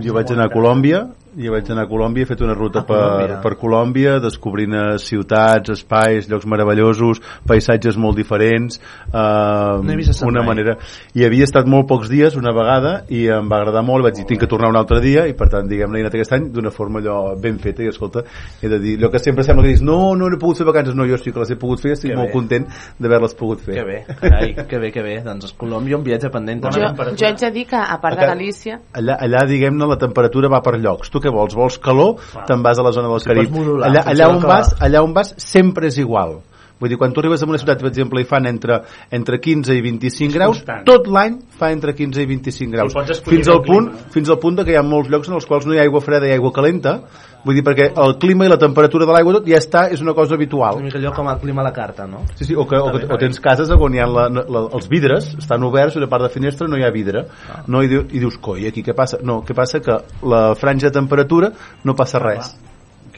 [0.05, 1.07] jo vaig anar a Colòmbia
[1.39, 3.41] jo vaig anar a Colòmbia, he fet una ruta per, Colòmbia.
[3.43, 8.81] per Colòmbia descobrint eh, ciutats, espais, llocs meravellosos paisatges molt diferents
[9.13, 9.95] uh, No
[10.27, 10.49] una mai.
[10.55, 10.77] manera
[11.15, 14.27] i havia estat molt pocs dies una vegada i em va agradar molt, vaig dir
[14.27, 16.71] tinc que tornar un altre dia i per tant diguem-ne he anat aquest any d'una
[16.75, 18.25] forma allò ben feta i escolta,
[18.63, 20.67] he de dir, allò que sempre sembla que dius no, no, no he pogut fer
[20.67, 22.33] vacances, no, jo sí que les he pogut fer estic Que molt bé.
[22.33, 22.67] content
[22.99, 25.19] d'haver-les pogut fer Que bé, carai, que bé, que bé.
[25.27, 26.65] Doncs Colòmbia un viatge pendent.
[26.73, 30.51] Jo, jo haig de dir que, a part de Galícia, allà, allà diguem-ne la temperatura
[30.53, 31.57] va per llocs tu què vols?
[31.59, 32.19] Vols calor?
[32.49, 34.85] Te'n vas a la zona del Carib allà, allà, on vas, va.
[34.87, 36.39] allà on vas sempre és igual
[36.79, 39.75] Vull dir, quan tu arribes a una ciutat, per exemple, i fan entre, entre 15
[39.75, 40.85] i 25 graus, constant.
[40.87, 42.95] tot l'any fa entre 15 i 25 graus.
[42.95, 44.13] escollir Fins al, el punt, clima.
[44.15, 45.87] fins al punt de que hi ha molts llocs en els quals no hi ha
[45.89, 47.01] aigua freda i aigua calenta,
[47.45, 50.15] vull dir, perquè el clima i la temperatura de l'aigua tot ja està, és una
[50.15, 50.79] cosa habitual.
[50.79, 52.23] Una mica allò com el clima a la carta, no?
[52.37, 54.89] Sí, sí, o, que, o, que, o tens cases on hi ha la, la, els
[54.89, 57.27] vidres, estan oberts i una part de finestra no hi ha vidre.
[57.51, 57.63] Ah.
[57.67, 59.19] No, i, I dius, coi, aquí què passa?
[59.23, 59.83] No, què passa?
[59.83, 61.51] Que la franja de temperatura
[61.83, 62.55] no passa res.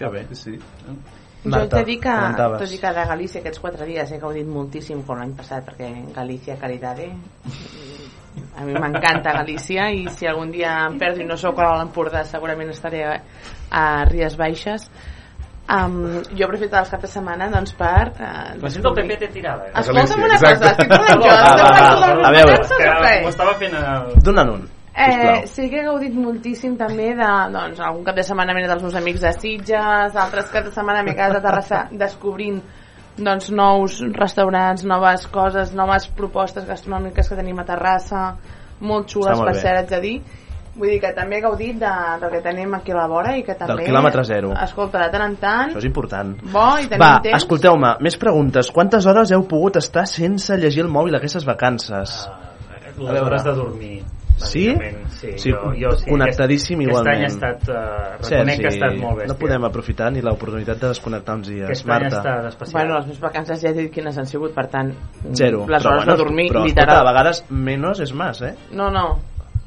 [0.00, 0.24] Que bé.
[0.32, 0.56] Sí.
[1.44, 2.60] Jo Marta, haig de dir que, comentaves.
[2.60, 5.88] tot i que de Galícia aquests quatre dies he gaudit moltíssim com l'any passat, perquè
[6.14, 7.10] Galícia, caridade,
[8.56, 12.22] a mi m'encanta Galícia i si algun dia em perdo i no sóc a l'Empordà
[12.28, 13.14] segurament estaré a,
[13.70, 14.86] a Ries Baixes
[15.70, 19.18] um, jo he aprofitat els caps de setmana doncs per uh, la gent del PP
[19.22, 19.72] té tirada eh?
[19.82, 21.32] escolta'm una cosa, estic parlant jo
[22.26, 22.60] a veure,
[23.24, 24.14] ho estava fent el...
[24.28, 24.68] Dona'n un.
[24.90, 28.74] Eh, sí que he gaudit moltíssim també de, doncs, algun cap de setmana m'he anat
[28.74, 32.58] als meus amics de Sitges, altres caps de setmana m'he quedat a Terrassa descobrint
[33.20, 38.24] doncs, nous restaurants, noves coses, noves propostes gastronòmiques que tenim a Terrassa,
[38.80, 39.62] molt xules molt per bé.
[39.62, 40.14] ser, haig de dir.
[40.74, 43.42] Vull dir que també he gaudit de, del que tenim aquí a la vora i
[43.46, 43.84] que també...
[43.86, 44.52] quilòmetre zero.
[44.64, 46.36] Escolta, de tant en tant, Això és important.
[46.52, 47.42] bo i tenim Va, temps.
[47.42, 48.70] escolteu-me, més preguntes.
[48.74, 52.22] Quantes hores heu pogut estar sense llegir el mòbil aquestes vacances?
[53.00, 54.02] les hores de dormir
[54.40, 54.64] Sí?
[55.20, 57.24] sí, sí jo, jo sí connectadíssim aquest, igualment.
[57.24, 60.10] aquest any ha estat uh, Cert, reconec que ha estat molt No bèstia podem aprofitar
[60.12, 61.64] ni l'oportunitat de desconnectar uns dies.
[61.68, 62.16] Aquest any ha Marta.
[62.18, 62.80] estat especial.
[62.80, 64.94] Bueno, les meves vacances ja he dit quines han sigut, per tant,
[65.34, 65.66] Zero.
[65.68, 66.96] les Però hores bueno, de dormir, però, literal.
[66.96, 68.54] Escolta, a vegades menos és más, eh?
[68.72, 69.18] No, no,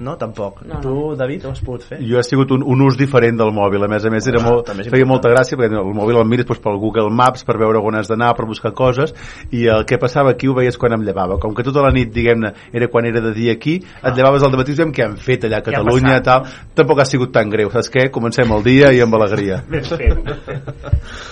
[0.04, 0.62] No, tampoc.
[0.68, 2.00] No, tu, David, ho has pogut fer?
[2.04, 4.50] Jo ha sigut un, un ús diferent del mòbil, a més a més era Ah,
[4.50, 5.14] molt, també és feia important.
[5.14, 8.10] molta gràcia perquè el mòbil el mires doncs, pel Google Maps per veure on has
[8.12, 9.14] d'anar, per buscar coses
[9.52, 12.12] i el que passava aquí ho veies quan em llevava com que tota la nit,
[12.14, 15.46] diguem-ne, era quan era de dia aquí et llevaves al matí i què han fet
[15.48, 16.46] allà a Catalunya tal.
[16.76, 18.10] tampoc ha sigut tan greu, saps què?
[18.12, 20.74] Comencem el dia i amb alegria ben fet, ben fet.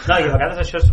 [0.08, 0.92] No, i a vegades això és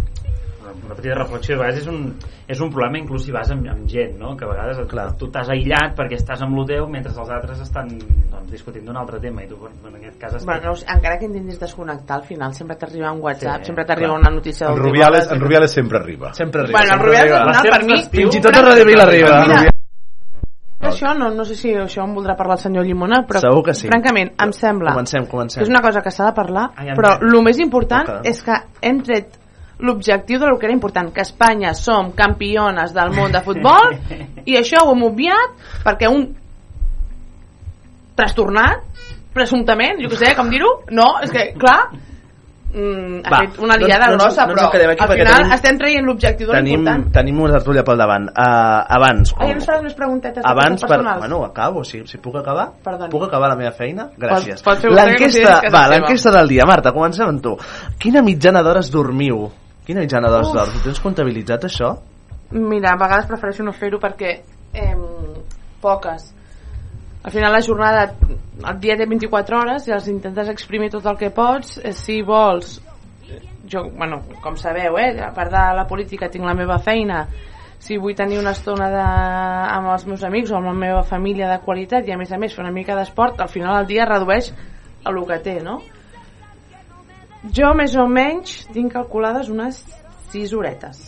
[0.89, 2.15] una petita reflexió, a vegades és un,
[2.49, 4.35] és un problema inclús si vas amb, amb gent, no?
[4.37, 5.11] que a vegades Clar.
[5.21, 8.97] tu t'has aïllat perquè estàs amb lo teu mentre els altres estan doncs, discutint d'un
[8.97, 10.47] altre tema i tu en aquest cas estàs...
[10.49, 14.31] Bueno, encara que intentis desconnectar, al final sempre t'arriba un WhatsApp, Sí, sempre t'arriba una
[14.31, 17.77] notícia del en Rubiales, en Rubiales sempre arriba sempre arriba, Bueno, en sempre Rubiales arriba.
[17.77, 19.45] per mi- Fins i tot a Radio Vila arriba.
[19.47, 19.71] Mira,
[20.89, 23.75] Això no, no sé si això en voldrà parlar el senyor Llimona, però Segur que
[23.75, 23.89] sí.
[23.91, 25.59] francament em sembla Comencem, comencem.
[25.61, 28.21] que és una cosa que s'ha de parlar, Ai, em però el més important Ok.
[28.31, 28.55] és que
[28.87, 29.35] hem tret
[29.81, 33.95] l'objectiu del que era important, que Espanya som campiones del món de futbol
[34.45, 35.55] i això ho hem obviat
[35.87, 36.27] perquè un
[38.19, 38.83] trastornat
[39.35, 41.77] presumptament, jo què sé, com dir-ho no, és que, clar
[42.73, 45.37] mm, ha Va, fet una no- liada no ens- grossa no però aquí al final
[45.37, 48.27] tenim- estem traient l'objectiu de Tenim, l'important tenim una tertúlia pel davant.
[48.33, 50.99] Uh, abans, Ai, ens fas més preguntetes abans per...
[51.21, 52.73] Bueno, acabo, si, si puc acabar?
[52.83, 53.11] Perdoni.
[53.15, 54.09] Puc acabar la meva feina?
[54.19, 54.65] Gràcies.
[54.67, 56.67] L'enquesta, és va, l'enquesta del dia.
[56.67, 57.55] Marta, comencem amb tu.
[58.01, 59.47] Quina mitjana d'hores dormiu?
[59.89, 60.75] Quina mitjana d'hores Uf.
[60.77, 61.95] Ho tens comptabilitzat, això?
[62.53, 64.35] Mira, a vegades prefereixo no fer-ho perquè
[64.77, 64.97] eh,
[65.81, 66.27] poques.
[67.25, 68.03] Al final la jornada,
[68.61, 71.79] el dia té 24 hores i els intentes exprimir tot el que pots.
[71.81, 72.79] Eh, Si vols,
[73.65, 77.25] jo, bueno, com sabeu, eh, a part de la política tinc la meva feina,
[77.81, 79.05] si vull tenir una estona de,
[79.73, 82.39] amb els meus amics o amb la meva família de qualitat i a més a
[82.39, 84.53] més fer una mica d'esport, al final el dia redueix
[85.07, 85.81] el que té, no?
[87.55, 89.81] Jo més o menys tinc calculades unes
[90.33, 91.05] 6 horetes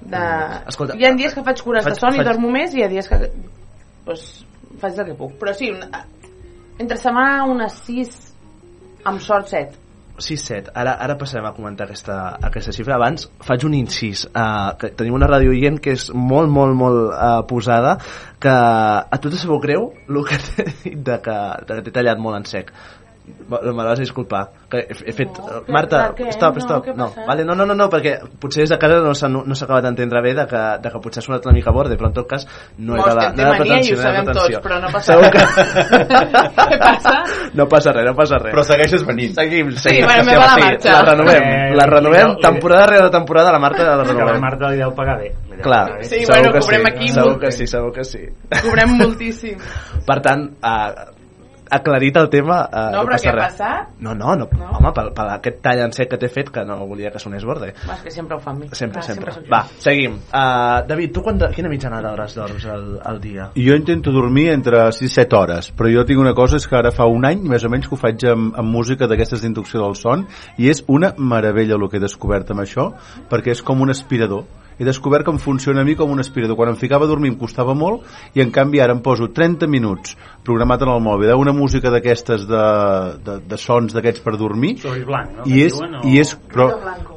[0.00, 0.22] de...
[0.70, 2.82] Escolta, hi ha dies que faig cures faig- de son i faig- dormo més i
[2.82, 3.18] hi ha dies que
[4.06, 4.26] doncs
[4.82, 6.04] faig el que puc però sí, una,
[6.78, 8.14] entre setmana unes 6
[9.06, 9.82] amb sort 7
[10.16, 10.70] 6-7.
[10.72, 12.14] Ara, ara passarem a comentar aquesta,
[12.48, 12.94] aquesta xifra.
[12.96, 14.22] Abans faig un incís.
[14.30, 17.98] Uh, que tenim una ràdio oient que és molt, molt, molt uh, posada
[18.40, 21.36] que a tu te sabeu greu el que t'he dit de que,
[21.68, 22.72] de que t'he tallat molt en sec.
[23.46, 25.38] Me l'has de disculpar que he, he fet...
[25.38, 26.28] No, que- Marta, què?
[26.34, 27.26] stop, No, stop no, passat?
[27.28, 30.20] vale, no, no, no, no, perquè potser des de casa no s'ha no, acabat d'entendre
[30.22, 32.46] bé de que, de que potser ha sonat una mica borde però en tot cas
[32.78, 34.60] no No, era la, que no era i pretensió, no era sabem pretensió.
[34.60, 36.06] tots, però no passa Segur res.
[36.70, 37.14] Què passa?
[37.54, 38.52] No passa res, no passa res.
[38.54, 39.34] Però segueixes venint.
[39.38, 40.04] Seguim, Sí, seguim.
[40.06, 40.92] bueno, Sí, va home, la sí, marxa.
[40.92, 44.40] La renovem, Eh, la renovem, li- temporada rere temporada, la Marta la que la renovem.
[44.40, 45.32] Marta li deu pagar bé.
[45.50, 46.04] Deu Clar, pagar bé.
[46.04, 47.40] Sí, segur bueno, que cobrem sí, aquí segur molt.
[47.40, 48.22] que sí, segur que sí.
[48.62, 49.58] cobrem moltíssim
[50.06, 51.15] Per tant, uh,
[51.70, 52.60] aclarit el tema...
[52.66, 53.56] Uh, no, però passa què ha res.
[53.56, 53.94] passat?
[54.00, 54.70] No, no, no, no.
[54.78, 57.44] home, per, per aquest tall en sec que t'he fet que no volia que sonés
[57.46, 57.72] borde.
[57.86, 59.32] Va, és que sempre ho fan bé Sempre, Clar, sempre.
[59.32, 59.44] jo.
[59.52, 60.18] Va, seguim.
[60.30, 63.50] Uh, David, tu quanta, quina mitjana d'hores dorms al, al dia?
[63.56, 66.76] Jo intento dormir entre 6 i 7 hores, però jo tinc una cosa, és que
[66.78, 69.82] ara fa un any, més o menys, que ho faig amb, amb música d'aquestes d'inducció
[69.82, 70.26] del son,
[70.58, 72.90] i és una meravella el que he descobert amb això,
[73.30, 74.44] perquè és com un aspirador.
[74.78, 76.56] He descobert que em funciona a mi com un aspirador.
[76.56, 78.02] Quan em ficava a dormir em costava molt,
[78.34, 81.90] i en canvi ara em poso 30 minuts programat en el mòbil, eh, una música
[81.90, 82.64] d'aquestes de,
[83.24, 84.76] de, de sons d'aquests per dormir,
[85.06, 85.42] blanc, no?
[85.46, 86.68] i és, diuen, o- i és però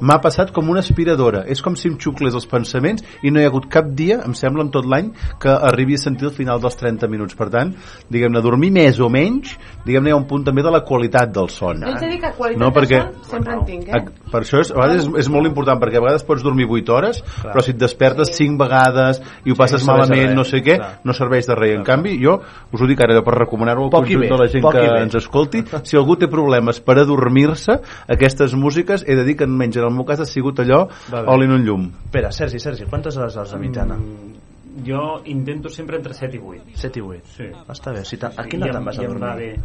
[0.01, 3.43] m'ha passat com una aspiradora és com si em xuclés els pensaments i no hi
[3.45, 5.11] ha hagut cap dia, em sembla, en tot l'any
[5.41, 7.73] que arribi a sentir el final dels 30 minuts per tant,
[8.09, 9.55] diguem-ne, dormir més o menys
[9.85, 12.31] diguem-ne, hi ha un punt també de la qualitat del son No, de dir que
[12.37, 13.99] qualitat No, de perquè- son sempre en tinc, eh?
[13.99, 16.65] A- per això és, a vegades és, és molt important perquè a vegades pots dormir
[16.69, 17.21] 8 hores
[17.53, 20.61] però si et despertes 5 vegades i ho passes no serveix de malament, no sé
[20.65, 20.91] què Clar.
[21.03, 22.39] no serveix de res, en canvi jo
[22.71, 25.01] us ho dic ara per recomanar-ho al Poc conjunt bé, de la gent que bé.
[25.03, 29.77] ens escolti si algú té problemes per adormir-se aquestes músiques he de dir que almenys
[29.77, 30.85] en el meu cas ha sigut allò
[31.27, 33.95] oli en un llum Espera, Sergi, Sergi, quantes hores dorms de mitjana?
[33.95, 37.21] Mm, jo intento sempre entre 7 i 8 7 i 8.
[37.35, 37.47] Sí.
[37.69, 38.03] Està bé.
[38.05, 39.55] Si ta, a quina te'n vas a dormir?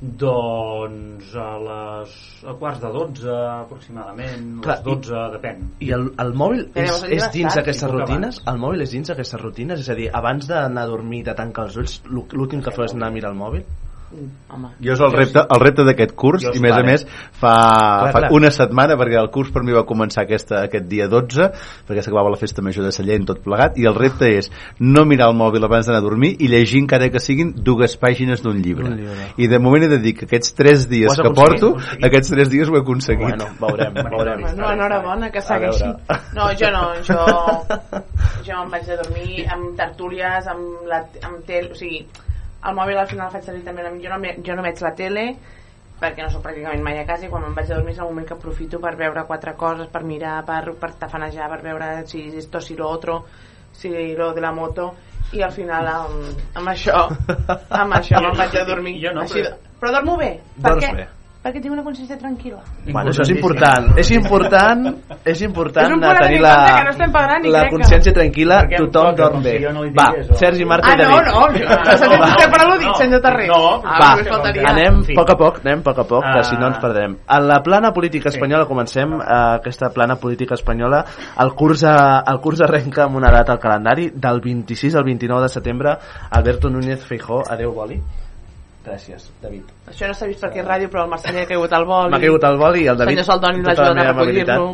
[0.00, 2.12] Doncs a les
[2.46, 3.32] a quarts de 12
[3.64, 5.64] aproximadament, Clar, les 12, depèn.
[5.82, 8.38] I el, el mòbil és, és dins puc rutines?
[8.52, 9.82] El mòbil és dins d'aquestes rutines?
[9.82, 12.70] És a dir, abans d'anar a dormir i de tancar els ulls, l'ú- l'últim que
[12.70, 13.64] fas és anar a mirar el mòbil?
[14.48, 14.70] Home.
[14.80, 16.86] jo és el repte, el repte d'aquest curs i a més a vale.
[16.88, 18.30] més fa, Clar, fa clar.
[18.32, 21.50] una setmana perquè el curs per mi va començar aquesta, aquest dia 12
[21.88, 25.28] perquè s'acabava la festa major de Sallent tot plegat i el repte és no mirar
[25.28, 28.88] el mòbil abans d'anar a dormir i llegir encara que siguin dues pàgines d'un llibre.
[28.94, 29.28] Llibre.
[29.36, 32.68] i de moment he de dir que aquests 3 dies que porto aquests 3 dies
[32.68, 34.40] ho he aconseguit Bueno, veurem, veurem.
[34.40, 35.84] Bueno, enhorabona, que A segueixi.
[36.34, 37.20] No, jo no, jo,
[38.46, 41.70] jo em vaig a dormir amb tertúlies, amb, la, amb tel...
[41.72, 42.06] O sigui,
[42.66, 44.08] el mòbil al final el faig servir també una mica.
[44.08, 45.36] Jo no, me- jo no veig la tele
[46.00, 48.04] perquè no soc pràcticament mai a casa i quan me'n vaig a dormir és el
[48.06, 52.28] moment que aprofito per veure quatre coses, per mirar, per, per tafanejar, per veure si
[52.38, 53.24] esto, si lo otro,
[53.72, 54.94] si lo de la moto
[55.32, 57.02] i al final amb, amb això
[57.68, 60.70] amb això me'n vaig a dormir Jo no, Així, però- de- però dormo bé per
[60.70, 60.94] Dorms què?
[60.96, 61.08] bé.
[61.42, 62.58] Perquè tinc una consciència tranquil·la
[62.92, 63.96] Bueno, això és important.
[63.96, 64.86] És important,
[65.24, 68.78] és important És a tenir tenir en la, no estem pagant la consciència tranquil·la, Perquè
[68.90, 69.54] tothom dorm bé.
[69.72, 71.26] no Va, o- Sergi Marta Ah, i no, David.
[71.28, 73.46] no, jo- vostè per al·ludit, senyor Tarré.
[73.46, 74.62] No, Ah, Va, només faltaria.
[74.68, 76.80] anem a poc a poc, anem a poc a poc, que si no ens Ah.
[76.80, 77.16] perdrem.
[77.28, 79.24] En la plana política espanyola, comencem eh,
[79.56, 81.04] aquesta plana política espanyola,
[81.40, 85.42] el curs, a, el curs arrenca amb una data al calendari, del 26 al 29
[85.42, 85.96] de setembre,
[86.30, 88.00] Alberto Núñez Feijó, adeu boli.
[88.84, 89.62] Gràcies, David.
[89.88, 92.10] Això no s'ha vist perquè és ràdio, però el Marcel ha caigut al vol.
[92.12, 93.16] M'ha caigut el boli i el David...
[93.16, 94.66] Senyor Saldoni l'ha la ajudat a recollir-lo.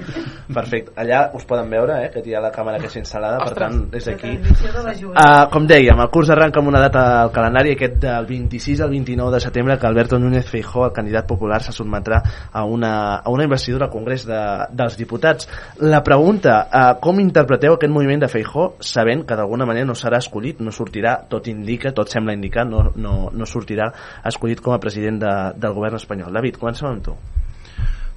[0.55, 0.93] Perfecte.
[1.01, 3.78] Allà us poden veure, eh, que hi ha la càmera que és instal·lada, per tant,
[3.93, 4.35] des d'aquí...
[4.35, 8.93] Uh, com dèiem, el curs arranca amb una data al calendari, aquest del 26 al
[8.93, 12.20] 29 de setembre, que Alberto Núñez Feijó, el candidat popular, se sotmetrà
[12.53, 15.49] a una, a una investidura al Congrés de, dels Diputats.
[15.81, 20.20] La pregunta, uh, com interpreteu aquest moviment de Feijó, sabent que d'alguna manera no serà
[20.20, 23.91] escollit, no sortirà, tot indica, tot sembla indicar, no, no, no sortirà
[24.24, 26.32] escollit com a president de, del govern espanyol.
[26.32, 27.16] David, comencem amb tu.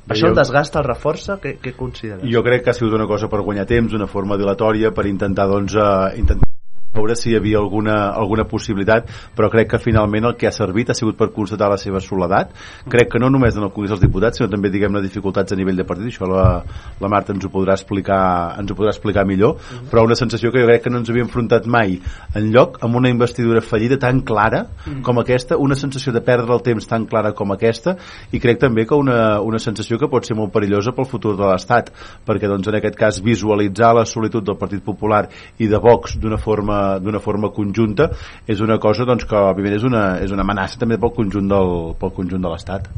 [0.08, 1.36] Això el desgasta, el reforça?
[1.44, 2.24] Què, què consideres?
[2.32, 5.50] jo crec que ha sigut una cosa per guanyar temps, una forma dilatòria per intentar
[5.52, 6.48] doncs eh, intentar
[6.94, 10.90] veure si hi havia alguna, alguna possibilitat però crec que finalment el que ha servit
[10.90, 12.54] ha sigut per constatar la seva soledat.
[12.90, 15.78] Crec que no només en el Congrés dels Diputats sinó també diguem-ne dificultats a nivell
[15.78, 16.10] de partit.
[16.12, 16.64] Això la,
[17.00, 18.22] la Marta ens ho podrà explicar
[18.58, 19.58] ens ho podrà explicar millor.
[19.92, 21.98] Però una sensació que jo crec que no ens havia enfrontat mai
[22.36, 24.66] en lloc amb una investidura fallida tan clara
[25.04, 27.96] com aquesta, una sensació de perdre el temps tan clara com aquesta
[28.32, 31.46] i crec també que una, una sensació que pot ser molt perillosa pel futur de
[31.48, 31.92] l'Estat
[32.28, 35.26] perquè doncs en aquest cas visualitzar la solitud del Partit Popular
[35.60, 38.10] i de Vox d'una forma, d'una forma conjunta
[38.48, 41.74] és una cosa doncs, que òbviament és una, és una amenaça també pel conjunt del,
[42.02, 42.92] pel conjunt de l'Estat.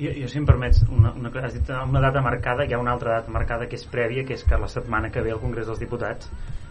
[0.00, 2.94] Jo, jo si em permets, una, una, has dit una data marcada, hi ha una
[2.96, 5.68] altra data marcada que és prèvia, que és que la setmana que ve al Congrés
[5.68, 6.30] dels Diputats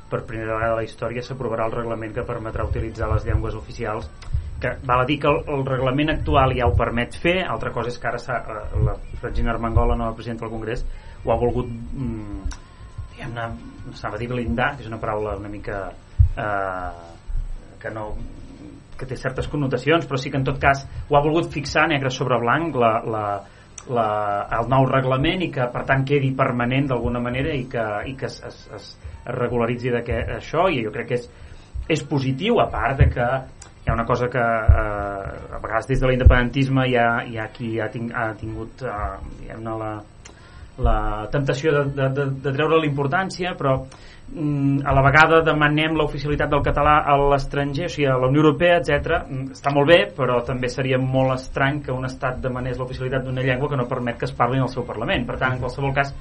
[0.10, 4.10] per primera vegada a la història s'aprovarà el reglament que permetrà utilitzar les llengües oficials
[4.60, 7.94] que val a dir que el, el reglament actual ja ho permet fer, altra cosa
[7.94, 10.84] és que ara eh, la Regina Armengol, la nova presidenta del Congrés
[11.24, 12.58] ho ha volgut mm,
[13.20, 15.90] diguem-ne, s'anava a dir blindar que és una paraula una mica
[16.40, 17.08] eh,
[17.80, 18.12] que no
[19.00, 22.10] que té certes connotacions, però sí que en tot cas ho ha volgut fixar negre
[22.12, 23.22] sobre blanc la, la,
[23.88, 24.08] la,
[24.58, 28.28] el nou reglament i que per tant quedi permanent d'alguna manera i que, i que
[28.28, 28.90] es, es, es,
[29.40, 31.30] regularitzi això i jo crec que és,
[31.96, 33.30] és positiu a part de que
[33.80, 37.00] hi ha una cosa que eh, a vegades des de l'independentisme hi,
[37.32, 39.94] hi ha qui ha, ting, ha tingut eh, la,
[40.80, 46.52] la temptació de, de, de, de treure l'importància però mm, a la vegada demanem l'oficialitat
[46.52, 49.24] del català a l'estranger, o sigui, a la Unió Europea, etc.
[49.56, 53.70] Està molt bé, però també seria molt estrany que un estat demanés l'oficialitat d'una llengua
[53.72, 55.28] que no permet que es parli en el seu Parlament.
[55.28, 56.14] Per tant, en qualsevol cas,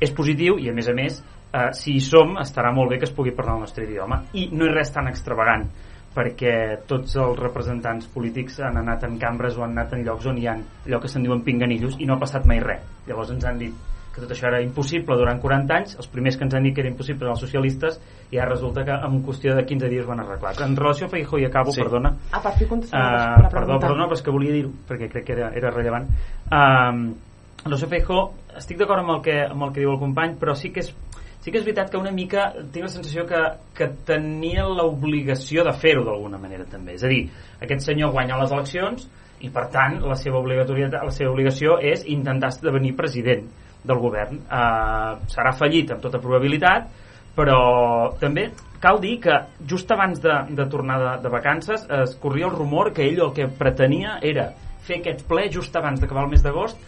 [0.00, 1.18] és positiu i, a més a més,
[1.54, 4.22] eh, si hi som, estarà molt bé que es pugui parlar el nostre idioma.
[4.34, 5.68] I no és res tan extravagant,
[6.14, 6.54] perquè
[6.88, 10.46] tots els representants polítics han anat en cambres o han anat en llocs on hi
[10.46, 12.84] ha allò que se'n diuen pinganillos i no ha passat mai res.
[13.08, 16.44] Llavors ens han dit que tot això era impossible durant 40 anys, els primers que
[16.46, 18.00] ens han dit que era impossible eren els socialistes
[18.30, 20.60] i ara resulta que en qüestió de 15 dies ho han arreglat.
[20.62, 21.82] En relació a Feijó, i acabo, Sí.
[21.82, 23.50] perdona, Ah, per fi contestem la Uh, pregunta.
[23.50, 26.06] perdó, perdó, però és que volia dir-ho perquè crec que era, era rellevant
[26.52, 29.98] um, en relació a Feijó estic d'acord amb, el que, amb el que diu el
[29.98, 30.94] company però sí que és,
[31.40, 33.40] sí que és veritat que una mica tinc la sensació que,
[33.74, 37.28] que tenia l'obligació de fer-ho d'alguna manera també, és a dir,
[37.60, 39.08] aquest senyor guanya les eleccions
[39.40, 43.44] i per tant la seva, obligatorietat, la seva obligació és intentar esdevenir president
[43.84, 44.42] del govern.
[44.48, 46.88] Uh, serà fallit amb tota probabilitat
[47.34, 48.48] però també
[48.82, 49.34] cal dir que
[49.66, 53.32] just abans de, de tornar de, de vacances es corria el rumor que ell el
[53.36, 54.52] que pretenia era
[54.86, 56.78] fer aquest ple just abans d'acabar el mes d'agost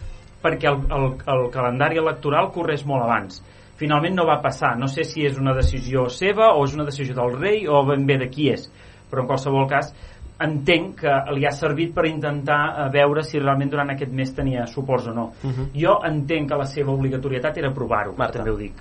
[0.41, 3.41] perquè el, el, el calendari electoral corrés molt abans.
[3.77, 7.17] Finalment no va passar, no sé si és una decisió seva o és una decisió
[7.17, 8.67] del rei o ben bé de qui és,
[9.09, 9.91] però en qualsevol cas
[10.39, 14.65] entenc que li ha servit per intentar eh, veure si realment durant aquest mes tenia
[14.67, 15.31] suports o no.
[15.43, 15.69] Uh -huh.
[15.73, 18.73] Jo entenc que la seva obligatorietat era provar-ho, també ho dic.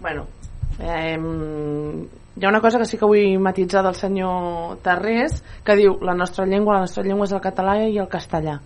[0.00, 0.26] Bueno,
[0.80, 1.18] eh,
[2.36, 6.14] hi ha una cosa que sí que vull matitzar del senyor Tarrés, que diu la
[6.14, 8.60] nostra llengua, la nostra llengua és el català i el castellà.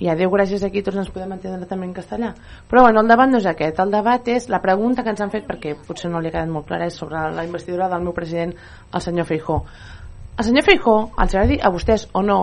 [0.00, 2.34] I a Déu gràcies aquí tots ens podem entendre també en castellà.
[2.68, 5.32] Però bueno, el debat no és aquest, el debat és la pregunta que ens han
[5.32, 8.12] fet, perquè potser no li ha quedat molt clara, és sobre la investidura del meu
[8.16, 8.54] president,
[8.92, 9.58] el senyor Feijó.
[10.40, 12.40] El senyor Feijó, els agradi a vostès o no,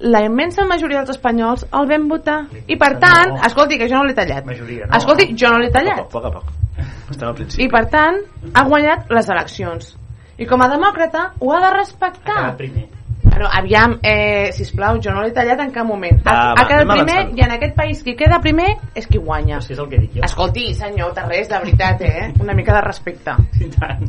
[0.00, 2.36] la immensa majoria dels espanyols el vam votar.
[2.70, 4.46] I per tant, escolti, que jo no l'he tallat.
[4.46, 4.96] Majoria, no?
[4.98, 6.04] Escolti, jo no l'he tallat.
[6.04, 6.52] A poc a poc.
[7.10, 7.64] Estem al principi.
[7.66, 8.20] I per tant,
[8.54, 9.88] ha guanyat les eleccions.
[10.38, 12.56] I com a demòcrata ho ha de respectar.
[12.58, 12.86] primer.
[13.24, 16.20] Bueno, aviam, eh, sisplau, jo no l'he tallat en cap moment.
[16.24, 17.38] Ha, Va, ha quedat primer avançant.
[17.38, 19.58] i en aquest país qui queda primer és qui guanya.
[19.58, 20.22] Això és el que dic jo.
[20.22, 22.32] Escolti, senyor Tarrés, de veritat, eh?
[22.40, 23.34] Una mica de respecte.
[23.60, 24.06] I tant.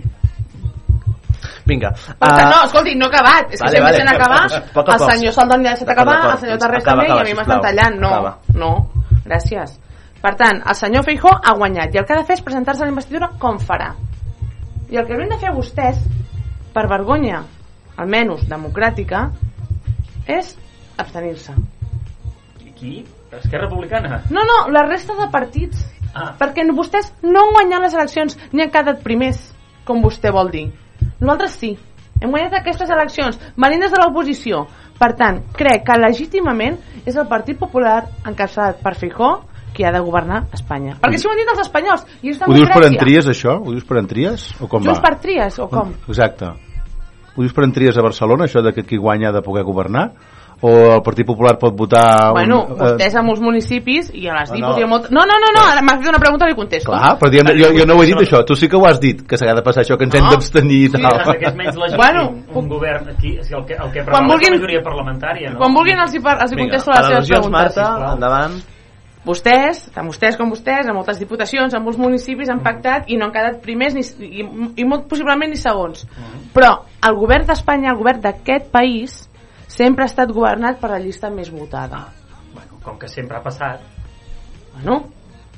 [1.66, 1.92] Vinga.
[2.20, 3.52] Tant, no, escolti, no acabat.
[3.54, 3.98] És que Vale, sempre vale.
[3.98, 4.64] sent acabar.
[4.74, 7.26] Poc a El senyor Saldon ja s'ha acabat, el senyor Tarrés acaba, també, acaba, i
[7.26, 8.00] a mi m'estan tallant.
[8.00, 8.38] No, Acaba.
[8.54, 8.72] no,
[9.26, 9.80] gràcies.
[10.22, 12.82] Per tant, el senyor Feijó ha guanyat i el que ha de fer és presentar-se
[12.82, 13.94] a la investidura com farà.
[14.90, 15.98] I el que haurien de fer vostès,
[16.74, 17.44] per vergonya,
[17.98, 19.30] almenys democràtica,
[20.28, 20.56] és
[20.98, 21.54] abstenir-se.
[22.66, 23.06] I qui?
[23.32, 24.22] Esquerra Republicana?
[24.30, 25.84] No, no, la resta de partits.
[26.16, 26.32] Ah.
[26.40, 29.42] Perquè vostès no han guanyat les eleccions ni han quedat primers,
[29.84, 30.70] com vostè vol dir.
[31.20, 31.76] Nosaltres sí.
[32.22, 34.66] Hem guanyat aquestes eleccions, venint des de l'oposició.
[34.96, 39.34] Per tant, crec que legítimament és el Partit Popular encapçalat per Fijó
[39.76, 40.96] qui ha de governar Espanya.
[41.02, 42.94] Perquè si ho han dit els espanyols, i és Ho dius per democràcia.
[42.94, 43.58] entries, això?
[43.60, 44.46] Ho dius per entries?
[44.62, 45.10] O com Junts va?
[45.10, 45.92] per tries, o com?
[46.08, 46.54] Exacte.
[47.36, 50.14] Ho dius per entries a Barcelona, això de que qui guanya ha de poder governar?
[50.66, 52.32] O el Partit Popular pot votar...
[52.34, 54.80] Bueno, un, vostès a molts municipis i a les Ah, dipos no.
[54.82, 55.10] i a molt...
[55.14, 56.90] No, no, no, no, ara m'has fet una pregunta i li contesto.
[56.90, 58.98] Clar, però diguem, jo, jo no ho he dit això, tu sí que ho has
[59.04, 60.32] dit, que s'ha de passar això, que ens hem No.
[60.34, 61.20] d'abstenir i Sí, tal.
[61.38, 62.24] que és menys legítim Bueno,
[62.56, 65.60] un govern aquí, és el que, el que Quan vulguin- la majoria parlamentària, no?
[65.60, 67.52] Quan vulguin els hi, par- els hi Vinga, contesto les seves preguntes.
[67.52, 68.14] Marta, sisplau.
[68.16, 68.58] endavant.
[69.26, 73.26] Vostès, tant vostès com vostès, en moltes diputacions, en molts municipis han pactat i no
[73.26, 74.44] han quedat primers ni, i,
[74.78, 76.04] i molt possiblement ni segons.
[76.54, 79.24] Però el govern d'Espanya, el govern d'aquest país,
[79.76, 82.06] sempre ha estat governat per la llista més votada.
[82.54, 83.84] Bueno, com que sempre ha passat.
[84.76, 85.02] Bueno,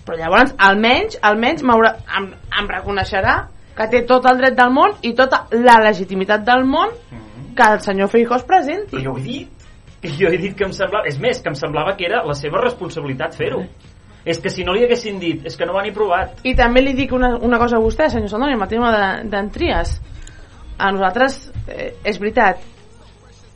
[0.06, 2.32] però llavors, almenys, almenys em,
[2.62, 3.38] em reconeixerà
[3.78, 6.94] que té tot el dret del món i tota la legitimitat del món
[7.58, 8.96] que el senyor Feijó es presenti.
[8.96, 9.54] Però jo ho he dit.
[10.18, 11.08] Jo he dit que em semblava...
[11.10, 13.64] És més, que em semblava que era la seva responsabilitat fer-ho.
[14.28, 16.42] És que si no li haguessin dit, és que no ho han provat.
[16.46, 19.30] I també li dic una, una cosa a vostè, senyor Saldoni, amb el tema de-
[19.32, 19.96] d'en Trias.
[20.78, 22.62] A nosaltres, eh, és veritat,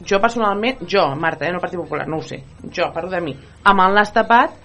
[0.07, 3.21] jo personalment, jo, Marta, eh, no el Partit Popular, no ho sé, jo, parlo de
[3.21, 4.55] mi, amb el nas tapat,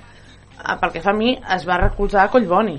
[0.56, 2.78] eh, pel que fa a mi, es va recolzar a Collboni.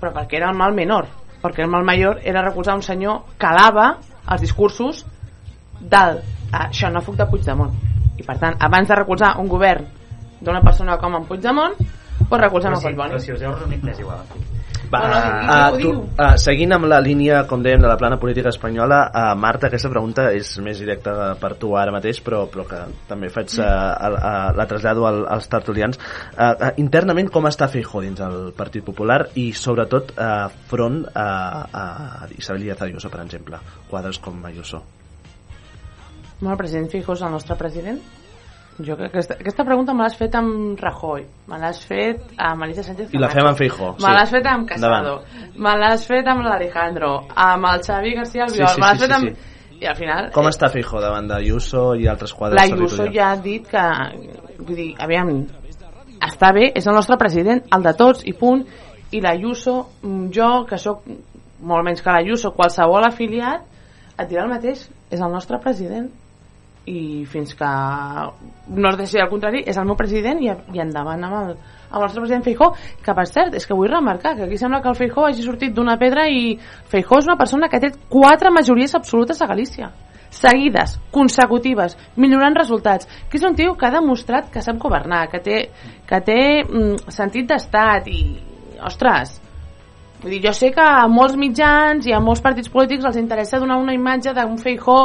[0.00, 1.10] Però perquè era el mal menor.
[1.42, 3.96] perquè el mal major era recolzar un senyor que alava
[4.30, 5.02] els discursos
[5.80, 6.20] del
[6.52, 7.74] ah, xenòfob de Puigdemont
[8.16, 9.88] i per tant, abans de recolzar un govern
[10.40, 11.74] d'una persona com en Puigdemont
[12.28, 14.22] pues recolzem Però a sí, Collboni però si us heu reunit m'és igual.
[14.92, 15.00] Va,
[15.72, 19.30] uh, tu, uh, seguint amb la línia, com dèiem, de la plana política espanyola, uh,
[19.40, 23.54] Marta, aquesta pregunta és més directa per tu ara mateix, però, però que també faig
[23.56, 26.00] uh, uh, uh, la trasllado al, als tertulians.
[26.36, 31.28] Uh, uh, internament, com està Feijó dins el Partit Popular i, sobretot, uh, front a,
[31.72, 34.84] a Isabel Díaz Ayuso, per exemple, quadres com Ayuso?
[36.42, 38.02] Bueno, el president Fijó és el nostre president?
[38.80, 42.64] Jo crec que aquesta, aquesta pregunta me l'has fet amb Rajoy, me l'has fet amb
[42.64, 44.12] Alicia Sánchez I la fem amb Feijó, me sí.
[44.16, 45.16] l'has fet amb Casado,
[45.60, 49.04] me l'has fet amb l'Alejandro, amb el Xavi García Albiol, Sí, sí, me l'has sí,
[49.06, 49.50] fet sí, amb...
[49.82, 50.30] I al final...
[50.30, 53.16] Com està Feijó davant d'Ayuso i altres quadres L'Ayuso territorials?
[53.16, 53.86] ja ha dit que...
[54.62, 55.32] Vull dir, aviam,
[56.22, 58.62] està bé, és el nostre president, el de tots, i punt.
[59.12, 59.74] I l'Ayuso,
[60.06, 61.02] mm, jo, que sóc
[61.66, 63.66] molt menys que l'Ayuso, qualsevol afiliat,
[64.14, 66.08] et dirà el mateix, és el nostre president.
[66.90, 67.68] I fins que
[68.74, 71.52] no es deixi al contrari, és el meu president i, i endavant amb el,
[71.92, 72.72] amb el nostre president Feijó,
[73.04, 75.76] que per cert, és que vull remarcar que aquí sembla que el Feijó hagi sortit
[75.76, 76.56] d'una pedra i
[76.90, 79.92] Feijó és una persona que tret quatre majories absolutes a Galícia.
[80.32, 85.42] Seguides, consecutives, millorant resultats, que és un tio que ha demostrat que sap governar, que
[85.44, 85.58] té,
[86.08, 88.22] que té mm, sentit d'estat i,
[88.80, 89.36] ostres,
[90.22, 93.60] vull dir, jo sé que a molts mitjans i a molts partits polítics els interessa
[93.60, 94.98] donar una imatge d'un Feijó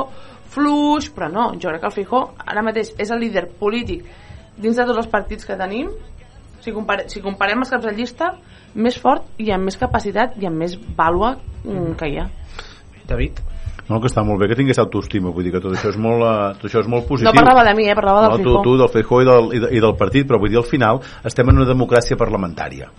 [0.53, 4.05] fluix, però no, jo crec que el Feijó ara mateix és el líder polític
[4.57, 5.91] dins de tots els partits que tenim.
[6.61, 8.31] Si, compare, si comparem els caps de llista
[8.75, 12.25] més fort i amb més capacitat i amb més vàlua mm, que hi ha.
[13.07, 13.39] David?
[13.87, 16.25] No, que està molt bé que tingués autoestima, vull dir que tot això és molt,
[16.27, 17.29] eh, tot això és molt positiu.
[17.29, 19.47] no parlava de mi, eh, parlava del no, tu, Feijó tu, del Feijó i del,
[19.47, 20.99] i, de, i del partit, però vull dir, al final
[21.29, 22.89] estem en una democràcia parlamentària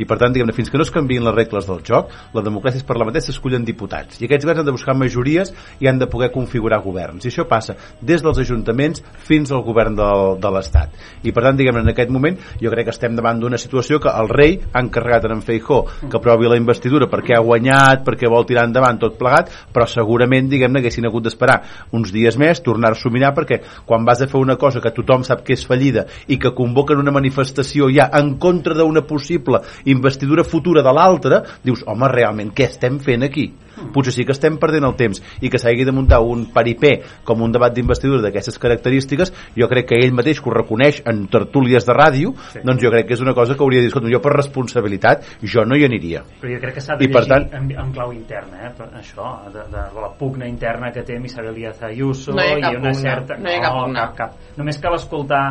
[0.00, 2.80] i per tant, diguem fins que no es canvien les regles del joc, la democràcia
[2.80, 6.30] és parlamentària s'escullen diputats, i aquests governs han de buscar majories i han de poder
[6.34, 11.34] configurar governs, i això passa des dels ajuntaments fins al govern del, de l'Estat, i
[11.36, 14.30] per tant, diguem en aquest moment, jo crec que estem davant d'una situació que el
[14.32, 18.66] rei ha encarregat en Feijó que aprovi la investidura perquè ha guanyat, perquè vol tirar
[18.68, 21.60] endavant tot plegat, però segurament, diguem-ne, haguessin hagut d'esperar
[21.96, 25.24] uns dies més, tornar-s'ho a mirar, perquè quan vas a fer una cosa que tothom
[25.26, 30.44] sap que és fallida i que convoquen una manifestació ja en contra d'una possible investidura
[30.44, 33.50] futura de l'altre, dius, home, realment, què estem fent aquí?
[33.94, 37.40] Potser sí que estem perdent el temps i que s'hagi de muntar un paripé com
[37.40, 41.86] un debat d'investidura d'aquestes característiques, jo crec que ell mateix que ho reconeix en tertúlies
[41.88, 42.60] de ràdio, sí.
[42.66, 45.24] doncs jo crec que és una cosa que hauria de dir, escolta, jo per responsabilitat,
[45.40, 46.22] jo no hi aniria.
[46.42, 48.72] Però jo crec que s'ha de I llegir tant- en, en clau interna, eh?
[48.76, 52.58] per això, de, de, de la pugna interna que té Isabel Díaz Ayuso No hi
[52.58, 53.36] ha cap i una pugna, certa...
[53.40, 54.00] no hi ha cap pugna.
[54.04, 54.56] cap, cap.
[54.60, 55.44] Només cal escoltar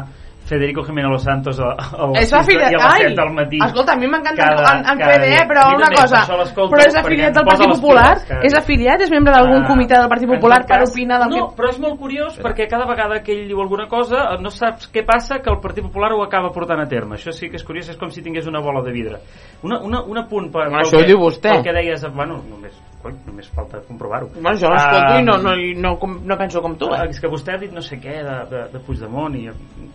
[0.49, 3.15] Federico Jiménez Los Santos a, a les és 6 afiliat, i a les ai, 7
[3.21, 3.59] del matí.
[3.67, 5.43] escolta, a mi m'encanta en, en FDE, dia.
[5.51, 6.21] però una també, cosa,
[6.57, 10.09] però és afiliat del Partit Popular, piles és afiliat, és membre d'algun Ah, comitè del
[10.09, 11.55] Partit Popular per cas, opinar del no, que...
[11.59, 15.05] però és molt curiós perquè cada vegada que ell diu alguna cosa no saps què
[15.05, 17.89] passa que el Partit Popular ho acaba portant a terme això sí que és curiós,
[17.93, 19.19] és com si tingués una bola de vidre
[19.61, 21.51] una, una, un apunt per, Home, això ho que, diu vostè.
[21.53, 25.37] pel que deies bueno, només, coi, només falta comprovar-ho Bueno, jo l'escolto Ah, i no,
[25.37, 25.93] no, no,
[26.25, 27.09] no penso com tu, Ah, eh?
[27.13, 29.45] és que vostè ha dit no sé què de, de, de Puigdemont i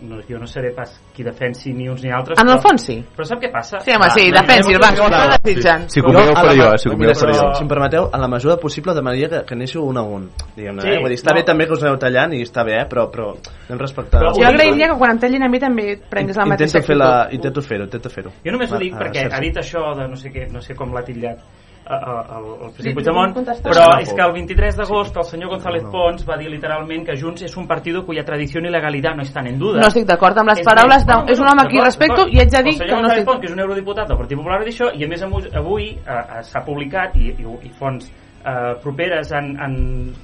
[0.05, 2.97] no, jo no seré pas qui defensi ni uns ni altres En el fons sí.
[3.15, 3.79] però sap què passa?
[3.85, 5.21] Sí, home, sí, Va, defensi, anem a va, tot que ho això.
[5.25, 5.87] està desitjant.
[5.89, 7.53] Si a la faré jo, eh, si mira, convideu, faré si, jo.
[7.55, 10.81] si em permeteu, en la mesura possible demanaria que, que anéssiu un a un diguem-ne,
[10.81, 10.99] Sí, eh?
[11.01, 11.39] Vull dir, està no.
[11.39, 12.87] bé també que us aneu tallant i està bé, eh?
[12.89, 13.31] però, però
[13.69, 16.77] anem respectant Però Jo agrairia que quan em tallin a mi també prengués la mateixa
[16.79, 17.35] intento fer la, actitud.
[17.39, 20.31] intento fer-ho, intento fer-ho Jo només ho dic perquè ha dit això de no sé,
[20.33, 21.39] què, no sé com l'ha titllat
[21.85, 23.33] el, el Sí, president Puigdemont,
[23.63, 27.15] però No, és que el 23 d'agost el senyor González Pons va dir literalment que
[27.19, 29.79] Junts és un partido cuya tradición y legalidad no están en duda.
[29.81, 32.27] No estic d'acord amb les És paraules de- és un home a qui d'acord, respecto
[32.27, 34.07] i haig de dir el senyor que no González estic- Pons, que és un eurodiputat
[34.07, 37.29] del Partit Popular, dir això i a més avui, avui eh, eh, s'ha publicat i,
[37.37, 38.11] i, i fonts
[38.45, 39.75] eh, properes han, han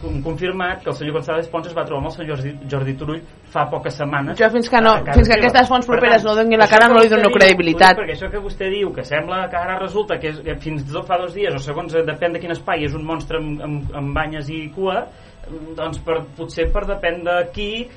[0.02, 2.94] con- confirmat que el senyor González Pons es va trobar amb el senyor Jordi, Jordi
[3.00, 3.22] Turull
[3.52, 4.38] fa poques setmanes.
[4.40, 6.88] Jo fins que no- casa fins que aquestes fonts Per properes no donin la cara,
[6.88, 7.98] no li dono diu- credibilitat.
[7.98, 10.86] dic Perquè això que vostè diu, que sembla que ara resulta que, és, que fins
[10.92, 13.60] tot fa dos dies o segons eh, depèn de quin espai és un monstre amb,
[13.62, 15.08] amb, amb banyes i cua
[15.76, 17.88] doncs per, potser per depèn de qui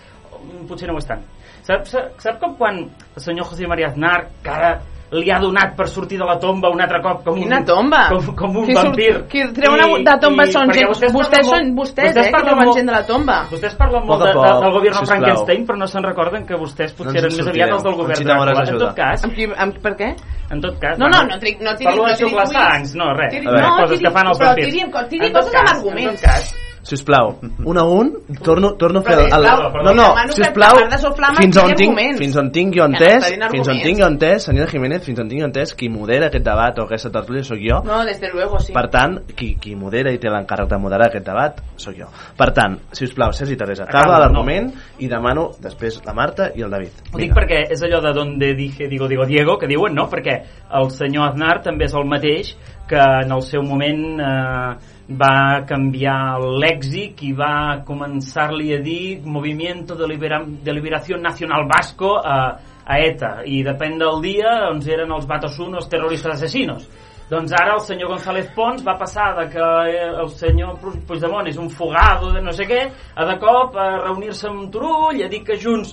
[0.69, 1.21] potser no ho és tant.
[1.65, 4.73] Sap, sap, sap com quan el senyor José María Aznar que ara
[5.15, 8.09] li ha donat per sortir de la tomba un altre cop com Quina un, tomba?
[8.11, 11.13] com, com un Qui surt- vampir qui treu una de tomba són perquè gent- vostès
[11.15, 13.37] vostès són vostès, vostès eh, que treuen molt- gent de la tomba.
[13.51, 15.07] vostès parlen molt de, de, del govern sisplau.
[15.07, 17.83] Frankenstein però no se'n recorden que vostès No potser ens en eren més aviat els
[17.85, 18.69] del govern Dràcula.
[18.69, 20.09] en tot cas Amb qui, amb, per què?
[20.51, 22.59] en tot cas No, no, no tri- no tiri- parlo no de tiri xuclar tuits.
[22.59, 25.45] sangs no, res Tiri- no, coses tiri- que fan els però vampirs tiri- tiri tot
[25.45, 26.09] coses amb arguments.
[26.11, 26.55] en tot cas
[26.85, 27.35] sisplau,
[27.65, 28.13] un a un,
[28.43, 29.19] torno, torno a fer...
[29.25, 33.27] El, el, no, no, part de soflar fins on, tinc, fins on tinc jo entès,
[33.51, 36.45] fins on tinc jo entès, senyora Jiménez, fins on tinc jo entès, qui modera aquest
[36.47, 37.81] debat o aquesta tertúlia sóc jo.
[37.89, 38.75] No, desde luego, sí.
[38.77, 42.11] Per tant, qui, qui modera i té l'encàrrec de moderar aquest debat sóc jo.
[42.37, 44.71] Per tant, si us plau, Sergi Teresa, acaba Acaba, l'argument
[45.01, 47.01] i demano després la Marta i el David.
[47.15, 50.09] Ho dic perquè és allò de donde dije, digo, digo, Diego, que diuen, no?
[50.13, 50.37] Perquè
[50.81, 52.55] el senyor Aznar també és el mateix
[52.89, 59.21] que en el seu moment eh, va canviar el lèxic i va començar-li a dir
[59.25, 62.57] Movimiento de, Libera de Liberación Nacional Vasco a,
[62.87, 66.87] a ETA i depèn del dia doncs eren els Batassun els terroristes assassinos
[67.29, 71.47] doncs ara el senyor González Pons va passar de que eh, el senyor Pu- Puigdemont
[71.49, 72.81] és un fugado de no sé què
[73.17, 75.93] a de cop a reunir-se amb Turull a dir que Junts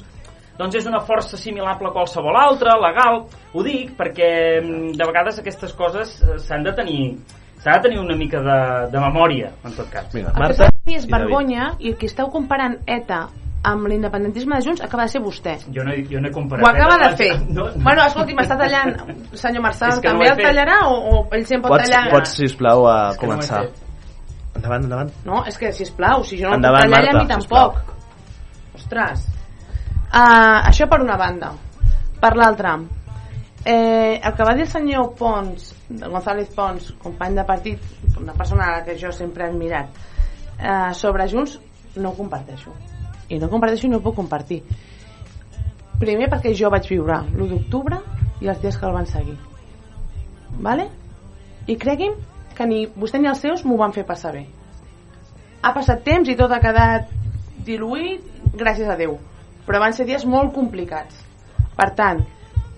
[0.60, 3.24] doncs és una força assimilable a qualsevol altra, legal.
[3.56, 7.06] Ho dic perquè mm, de vegades aquestes coses eh, s'han de tenir
[7.62, 8.58] s'ha de tenir una mica de,
[8.92, 10.08] de memòria, en tot cas.
[10.14, 13.28] Vinga, El que és vergonya i el que esteu comparant ETA
[13.64, 15.60] amb l'independentisme de Junts acaba de ser vostè.
[15.70, 16.66] Jo no, he- jo no he comparat.
[16.66, 17.30] Ho acaba de No, fer.
[17.54, 18.96] No, Bueno, escolti, m'està tallant,
[19.38, 20.46] senyor Marçal, És que no també he el fet.
[20.48, 22.10] tallarà o, o ell sempre pot Pots, tallar?
[22.10, 23.62] pots sisplau, a És no començar.
[23.68, 23.88] fet.
[24.56, 25.12] Endavant, endavant.
[25.26, 27.94] No, és que, sisplau, si jo no Endavant, puc tallar, ella a mi Marta, tampoc.
[28.76, 29.28] Ostres.
[30.12, 31.54] Uh, això per una banda.
[32.22, 32.74] Per l'altra,
[33.66, 35.70] eh, el que va dir el senyor Pons,
[36.00, 37.84] González Pons, company de partit,
[38.20, 39.90] una persona a la que jo sempre he admirat,
[40.60, 41.60] eh, sobre Junts,
[41.96, 42.74] no ho comparteixo.
[43.30, 44.62] I no comparteixo i no ho puc compartir.
[46.00, 48.00] Primer perquè jo vaig viure l'1 d'octubre
[48.42, 49.38] i els dies que el van seguir.
[50.60, 50.88] Vale?
[51.68, 52.16] I cregui'm
[52.56, 54.46] que ni vostè ni els seus m'ho van fer passar bé.
[55.62, 57.12] Ha passat temps i tot ha quedat
[57.66, 58.24] diluït,
[58.58, 59.18] gràcies a Déu.
[59.68, 61.22] Però van ser dies molt complicats.
[61.78, 62.24] Per tant,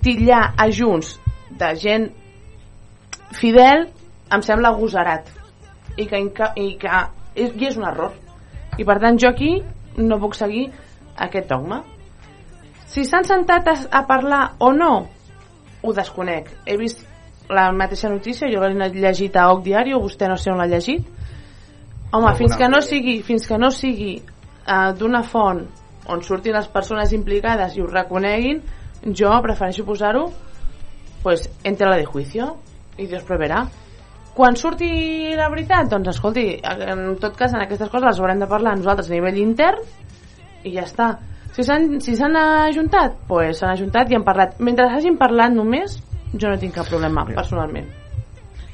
[0.03, 1.15] titllar a Junts
[1.57, 2.09] de gent
[3.37, 3.87] fidel
[4.33, 5.29] em sembla agosarat.
[5.97, 6.19] I que,
[6.57, 6.99] i que
[7.35, 8.13] és, i és un error.
[8.77, 9.55] I per tant jo aquí
[9.97, 10.67] no puc seguir
[11.21, 11.83] aquest dogma.
[12.89, 14.93] Si s'han sentat a, a parlar o no,
[15.83, 16.49] ho desconec.
[16.65, 17.03] He vist
[17.49, 21.05] la mateixa notícia, jo l'he llegit a Oc Diari, vostè no sé on l'ha llegit.
[22.13, 25.63] Home, Alguna fins que no sigui, fins que no sigui uh, d'una font
[26.13, 28.61] on surtin les persones implicades i ho reconeguin,
[29.15, 30.27] jo prefereixo posar-ho
[31.23, 32.57] pues, en tela de juicio
[32.97, 33.63] i Dios proverà.
[34.33, 34.89] Quan surti
[35.37, 39.11] la veritat, doncs escolti, en tot cas en aquestes coses les haurem de parlar nosaltres
[39.11, 39.83] a nivell intern
[40.65, 41.11] i ja està.
[41.53, 44.57] Si s'han si ajuntat, doncs pues s'han ajuntat i han parlat.
[44.59, 45.99] Mentre hagin parlat només,
[46.33, 48.02] jo no tinc cap problema, personalment.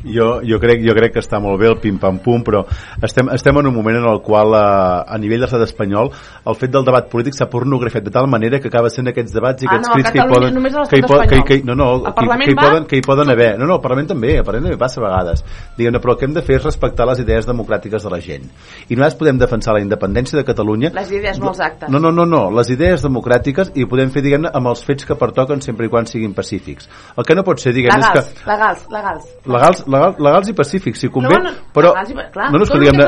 [0.03, 2.61] Jo, jo, crec, jo crec que està molt bé el pim-pam-pum, però
[3.03, 6.11] estem, estem en un moment en el qual, a, a nivell de l'estat espanyol,
[6.47, 9.63] el fet del debat polític s'ha pornografiat de tal manera que acaba sent aquests debats
[9.63, 10.53] i Ah, aquests no, a crits que hi poden...
[10.89, 12.13] que hi po- que, que, no, no, que,
[12.45, 13.49] que, hi poden, que hi poden haver...
[13.59, 15.43] No, no, al Parlament també, al Parlament també passa a vegades.
[15.77, 18.47] Diguem-ne, però el que hem de fer és respectar les idees democràtiques de la gent.
[18.89, 20.91] I nosaltres podem defensar la independència de Catalunya...
[20.95, 21.89] Les idees, no els actes.
[21.91, 25.05] No, no, no, no, les idees democràtiques i ho podem fer, diguem-ne, amb els fets
[25.05, 26.89] que pertoquen sempre i quan siguin pacífics.
[27.17, 29.29] El que no pot ser, diguem-ne, és Legals, que legals, legals.
[29.45, 32.79] legals, legal, legals i pacífics, si convé, No, no, però legals i- clar, no, no,
[32.79, 32.99] diguem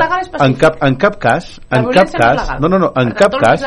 [0.46, 3.62] en cap, en cap cas, en cap no cas, no, no, no, en cap cas,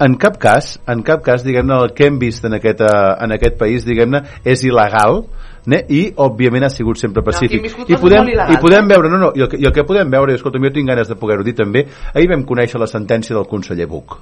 [0.00, 3.32] en cap cas, en cap cas, diguem-ne, el que hem vist en aquest, eh, en
[3.32, 5.24] aquest país, diguem-ne, és il·legal,
[5.66, 5.82] ne?
[5.88, 7.62] i òbviament ha sigut sempre pacífic.
[7.62, 10.10] viscut i podem, i podem veure, no, no, i el, que, i el que podem
[10.10, 13.34] veure, i escolta, jo tinc ganes de poder-ho dir també ahir vam conèixer la sentència
[13.36, 14.18] del conseller Buch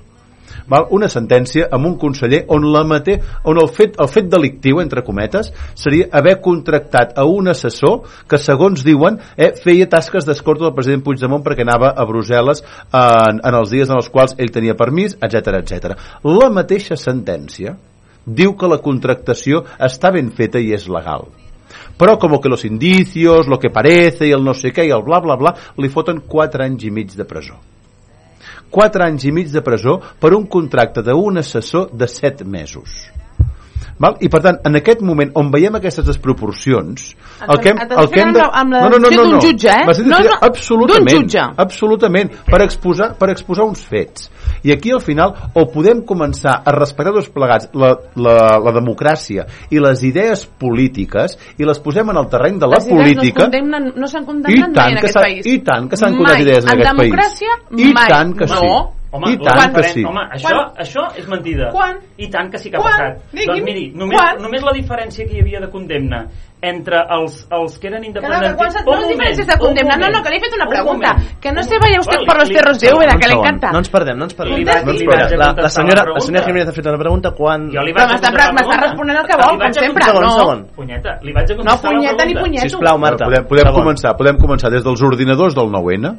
[0.71, 0.89] val?
[0.95, 5.05] una sentència amb un conseller on, la mate, on el, fet, el fet delictiu, entre
[5.07, 10.77] cometes, seria haver contractat a un assessor que, segons diuen, eh, feia tasques d'escorta del
[10.77, 14.79] president Puigdemont perquè anava a Brussel·les en, en els dies en els quals ell tenia
[14.79, 15.97] permís, etc etc.
[16.25, 17.77] La mateixa sentència
[18.25, 21.29] diu que la contractació està ben feta i és legal
[21.99, 25.05] però com que los indicios, lo que parece i el no sé què i el
[25.07, 27.61] bla bla bla li foten 4 anys i mig de presó
[28.75, 33.05] 4 anys i mig de presó per un contracte d'un assessor de 7 mesos
[33.99, 34.17] Val?
[34.21, 37.13] I per tant, en aquest moment on veiem aquestes desproporcions
[37.49, 38.41] el que hem, el que hem de...
[38.43, 39.85] amb la- amb la decisió d'un jutge, eh?
[39.87, 41.45] La decisió No, no, absolutament, jutge.
[41.65, 44.31] absolutament per exposar, per exposar uns fets
[44.65, 49.47] i aquí al final o podem començar a respectar tots plegats la, la, la democràcia
[49.71, 53.79] i les idees polítiques i les posem en el terreny de la Les política no,
[53.95, 55.47] no s'han i condemnat mai en que aquest país.
[55.47, 58.09] i tant que s'han condemnat idees en, en aquest democràcia, país i mai.
[58.09, 58.77] tant que sí No.
[59.15, 60.73] Home, i tant que sí Home, això, Quan?
[60.83, 61.69] això és mentida.
[61.71, 61.99] Quan?
[62.19, 62.93] I tant que sí que ha Quan?
[62.99, 63.31] passat.
[63.31, 63.47] Digui'm.
[63.55, 64.43] Doncs miri, només, Quan?
[64.43, 66.25] només la diferència que hi havia de condemna
[66.65, 68.57] entre els, els que eren Que no, que independentistes...
[68.57, 71.11] quan s'ha- no les diferències de condemna, no, no, que li he fet una pregunta.
[71.41, 73.39] Que no se vaya usted Vale, por los li- cerros de Úbeda, que le Un
[73.39, 73.71] segon, encanta.
[73.71, 74.57] No ens perdem, no ens perdem.
[74.57, 75.39] Li vaig- no ens li perdem.
[75.39, 76.47] La, la, senyora, la la senyora.
[76.47, 77.69] Jiménez ha fet una pregunta quan...
[77.71, 80.31] Jo li vaig a m'està m'està responent el que vol, Li com sempre, Un no?
[80.41, 80.59] segon.
[80.75, 82.43] Punyeta, li vaig a No, contestar punyeta la ni pregunta.
[82.49, 82.69] punyeto.
[82.75, 83.25] Sisplau, Marta.
[83.29, 83.81] podem, podem Segon.
[83.85, 86.17] començar podem començar des dels ordinadors del 9-N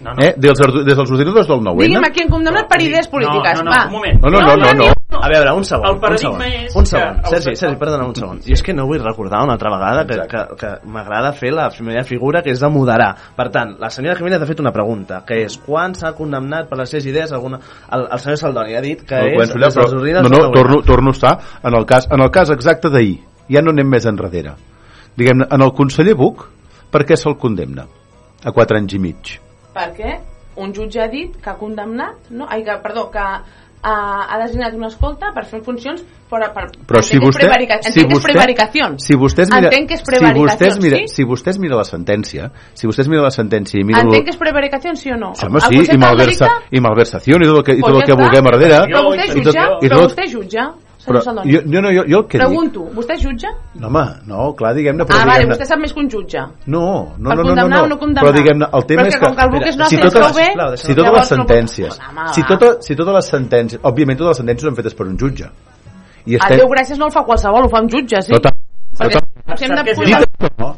[0.00, 0.22] No, no.
[0.24, 0.32] Eh?
[0.36, 3.58] Des, dels- des dels ordinadors del 9 Digui'm a qui han condemnat per idees polítiques.
[3.60, 3.84] no, no, va.
[3.84, 4.20] un moment.
[4.22, 5.18] No, no, no, no, no.
[5.20, 5.84] A veure, un segon.
[5.86, 7.18] El un paradigma segon, és un que segon.
[7.18, 8.40] el Sergi, que- Sergi, perdona, un segon.
[8.46, 11.68] I és que no vull recordar una altra vegada que, que, que m'agrada fer la
[11.68, 13.10] primera figura, que és de moderar.
[13.36, 16.78] Per tant, la senyora Jiménez ha fet una pregunta, que és quan s'ha condemnat per
[16.78, 17.60] les seves idees alguna...
[17.92, 19.52] El, el senyor Saldoni ha dit que No, és...
[19.52, 22.30] des dels però, ordinadors no, no, torno, torno a estar en el cas, en el
[22.30, 23.18] cas exacte d'ahir
[23.50, 24.54] ja no anem més enrere
[25.18, 26.46] diguem en el conseller Buch
[26.90, 27.84] per què se'l condemna
[28.44, 29.36] a 4 anys i mig
[29.80, 30.18] Perquè
[30.60, 32.46] un jutge ha dit que ha condemnat, no?
[32.50, 33.20] Ai, que, perdó, que
[33.82, 33.92] ha,
[34.28, 38.04] ha designat una escolta per fer funcions per, per, però si vostè, si entenc que
[38.04, 38.88] és vostè, prevaricació.
[39.00, 41.14] si vostè mira, Entenc que és si vostè es prevaricació, mira, sí?
[41.14, 44.28] si vostè es mira la sentència, si vostè es mira la sentència i mira Entenc
[44.28, 45.32] que és prevaricació, sí o no?
[45.34, 48.18] Sí, home, sí, i, malversa, i malversació i tot el que, i tot el que
[48.20, 50.68] vulguem a darrere Però vostè i tot- jutja, i però tot- vostè jutja,
[51.06, 51.52] però senyor Saldoni.
[51.52, 53.50] jo, jo, no, jo, jo el que dic Pregunto, vostè jutja?
[53.74, 56.44] no, home, no, clar, diguem-ne Ah, vale, vostè sap més que un jutge.
[56.66, 56.82] no,
[57.18, 59.42] no, Per no, no, no, no, no però diguem-ne el tema és que com que
[59.42, 62.00] el Buch és no si totes, prou bé, si totes les no sentències
[62.34, 65.50] si, tota, si totes les sentències òbviament totes les sentències són fetes per un jutge
[66.26, 68.32] i A Déu gràcies no el fa qualsevol, ho fa un jutge, sí?
[68.36, 68.52] Total,
[69.50, 70.16] Perquè si hem de és dit,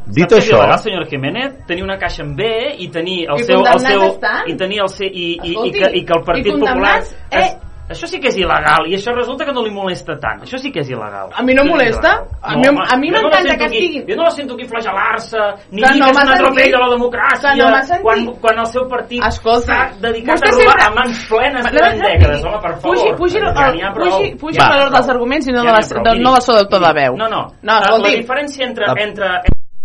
[0.06, 2.46] dit Saps és això il·legal, senyora Jiménez, tenir una caixa amb B
[2.78, 3.64] i tenir el I seu...
[3.66, 4.48] El seu estan?
[4.48, 5.08] I tenir el seu...
[5.08, 6.94] I, i, i, Escolti, que, I que el Partit i Popular...
[7.02, 7.40] eh?
[7.42, 7.52] Es,
[7.88, 10.42] això sí que és il·legal i això resulta que no li molesta tant.
[10.42, 11.30] Això sí que és il·legal.
[11.34, 12.24] A mi no molesta.
[12.42, 14.64] A mi- home, a mi no m'encanta sento que estiguin- Jo no la sento aquí
[14.64, 15.38] flagelar-se,
[15.70, 18.88] ni Que dir no que és un atropell la democràcia, no quan, quan el seu
[18.88, 22.44] partit Escolta, s'ha dedicat a robar sempre- a mans plenes No, durant no, no, dècades.
[22.44, 22.96] Home, per favor.
[22.96, 24.10] Pugi, pugi, ja n'hi ha prou.
[24.10, 26.04] pugi, pugi Ja el valor dels arguments i no, Ja de n'hi la, ha prou.
[26.04, 27.16] de, Miri, no del so doctor de veu.
[27.16, 27.42] No, no.
[27.62, 28.86] No, La, la diferència entre...
[28.98, 29.26] entre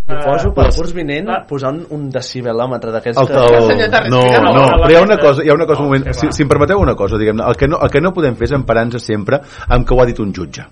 [0.08, 3.34] Proposo per Eh, curs vinent posar un, un decibelòmetre d'aquests el, que...
[3.36, 4.22] el, no,
[4.56, 6.50] no, però hi ha una cosa, hi ha una cosa un moment, si, si em
[6.50, 9.42] permeteu una cosa, diguem el, que no, el que no podem fer és emparar-nos sempre
[9.68, 10.64] amb que ho ha dit un jutge.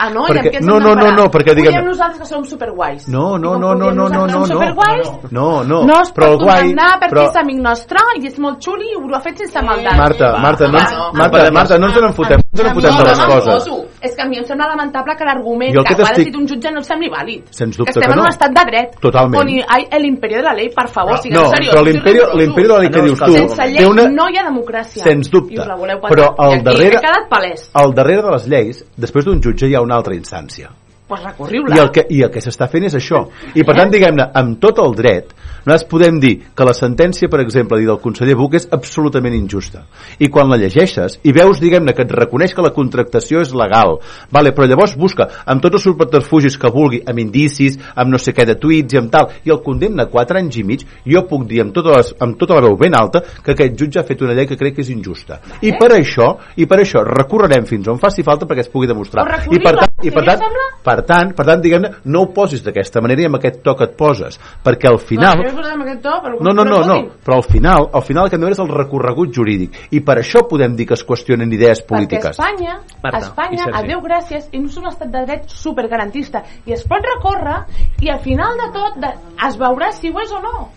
[0.00, 0.22] Ah, no?
[0.24, 2.26] Perquè- I amb què ens no, hem no, no, no, perquè diguem- Ho nosaltres que
[2.26, 3.02] som superguais.
[3.12, 4.46] No, no, no, que no, no, no, no, no.
[4.48, 6.70] superguais, No, no, no es però pot el guai...
[6.72, 9.98] perquè Però, és amic nostre i és molt xuli i ho ha fet sense maldat.
[10.00, 11.10] Marta, Marta, no, ens- no.
[11.20, 13.68] Marta, Marta, no ens en fotem, no ens en fotem de les no, coses.
[14.00, 16.36] No, és que a mi em sembla lamentable que l'argument que, que ho ha decidit
[16.36, 17.42] un jutge no et sembli vàlid.
[17.52, 18.22] Sens que dubte estem que en no.
[18.24, 18.94] un estat de dret.
[19.00, 19.40] Totalment.
[19.42, 21.74] On hi ha l'imperio de la llei, per favor, siguem No, seriosos.
[21.74, 24.08] però l'imperi l'imperi de la llei que dius tu Sense llei té una...
[24.08, 25.02] no hi ha democràcia.
[25.04, 25.54] Sens dubte.
[25.54, 27.70] I us la voleu Però al darrere, quedat palès.
[27.74, 30.70] al darrere de les lleis, després d'un jutge hi ha una altra instància.
[31.10, 31.74] Pues recorriu-la.
[31.74, 33.24] I el, que, I el que s'està fent és això.
[33.58, 35.32] I per tant, diguem-ne, amb tot el dret,
[35.70, 39.84] nosaltres podem dir que la sentència, per exemple, dir del conseller Buch és absolutament injusta.
[40.18, 43.98] I quan la llegeixes i veus, diguem-ne, que et reconeix que la contractació és legal,
[44.32, 48.34] vale, però llavors busca amb tots els subterfugis que vulgui, amb indicis, amb no sé
[48.34, 51.22] què de tuits i amb tal, i el condemna a 4 anys i mig, jo
[51.30, 54.06] puc dir amb tota, les, amb tota la veu ben alta que aquest jutge ha
[54.06, 55.40] fet una llei que crec que és injusta.
[55.62, 59.26] I per això, i per això recorrerem fins on faci falta perquè es pugui demostrar.
[59.50, 60.44] I per tant, i per tant,
[60.84, 63.86] per tant, per tant diguem-ne, no ho posis d'aquesta manera i amb aquest to que
[63.86, 65.44] et poses, perquè al final...
[65.60, 68.24] Posat amb aquest to, però, No, no, però no, no, però al final, al final
[68.24, 70.96] el que hem de veure és el recorregut jurídic i per això podem dir que
[70.96, 72.38] es qüestionen idees Perquè polítiques.
[72.38, 76.42] Espanya, Marta, Espanya, a Déu gràcies, i no és un estat de dret supergarantista.
[76.66, 77.58] I es pot recórrer,
[78.00, 79.12] i al final de tot de,
[79.46, 80.68] es veurà si ho és o no.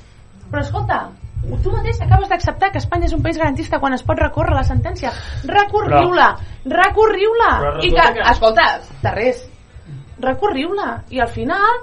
[0.51, 0.99] Però escolta,
[1.63, 4.63] tu mateix acabes d'acceptar que Espanya és un país garantista quan es pot recórrer la
[4.67, 5.11] sentència.
[5.47, 6.29] Recorriu-la,
[6.65, 7.51] recorriu-la.
[7.81, 8.67] I que, que- escolta,
[9.01, 9.47] de res,
[10.19, 11.03] recorriu-la.
[11.09, 11.81] I al final,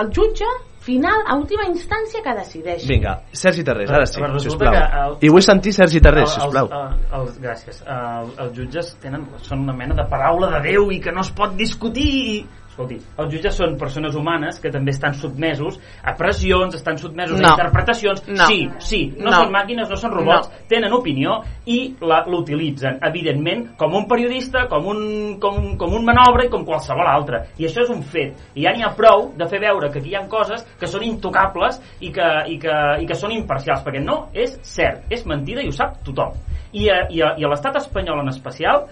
[0.00, 0.48] el jutge,
[0.84, 2.86] final, a última instància, que decideix.
[2.86, 4.74] Vinga, Sergi Tarrés, ara sí, Però sisplau.
[4.74, 6.68] el- I vull sentir Sergi Tarrés, El- sisplau.
[6.70, 7.80] Els, els, els, gràcies.
[7.88, 11.30] El, els jutges tenen, són una mena de paraula de Déu i que no es
[11.32, 12.46] pot discutir i...
[12.74, 17.46] Escolti, els jutges són persones humanes que també estan sotmesos a pressions, estan sotmesos No.
[17.46, 18.24] a interpretacions.
[18.26, 18.48] No.
[18.50, 19.44] Sí, sí, no, No.
[19.44, 21.36] són màquines, no són robots, tenen opinió
[21.66, 27.06] i l'utilitzen, evidentment, com un periodista, com un, com, com un manobre i com qualsevol
[27.06, 27.44] altre.
[27.58, 28.34] I això és un fet.
[28.56, 31.04] I ja n'hi ha prou de fer veure que aquí hi ha coses que són
[31.06, 35.62] intocables i que, i que, i que són imparcials, perquè no és cert, és mentida
[35.62, 36.34] i ho sap tothom.
[36.72, 38.88] I a, i a, i a l'estat espanyol en especial,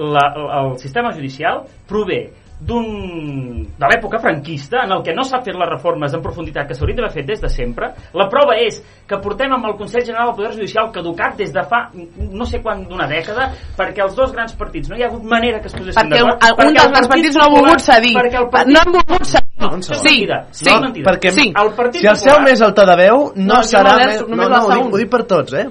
[0.00, 0.22] la,
[0.62, 5.70] el sistema judicial prové d'un de l'època franquista en el que no s'ha fet les
[5.70, 9.52] reformes en profunditat que s'haurien d'haver fet des de sempre la prova és que portem
[9.52, 13.08] amb el Consell General del Poder Judicial caducat des de fa no sé quan d'una
[13.08, 16.20] dècada perquè els dos grans partits no hi ha hagut manera que es posessin Perquè
[16.20, 18.14] d'acord un, un perquè dels el grans Partit partits no ha volgut cedir.
[18.16, 18.74] perquè partit...
[18.74, 19.49] No han volgut cedir.
[19.60, 20.46] No, és Sí, mentida.
[20.50, 20.70] sí.
[20.70, 21.04] Mentida.
[21.10, 21.52] perquè sí.
[21.54, 24.20] el Partit si alceu Popular- més el to de veu no, No, serà no més,
[24.22, 25.66] no, només no, ho, dic, ho dic per tots eh?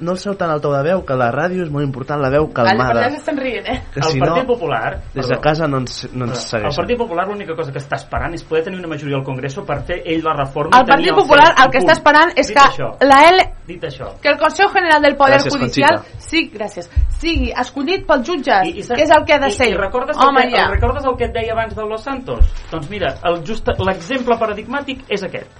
[0.00, 2.48] no alceu tant el to de veu que la ràdio és molt important la veu
[2.52, 3.78] calmada allà s'estan rient, eh?
[3.92, 6.76] que el si Partit no Popular des de casa no ens, no ens El segueixen
[6.82, 9.82] Partit Popular l'única cosa que està esperant és poder tenir una majoria al Congreso per
[9.86, 12.56] fer ell la reforma El i Partit Popular seu el que està esperant és Dit
[12.56, 16.18] que això, la L dit això que el Consejo General del Poder Gràcies, Judicial Conxita.
[16.18, 19.52] sí, gràcies, sigui escollit pels jutges, I, i que és el que ha de i,
[19.56, 19.68] ser.
[19.70, 20.64] I recordes, Home, el que, ja.
[20.66, 22.44] el, recordes el que et deia abans de Los Santos?
[22.70, 23.03] Doncs mira,
[23.44, 25.50] just- l'exemple paradigmàtic és aquest.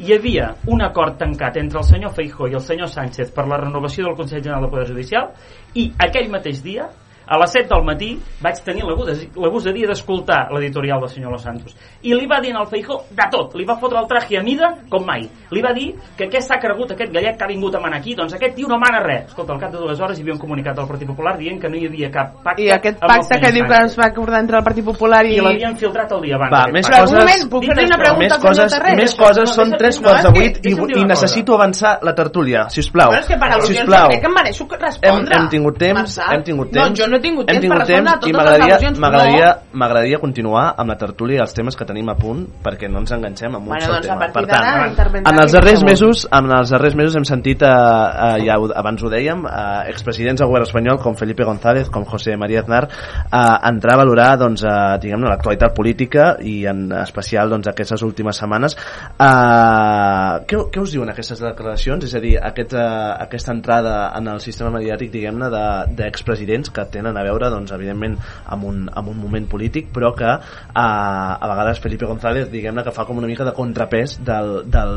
[0.00, 3.58] hi havia un acord tancat entre el senyor Feijó i el senyor Sánchez per la
[3.58, 5.32] renovació del Consell General del Poder Judicial
[5.74, 6.86] i aquell mateix dia
[7.30, 8.10] a les 7 del matí
[8.42, 12.40] vaig tenir la gosa- la gosadia d'escoltar l'editorial del senyor Los Santos i li va
[12.42, 15.62] dir al Feijó de tot li va fotre el traje a mida com mai li
[15.62, 18.34] va dir que què s'ha cregut aquest gallec que ha vingut a manar aquí doncs
[18.34, 20.74] aquest tio no mana res escolta, al cap de dues hores hi havia un comunicat
[20.76, 23.64] del Partit Popular dient que no hi havia cap pacte I aquest pacte que diu
[23.70, 25.36] que es va acordar entre el Partit Popular i...
[25.36, 27.00] i l'havien filtrat el dia abans Va, més pacte.
[27.00, 28.96] coses, un moment, puc fer-li una pregunta més coses, Terrés?
[28.96, 32.66] més coses, són No, tres no, quarts de vuit i, i necessito avançar la tertúlia,
[32.70, 33.10] sisplau.
[33.14, 35.36] Però és que per al·lusions crec que em mereixo Hem, respondre.
[35.38, 36.34] hem tingut temps, Marçal.
[36.34, 36.98] hem tingut No, temps.
[36.98, 40.18] jo no he tingut hem temps per respondre a i totes les al·lusions, m'agradaria m'agradaria
[40.18, 43.54] continuar amb la tertúlia i els temes que tenim a punt perquè no ens enganxem
[43.54, 44.20] amb un Bueno, sol doncs a tema.
[44.32, 48.44] partir d'ara intervendrà en els darrers mesos, en els darrers mesos hem sentit, eh, eh,
[48.46, 52.36] ja ho- abans ho dèiem, eh, expresidents del govern espanyol com Felipe González, com José
[52.36, 57.68] María Aznar, eh, entrar a valorar doncs, eh, diguem l'actualitat política i en especial doncs,
[57.68, 58.76] aquestes últimes setmanes.
[59.18, 62.04] Eh, què, què us diuen aquestes declaracions?
[62.04, 62.84] És a dir, aquest, eh,
[63.26, 68.16] aquesta entrada en el sistema mediàtic, diguem-ne, de- d'expresidents que tenen a veure, doncs, evidentment,
[68.46, 72.94] amb un, amb un moment polític, però que eh, a vegades Felipe González, diguem-ne, que
[72.94, 74.94] fa com una mica de contrapès del, del,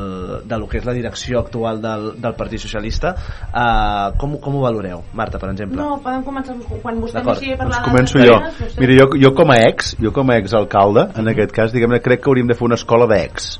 [0.49, 3.15] de lo que és la direcció actual del, del Partit Socialista.
[3.49, 5.03] Eh, com, com ho valoreu?
[5.13, 5.79] Marta, per exemple.
[5.81, 8.37] No, podem començar quan vostè iniciï a parlar Doncs començo jo.
[8.43, 12.01] vostè- Mira, jo, jo com a ex, jo com a ex-alcalde, en aquest cas, diguem-ne,
[12.03, 13.57] crec que hauríem de fer una escola d'ex.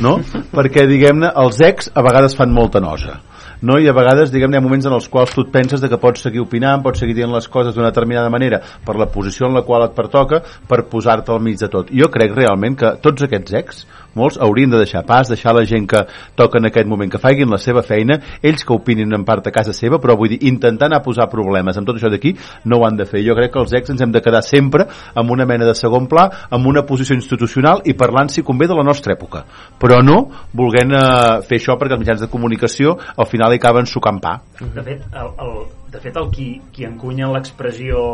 [0.00, 0.18] No?
[0.56, 3.20] Perquè, diguem-ne, els ex a vegades fan molta nosa
[3.62, 3.78] no?
[3.78, 6.00] i a vegades diguem hi ha moments en els quals tu et penses de que
[6.00, 9.58] pots seguir opinant, pots seguir dient les coses d'una determinada manera per la posició en
[9.58, 11.92] la qual et pertoca per posar-te al mig de tot.
[11.92, 13.84] Jo crec realment que tots aquests ex,
[14.14, 16.04] molts haurien de deixar pas, deixar la gent que
[16.38, 19.54] toca en aquest moment, que facin la seva feina, ells que opinin en part a
[19.54, 22.34] casa seva, però vull dir, intentar anar a posar problemes amb tot això d'aquí,
[22.64, 23.24] no ho han de fer.
[23.26, 26.08] Jo crec que els ex ens hem de quedar sempre amb una mena de segon
[26.10, 29.44] pla, amb una posició institucional i parlant, si convé, de la nostra època.
[29.80, 30.20] Però no
[30.56, 34.36] volent eh, fer això perquè els mitjans de comunicació al final hi acaben sucant pa.
[34.60, 35.56] De fet, el, el,
[35.92, 38.04] de fet el qui, qui encunya l'expressió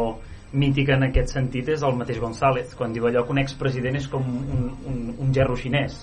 [0.56, 4.08] mítica en aquest sentit és el mateix González, quan diu allò que un expresident és
[4.10, 6.02] com un, un, un gerro xinès.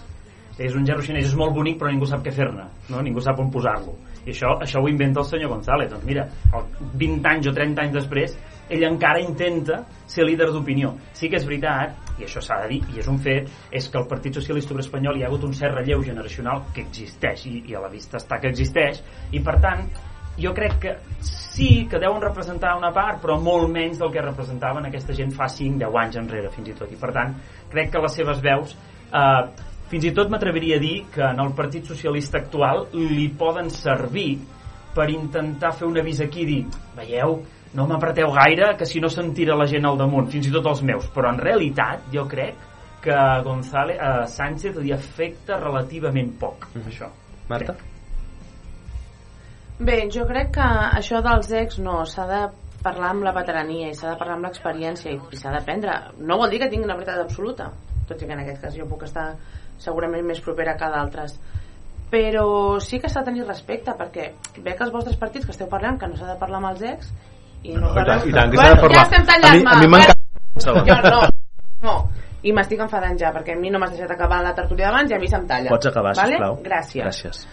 [0.62, 3.02] És un gerro xinès, és molt bonic però ningú sap què fer-ne, no?
[3.02, 3.96] ningú sap on posar-lo.
[4.24, 5.90] I això, això ho inventa el senyor González.
[5.92, 6.68] Doncs mira, el
[7.02, 8.38] 20 anys o 30 anys després,
[8.70, 10.94] ell encara intenta ser líder d'opinió.
[11.18, 14.00] Sí que és veritat, i això s'ha de dir, i és un fet, és que
[14.00, 17.64] el Partit Socialista Obrer Espanyol hi ha hagut un cert relleu generacional que existeix, i,
[17.74, 19.02] i a la vista està que existeix,
[19.34, 19.88] i per tant,
[20.38, 24.88] jo crec que sí que deuen representar una part, però molt menys del que representaven
[24.88, 26.90] aquesta gent fa 5-10 anys enrere, fins i tot.
[26.92, 27.36] I per tant,
[27.70, 28.74] crec que les seves veus
[29.14, 29.44] eh,
[29.92, 34.40] fins i tot m'atreviria a dir que en el Partit Socialista actual li poden servir
[34.94, 36.62] per intentar fer un avís aquí i dir,
[36.98, 37.40] veieu,
[37.74, 40.70] no m'apreteu gaire que si no se'n tira la gent al damunt, fins i tot
[40.70, 42.70] els meus, però en realitat jo crec
[43.04, 46.90] que González, a Sánchez li afecta relativament poc, mm -hmm.
[46.90, 47.10] això.
[47.50, 47.76] Marta?
[49.84, 50.68] Bé, jo crec que
[51.00, 52.42] això dels ex no, s'ha de
[52.84, 55.96] parlar amb la veterania i s'ha de parlar amb l'experiència i, i s'ha d'aprendre.
[56.20, 57.70] No vol dir que tingui una veritat absoluta,
[58.08, 59.34] tot i que en aquest cas jo puc estar
[59.80, 61.38] segurament més propera que d'altres
[62.14, 64.28] però sí que s'ha de tenir respecte perquè
[64.62, 66.84] ve que els vostres partits que esteu parlant que no s'ha de parlar amb els
[66.92, 67.08] ex
[67.64, 68.28] i no, No, i tant, parleu.
[68.30, 69.00] i tant que bueno, de parlar.
[69.00, 71.22] ja estem tallant A mi- a mi jo no,
[71.82, 71.96] no
[72.44, 75.16] i m'estic enfadant ja perquè a mi no m'has deixat acabar la tertúlia d'abans i
[75.16, 76.38] a mi se'm talla Pots acabar, vale?
[76.38, 76.60] sisplau.
[76.62, 77.48] gràcies Gràcies.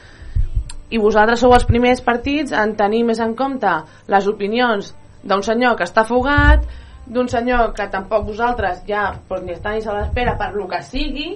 [0.90, 3.72] I vosaltres sou els primers partits en tenir més en compte
[4.10, 4.92] les opinions
[5.22, 6.64] d'un senyor que està fugat
[7.06, 10.82] d'un senyor que tampoc vosaltres ja doncs, ni està ni se l'espera per lo que
[10.86, 11.30] sigui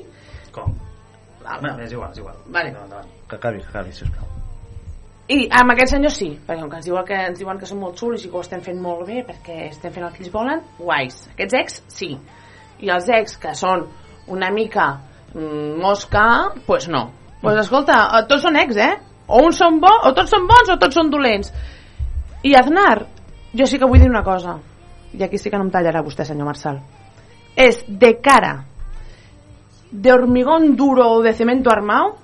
[0.55, 0.75] Com?
[1.45, 1.61] Val.
[1.61, 2.37] No, és igual, és igual.
[2.47, 2.71] Vale.
[2.71, 3.09] Endavant.
[3.29, 4.31] Que acabi, que acabi, sisplau.
[5.29, 7.79] i amb aquest senyor sí perquè com que ens diuen que, ens diuen que som
[7.81, 10.33] molt xulos i que ho estem fent molt bé perquè estem fent el que ells
[10.35, 12.11] volen guais, aquests ex sí
[12.85, 13.87] i els ex que són
[14.29, 14.91] una mica
[15.33, 16.27] mm, mosca
[16.67, 17.07] pues no
[17.41, 18.93] pues escolta, eh, tots són ex eh
[19.27, 21.53] o uns són bo, o tots són bons o tots són dolents
[22.45, 23.07] i Aznar
[23.55, 24.59] jo sí que vull dir una cosa
[25.15, 26.81] i aquí sí que no em tallarà vostè senyor Marçal
[27.57, 28.65] és de cara
[29.91, 32.17] de hormigón duro o de cemento armado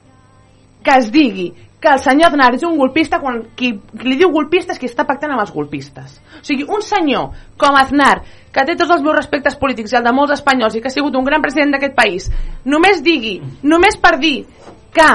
[0.83, 4.29] que es digui que el senyor Aznar és un golpista quan qui, qui li diu
[4.35, 6.19] golpista és qui està pactant amb els golpistes.
[6.37, 8.21] O sigui, un senyor com Aznar,
[8.53, 10.93] que té tots els meus respectes polítics i el de molts espanyols i que ha
[10.93, 12.29] sigut un gran president d'aquest país,
[12.69, 14.45] només digui, només per dir
[14.93, 15.09] que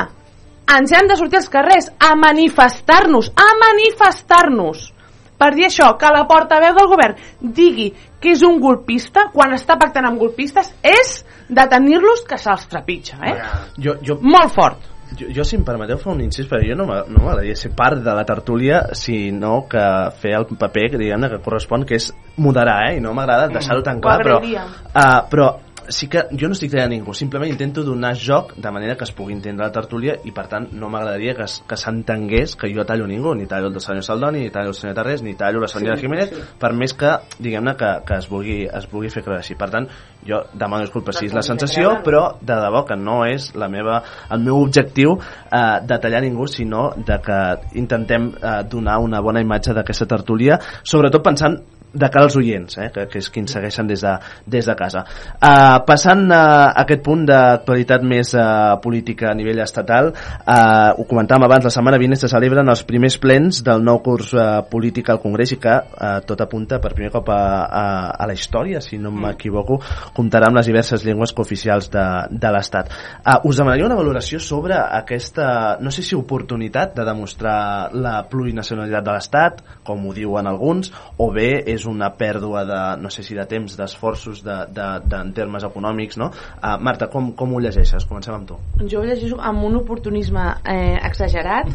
[0.66, 4.92] ens hem de sortir als carrers a manifestar-nos, a manifestar-nos
[5.38, 7.90] per dir això, que la portaveu del govern digui
[8.22, 11.16] que és un golpista quan està pactant amb golpistes és
[11.50, 13.36] de tenir-los que se'ls trepitja, eh?
[13.78, 14.88] Jo, jo, Molt fort.
[15.20, 18.00] jo, jo, si em permeteu fer un incís, perquè jo no m'agradaria no ser part
[18.02, 19.84] de la tertúlia, sinó que
[20.22, 22.98] fer el paper que, diguem que correspon, que és moderar, eh?
[22.98, 25.52] i no m'agrada deixar-ho tan clar, però, uh, però
[25.90, 29.12] sí que jo no estic tallant ningú, simplement intento donar joc de manera que es
[29.16, 33.08] pugui entendre la tertúlia i per tant no m'agradaria que, que s'entengués que jo tallo
[33.08, 35.96] ningú, ni tallo el senyor Saldoni, ni tallo el senyor Tarrés, ni tallo la senyora
[35.96, 36.42] Sí, Jiménez, sí.
[36.60, 39.56] per més que, diguem-ne, que, que es, vulgui, es vulgui fer creure així.
[39.60, 39.88] Per tant,
[40.28, 44.02] jo demano disculpes si és la sensació, però de debò que no és la meva,
[44.34, 47.40] el meu objectiu eh, de tallar ningú, sinó de que
[47.82, 51.62] intentem eh, donar una bona imatge d'aquesta tertúlia, sobretot pensant
[51.96, 54.14] de cara als oients, eh, que, que és qui ens segueixen des de,
[54.52, 55.06] des de casa.
[55.36, 61.48] Uh, passant a aquest punt d'actualitat més uh, política a nivell estatal, uh, ho comentàvem
[61.48, 65.22] abans, la setmana vinent se celebren els primers plens del nou curs uh, polític al
[65.24, 67.86] Congrés i que uh, tot apunta per primer cop a, a,
[68.20, 69.80] a la història, si no m'equivoco,
[70.16, 72.92] comptarà amb les diverses llengües cooficials de, de l'Estat.
[73.24, 79.06] Uh, us demanaria una valoració sobre aquesta, no sé si oportunitat de demostrar la plurinacionalitat
[79.06, 80.92] de l'Estat, com ho diuen alguns,
[81.22, 85.18] o bé és una pèrdua de, no sé si de temps, d'esforços de, de, de,
[85.20, 86.32] en termes econòmics, no?
[86.60, 88.08] Uh, Marta, com, com ho llegeixes?
[88.10, 88.60] Comencem amb tu.
[88.86, 91.72] Jo ho llegeixo amb un oportunisme eh, exagerat.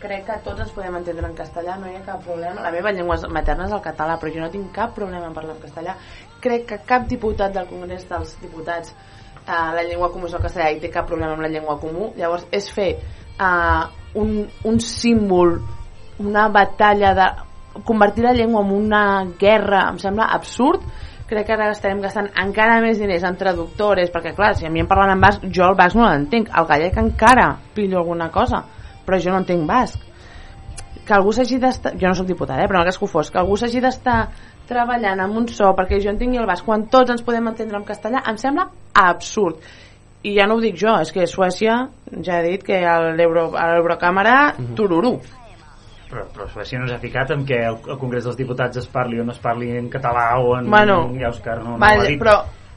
[0.00, 2.62] Crec que tots ens podem entendre en castellà, no hi ha cap problema.
[2.62, 5.56] La meva llengua materna és el català, però jo no tinc cap problema en parlar
[5.56, 5.96] en castellà.
[6.44, 8.92] Crec que cap diputat del Congrés dels Diputats
[9.46, 12.10] eh, la llengua comú és el castellà i té cap problema amb la llengua comú.
[12.18, 13.82] Llavors, és fer eh,
[14.20, 15.58] un, un símbol,
[16.22, 17.28] una batalla de
[17.84, 19.02] convertir la llengua en una
[19.38, 20.82] guerra em sembla absurd
[21.26, 24.80] crec que ara estarem gastant encara més diners en traductores, perquè clar, si a mi
[24.80, 28.62] em parlen en basc, jo el basc no l'entenc, el gallec encara pillo alguna cosa,
[29.04, 30.04] però jo no entenc basc.
[31.06, 31.92] Que algú s'hagi d'estar...
[31.98, 33.82] Jo no sóc diputada, eh, però en el cas que ho fos, que algú s'hagi
[33.82, 34.28] d'estar
[34.66, 37.86] treballant amb un so perquè jo entengui el basc quan tots ens podem entendre en
[37.86, 39.58] castellà, em sembla absurd.
[40.26, 41.88] I ja no ho dic jo, és que Suècia
[42.22, 44.74] ja ha dit que l'Eurocàmera, Mhm.
[44.74, 45.20] tururú.
[46.10, 49.20] Però, però Suècia no s'ha ficat en què el, el Congrés dels Diputats es parli
[49.20, 51.88] o no es parli en català o en, Bueno, en Òscar no, no ho ha
[51.88, 52.20] Vale, dit.
[52.22, 52.36] però,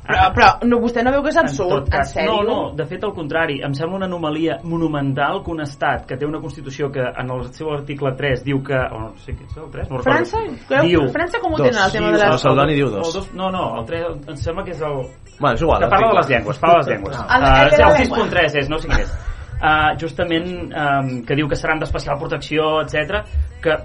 [0.09, 2.39] però, però no, vostè no veu que és absurd, en, cas, sèrio?
[2.41, 6.17] No, no, de fet al contrari, em sembla una anomalia monumental que un estat que
[6.17, 8.73] té una Constitució que en el seu article 3 diu que...
[8.89, 10.01] O no sé què és el 3, no.
[10.07, 10.41] França?
[10.67, 12.41] Creu, França com ho tenen el tema de El les...
[12.41, 13.07] Saldoni diu dos.
[13.07, 13.33] El dos.
[13.37, 15.03] No, no, el 3 em sembla que és el...
[15.39, 15.83] Bueno, és igual.
[15.85, 17.19] Que parla de les llengües, parla de les llengües.
[17.19, 17.37] Ah.
[17.37, 18.25] El- el de la Uh, el llengua.
[18.25, 19.13] 6.3 és, no sé quin és.
[19.59, 23.25] Uh, justament um, que diu que seran d'especial protecció, etc
[23.61, 23.75] que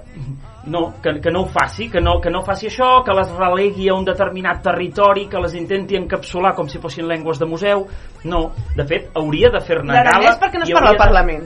[0.65, 3.89] no, que, que no ho faci, que no, que no faci això, que les relegui
[3.89, 7.85] a un determinat territori, que les intenti encapsular com si fossin llengües de museu.
[8.23, 11.45] No, de fet, hauria de fer-ne L'aranès perquè no es parla al hauria de- Parlament.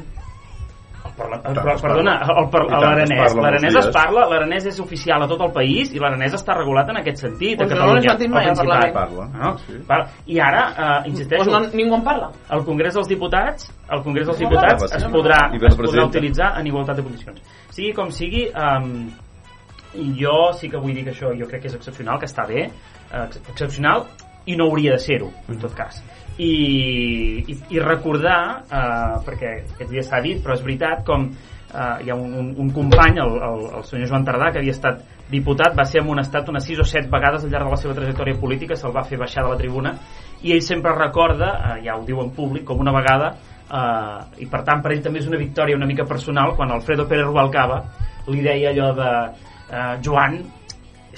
[1.19, 2.13] Parla, però, perdona,
[2.49, 2.75] parla.
[2.77, 6.33] es l'aranès parla l'aranès es parla, l'aranès és oficial a tot el país i l'aranès
[6.37, 8.93] està regulat en aquest sentit Pues a no, no Catalunya, sentit mai al Principat.
[8.95, 9.35] Parlament.
[9.35, 9.83] No?
[9.87, 10.07] Parla.
[10.25, 10.63] I ara,
[11.03, 12.29] eh, insisteixo, Pues no, ningú en parla.
[12.49, 16.05] el Congrés dels Diputats el Congrés dels No, Diputats no, es no, podrà, es podrà
[16.05, 19.09] utilitzar en igualtat de condicions sigui com sigui um,
[20.19, 22.65] jo sí que vull dir que això jo crec que és excepcional, que està bé
[22.67, 24.05] eh, ex- excepcional
[24.45, 26.01] i no hauria de ser-ho en tot cas
[26.39, 32.05] i, i, i recordar eh, perquè aquest dia s'ha dit però és veritat com eh,
[32.05, 35.03] hi ha un, un, un company el, el, el senyor Joan Tardà que havia estat
[35.29, 38.39] diputat va ser amonestat unes 6 o 7 vegades al llarg de la seva trajectòria
[38.39, 39.95] política se'l va fer baixar de la tribuna
[40.39, 43.33] i ell sempre recorda, eh, ja ho diu en públic com una vegada
[43.67, 47.07] eh, i per tant per ell també és una victòria una mica personal quan Alfredo
[47.09, 47.83] Pérez Rubalcaba
[48.31, 50.39] li deia allò de eh, Joan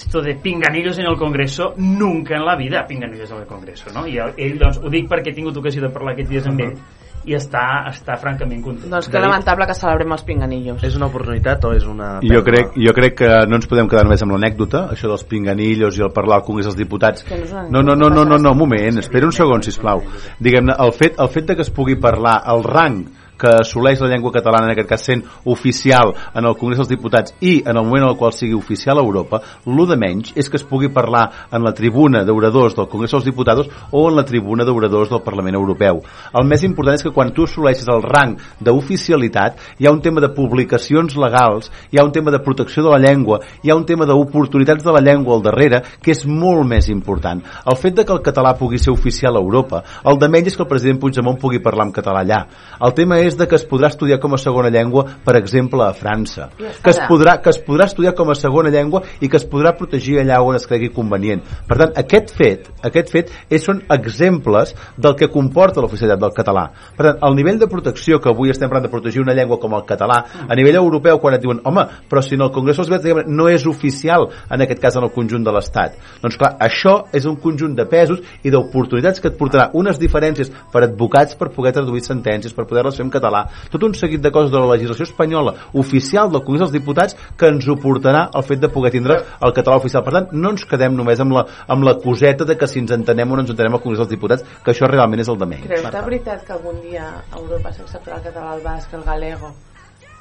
[0.01, 4.07] esto de pinganillos en el Congreso nunca en la vida pinganillos en el Congreso no?
[4.07, 6.75] i ell, doncs, ho dic perquè he tingut ocasió de parlar aquests dies amb ell
[7.21, 7.61] i està,
[7.91, 10.81] està francament content Doncs que lamentable que celebrem els pinganillos.
[10.87, 12.15] És una oportunitat o és una...
[12.25, 15.99] Jo crec, jo crec que no ens podem quedar només amb l'anècdota, això dels pinganillos
[15.99, 17.27] i el parlar al Congrés dels Diputats.
[17.29, 20.01] No No, no, no, no, no, no, un moment, espera un segon, sisplau.
[20.41, 23.03] Diguem-ne, el fet, el fet de que es pugui parlar el rang
[23.41, 27.33] que assoleix la llengua catalana, en aquest cas sent oficial en el Congrés dels Diputats
[27.41, 30.49] i en el moment en el qual sigui oficial a Europa, el de menys és
[30.49, 34.25] que es pugui parlar en la tribuna d'oradors del Congrés dels Diputats o en la
[34.27, 36.03] tribuna d'oradors del Parlament Europeu.
[36.37, 40.21] El més important és que quan tu assoleixes el rang d'oficialitat hi ha un tema
[40.21, 43.85] de publicacions legals, hi ha un tema de protecció de la llengua, hi ha un
[43.85, 47.41] tema d'oportunitats de la llengua al darrere que és molt més important.
[47.65, 50.57] El fet de que el català pugui ser oficial a Europa, el de menys és
[50.57, 52.43] que el president Puigdemont pugui parlar en català allà.
[52.81, 55.93] El tema és de que es podrà estudiar com a segona llengua, per exemple, a
[55.97, 56.49] França.
[56.57, 59.73] Que es, podrà, que es podrà estudiar com a segona llengua i que es podrà
[59.77, 61.43] protegir allà on es cregui convenient.
[61.67, 66.67] Per tant, aquest fet, aquest fet és, són exemples del que comporta l'oficialitat del català.
[66.97, 69.75] Per tant, el nivell de protecció que avui estem parlant de protegir una llengua com
[69.77, 72.91] el català, a nivell europeu, quan et diuen, home, però si en el Congrés dels
[72.91, 75.97] Diputats no és oficial, en aquest cas en el conjunt de l'Estat.
[76.23, 80.51] Doncs clar, això és un conjunt de pesos i d'oportunitats que et portarà unes diferències
[80.73, 84.21] per advocats per poder traduir sentències, per poder-les fer en català català, tot un seguit
[84.21, 88.27] de coses de la legislació espanyola oficial del Congrés dels Diputats que ens ho portarà
[88.33, 90.03] el fet de poder tindre el català oficial.
[90.05, 92.95] Per tant, no ens quedem només amb la, amb la coseta de que si ens
[92.97, 95.49] entenem o no ens entenem al Congrés dels Diputats, que això realment és el de
[95.53, 95.67] menys.
[95.69, 99.53] Creus de veritat que algun dia a Europa s'acceptarà el català, el basc, el galego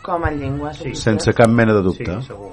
[0.03, 0.95] com a llengües Sí.
[0.95, 2.05] Sense cap mena de dubte.
[2.21, 2.53] Sí, segur.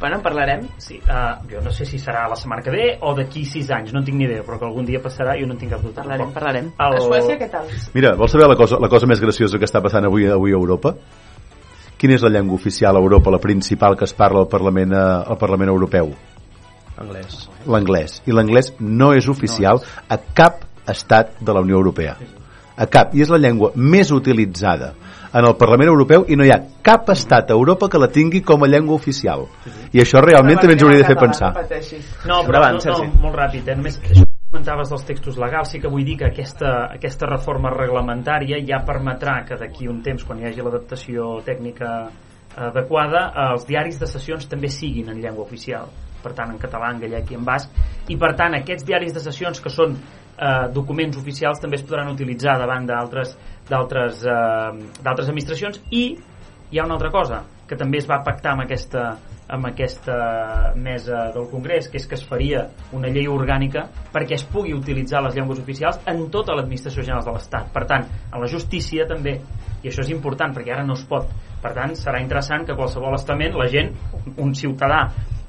[0.00, 0.68] Bueno, en parlarem.
[0.78, 3.92] Sí, uh, jo no sé si serà la setmana que ve o d'aquí sis anys,
[3.92, 5.82] no en tinc ni idea, però que algun dia passarà jo no en tinc cap
[5.84, 6.00] dubte.
[6.00, 6.70] Parlarem, parlarem.
[6.78, 6.96] El...
[6.96, 7.68] A Suècia què tal?
[7.94, 10.60] Mira, vols saber la cosa, la cosa més graciosa que està passant avui, avui a
[10.60, 10.94] Europa?
[11.96, 15.04] Quina és la llengua oficial a Europa, la principal que es parla al Parlament, eh,
[15.32, 16.12] al Parlament Europeu?
[16.96, 17.46] Anglès.
[17.68, 18.20] L'anglès.
[18.24, 22.16] I l'anglès no és oficial a cap estat de la Unió Europea.
[22.76, 23.14] A cap.
[23.16, 24.92] I és la llengua més utilitzada
[25.32, 28.42] en el Parlament Europeu i no hi ha cap estat a Europa que la tingui
[28.44, 29.46] com a llengua oficial.
[29.92, 31.52] I això realment també ens hauria de fer pensar.
[32.28, 33.76] No, però Endavant, no, no, molt ràpid, eh?
[33.76, 37.72] només això que comentaves dels textos legals, sí que vull dir que aquesta, aquesta reforma
[37.74, 41.92] reglamentària ja permetrà que d'aquí un temps, quan hi hagi l'adaptació tècnica
[42.56, 45.90] adequada, els diaris de sessions també siguin en llengua oficial
[46.26, 49.22] per tant en català, en gallec i en basc i per tant aquests diaris de
[49.22, 49.94] sessions que són
[50.36, 53.36] eh, documents oficials també es podran utilitzar davant d'altres
[53.68, 56.06] d'altres eh, d'altres administracions i
[56.70, 59.02] hi ha una altra cosa que també es va pactar amb aquesta,
[59.50, 60.16] amb aquesta
[60.78, 62.64] mesa del Congrés, que és que es faria
[62.94, 67.34] una llei orgànica perquè es pugui utilitzar les llengües oficials en tota l'administració general de
[67.34, 67.70] l'Estat.
[67.74, 69.38] Per tant, a la justícia també,
[69.82, 71.30] i això és important perquè ara no es pot.
[71.62, 73.94] Per tant, serà interessant que qualsevol estament, la gent,
[74.36, 75.06] un ciutadà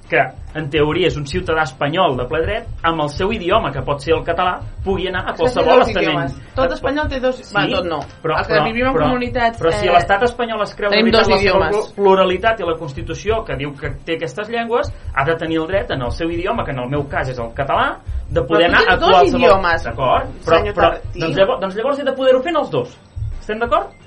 [0.10, 0.22] que
[0.58, 4.02] en teoria és un ciutadà espanyol de ple dret, amb el seu idioma, que pot
[4.02, 4.56] ser el català,
[4.86, 6.34] pugui anar a qualsevol estament.
[6.56, 7.42] Tot espanyol té dos...
[7.44, 8.00] Sí, va, tot no.
[8.24, 9.60] Però, Els que però, vivim en però, comunitats...
[9.62, 13.44] Però si eh, l'estat espanyol es creu tenim veritat dos la pluralitat i la Constitució
[13.48, 16.66] que diu que té aquestes llengües, ha de tenir el dret en el seu idioma,
[16.66, 18.00] que en el meu cas és el català,
[18.32, 19.46] de poder Però tu anar a tens dos qualsevol...
[19.46, 23.00] idiomes, D'acord, però, però doncs, llavors, doncs llavors he de poder-ho fer en els dos.
[23.40, 24.07] Estem d'acord?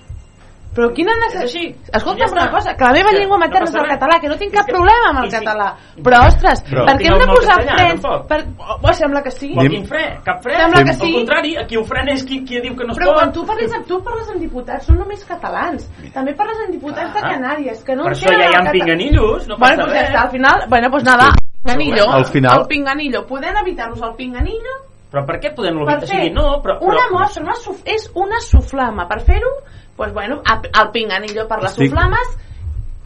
[0.71, 1.49] Però quina necessitat...
[1.51, 1.91] així.
[1.99, 3.95] Escolta, Ja una cosa, que la meva que llengua no materna passa és el res.
[3.99, 5.67] català, que no tinc cap problema amb el si- català.
[6.07, 8.03] Però, ostres, Però- per què hem de posar castellà, frens?
[8.31, 8.39] Per...
[8.79, 9.49] Oh, sembla que sí.
[9.57, 10.05] Però quin fre?
[10.25, 10.55] Cap fre?
[10.61, 11.07] Sembla que sí.
[11.11, 13.19] Al contrari, aquí ho frena és qui, qui diu que no es Però pot.
[13.19, 15.91] quan tu parles, amb, tu parles amb diputats, són només catalans.
[16.15, 17.31] També parles amb diputats de Ah.
[17.35, 20.11] Canàries, que no Per això ja hi ha pinganillos, no bueno, passa pues ja res.
[20.11, 21.27] està, al final, bueno, pues nada,
[21.65, 24.71] pinganillo, Al final- el pinganillo, podem evitar-nos el pinganillo
[25.11, 25.97] Però per què podem per evitar?
[25.97, 26.79] O fer sigui, no, però...
[26.81, 29.09] una però, mostra, una suf és una suflama.
[29.09, 29.51] Per fer-ho,
[30.01, 32.28] pues bueno, a- el pinganillo per les Estic- suflames,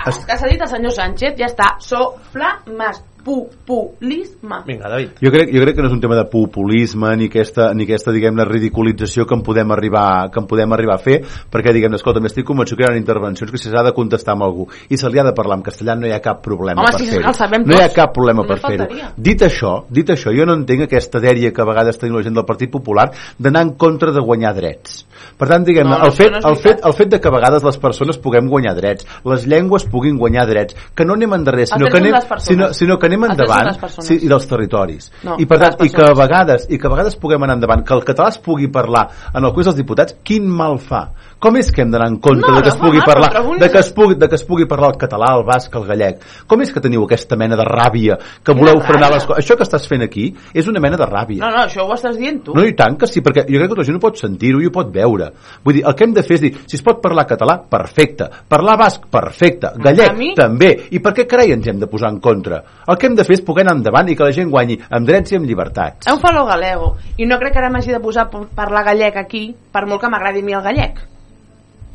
[0.06, 4.60] Est- que s'ha dit el senyor Sánchez, ja està, soflames, populisme.
[4.66, 5.16] Vinga, David.
[5.22, 8.12] Jo crec, jo crec que no és un tema de populisme ni aquesta, ni aquesta
[8.14, 12.22] diguem-ne, ridiculització que en podem arribar, que en podem arribar a fer, perquè, diguem-ne, escolta,
[12.24, 15.10] m'estic convençut que hi ha intervencions que si s'ha de contestar amb algú i se
[15.10, 17.62] li ha de parlar en castellà no hi ha cap problema Home, per sí, fer-ho.
[17.64, 19.10] No hi ha cap problema Només per fer-ho.
[19.16, 22.36] Dit això, dit això, jo no entenc aquesta dèria que a vegades tenim la gent
[22.36, 25.04] del Partit Popular d'anar en contra de guanyar drets.
[25.38, 27.32] Per tant, diguem-ne, No, no, el, fet, no el, fet, el fet de que a
[27.34, 31.68] vegades les persones puguem guanyar drets, les llengües puguin guanyar drets, que no anem endarrere,
[31.70, 35.10] sinó que anem, sinó, sinó que anem Són endavant sí, i dels territoris.
[35.24, 37.84] No, I per tant, i que a vegades i que a vegades puguem anar endavant,
[37.84, 41.10] que el català es pugui parlar en el Congrés dels Diputats, quin mal fa?
[41.38, 43.30] Com és que hem d'anar en compte No, de que no es pugui mal, parlar
[43.30, 45.84] pregunta- de que es pugui, de que es pugui parlar el català, el basc, el
[45.84, 46.22] gallec?
[46.46, 49.14] Com és que teniu aquesta mena de ràbia que Quina voleu frenar ràbia?
[49.14, 49.44] les coses?
[49.44, 51.40] Això que estàs fent aquí és una mena de ràbia.
[51.40, 52.54] No, no, això ho estàs dient tu.
[52.54, 54.66] No, i tant que sí, perquè jo crec que la gent ho pot sentir-ho i
[54.66, 55.30] ho pot veure.
[55.64, 58.28] Vull dir, el que hem de fer és dir, si es pot parlar català, perfecte.
[58.48, 59.68] Parlar basc, perfecte.
[59.76, 60.88] Gallec, mi- també.
[60.92, 62.62] I per què carai ens hem de posar en contra?
[62.88, 65.08] El que hem de fer és poder anar endavant i que la gent guanyi amb
[65.08, 66.08] drets i amb llibertats.
[66.10, 66.94] Em fa lo galego.
[67.18, 70.10] I no crec que ara m'hagi de posar a parlar gallec aquí, per molt que
[70.12, 71.00] m'agradi a mi el gallec.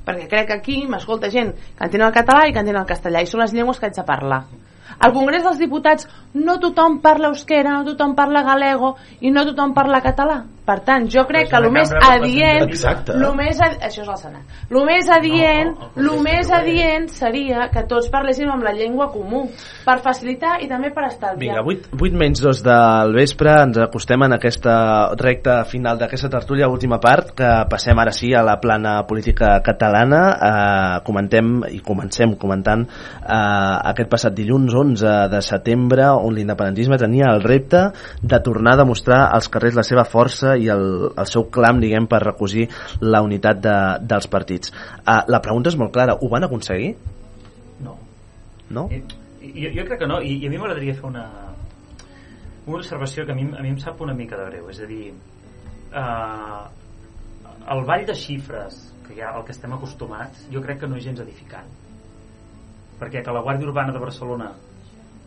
[0.05, 3.21] Perquè crec que aquí m'escolta gent que entén el català i que entén el castellà,
[3.21, 4.43] i són les llengües que haig de parlar.
[4.99, 9.73] Al Congrés dels Diputats no tothom parla euskera, no tothom parla galego i no tothom
[9.73, 10.43] parla català.
[10.69, 12.67] Per tant, jo crec que el més adient...
[12.67, 13.15] Exacte.
[13.17, 13.79] Lo més adi...
[13.87, 14.57] Això és el Senat.
[14.69, 19.47] El més adient, no, el més adient seria que tots parléssim amb la llengua comú,
[19.81, 21.55] per facilitar i també per estalviar.
[21.57, 24.75] Vinga, 8, 8 menys 2 del vespre, ens acostem en aquesta
[25.17, 30.21] recta final d'aquesta tertúlia, última part, que passem ara sí a la plana política catalana.
[30.51, 37.29] Eh, comentem i comencem comentant eh, aquest passat dilluns 11 de setembre, on l'independentisme tenia
[37.33, 37.85] el repte
[38.21, 42.07] de tornar a demostrar als carrers la seva força i el, el seu clam, diguem,
[42.09, 42.67] per recosir
[43.01, 43.77] la unitat de,
[44.09, 44.73] dels partits.
[45.03, 46.93] Eh, la pregunta és molt clara, ho van aconseguir?
[47.85, 47.97] No.
[48.69, 48.87] No?
[48.93, 49.03] I,
[49.43, 51.25] jo, jo crec que no, i, i a mi m'agradaria fer una,
[52.65, 54.89] una observació que a mi, a mi em sap una mica de greu, és a
[54.89, 55.11] dir,
[55.89, 56.61] eh,
[57.75, 61.05] el ball de xifres que ha, al que estem acostumats, jo crec que no és
[61.05, 61.69] gens edificant.
[62.99, 64.51] Perquè que la Guàrdia Urbana de Barcelona,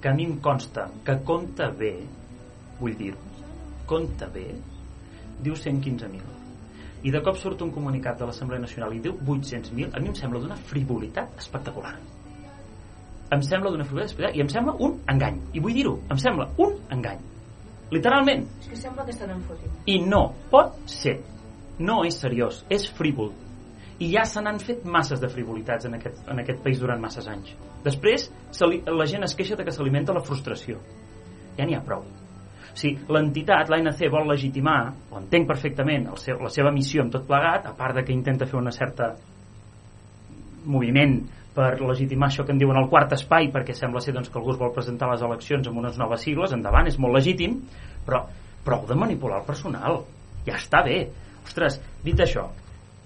[0.03, 1.95] que a mi em consta que compta bé,
[2.81, 3.13] vull dir,
[3.87, 4.49] compta bé,
[5.41, 6.21] diu 115.000.
[7.03, 10.15] i de cop surt un comunicat de l'Assemblea Nacional i diu 800.000 a mi em
[10.15, 11.97] sembla d'una frivolitat espectacular.
[13.33, 15.41] Em sembla d'una frivolitat espectacular i em sembla un engany.
[15.55, 17.23] I vull dir-ho, em sembla un engany.
[17.91, 18.47] Literalment.
[18.61, 19.75] És que sembla que estan enfotint.
[19.87, 21.19] i no pot ser.
[21.79, 23.33] No és seriós, és frívol
[24.03, 27.29] i ja se n'han fet masses de frivolitats en aquest, en aquest país durant masses
[27.31, 27.53] anys.
[27.85, 28.27] Després
[28.67, 30.81] li, la gent es queixa de que s'alimenta la frustració.
[31.59, 32.03] Ja n'hi ha prou.
[32.73, 34.79] Sigui, l'entitat, l'ANC vol legitimar
[35.11, 38.15] ho entenc perfectament, el seu, la seva missió amb tot plegat, a part de que
[38.17, 39.13] intenta fer una certa
[40.65, 41.19] moviment
[41.53, 44.55] per legitimar això que en diuen el quart espai perquè sembla ser doncs, que algú
[44.55, 47.61] es vol presentar a les eleccions amb unes noves sigles, endavant, és molt legítim
[48.07, 48.25] però
[48.65, 50.01] prou de manipular el personal.
[50.47, 51.05] Ja està bé.
[51.45, 52.49] Ostres, dit això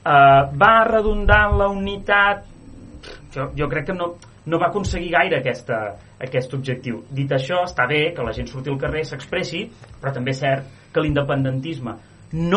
[0.07, 2.47] eh, va redundar en la unitat
[3.35, 4.15] jo, jo crec que no,
[4.47, 5.81] no va aconseguir gaire aquesta,
[6.23, 7.03] aquest objectiu.
[7.13, 9.67] Dit això, està bé que la gent surti al carrer, s'expressi,
[10.01, 11.97] però també és cert que l'independentisme
[12.37, 12.55] no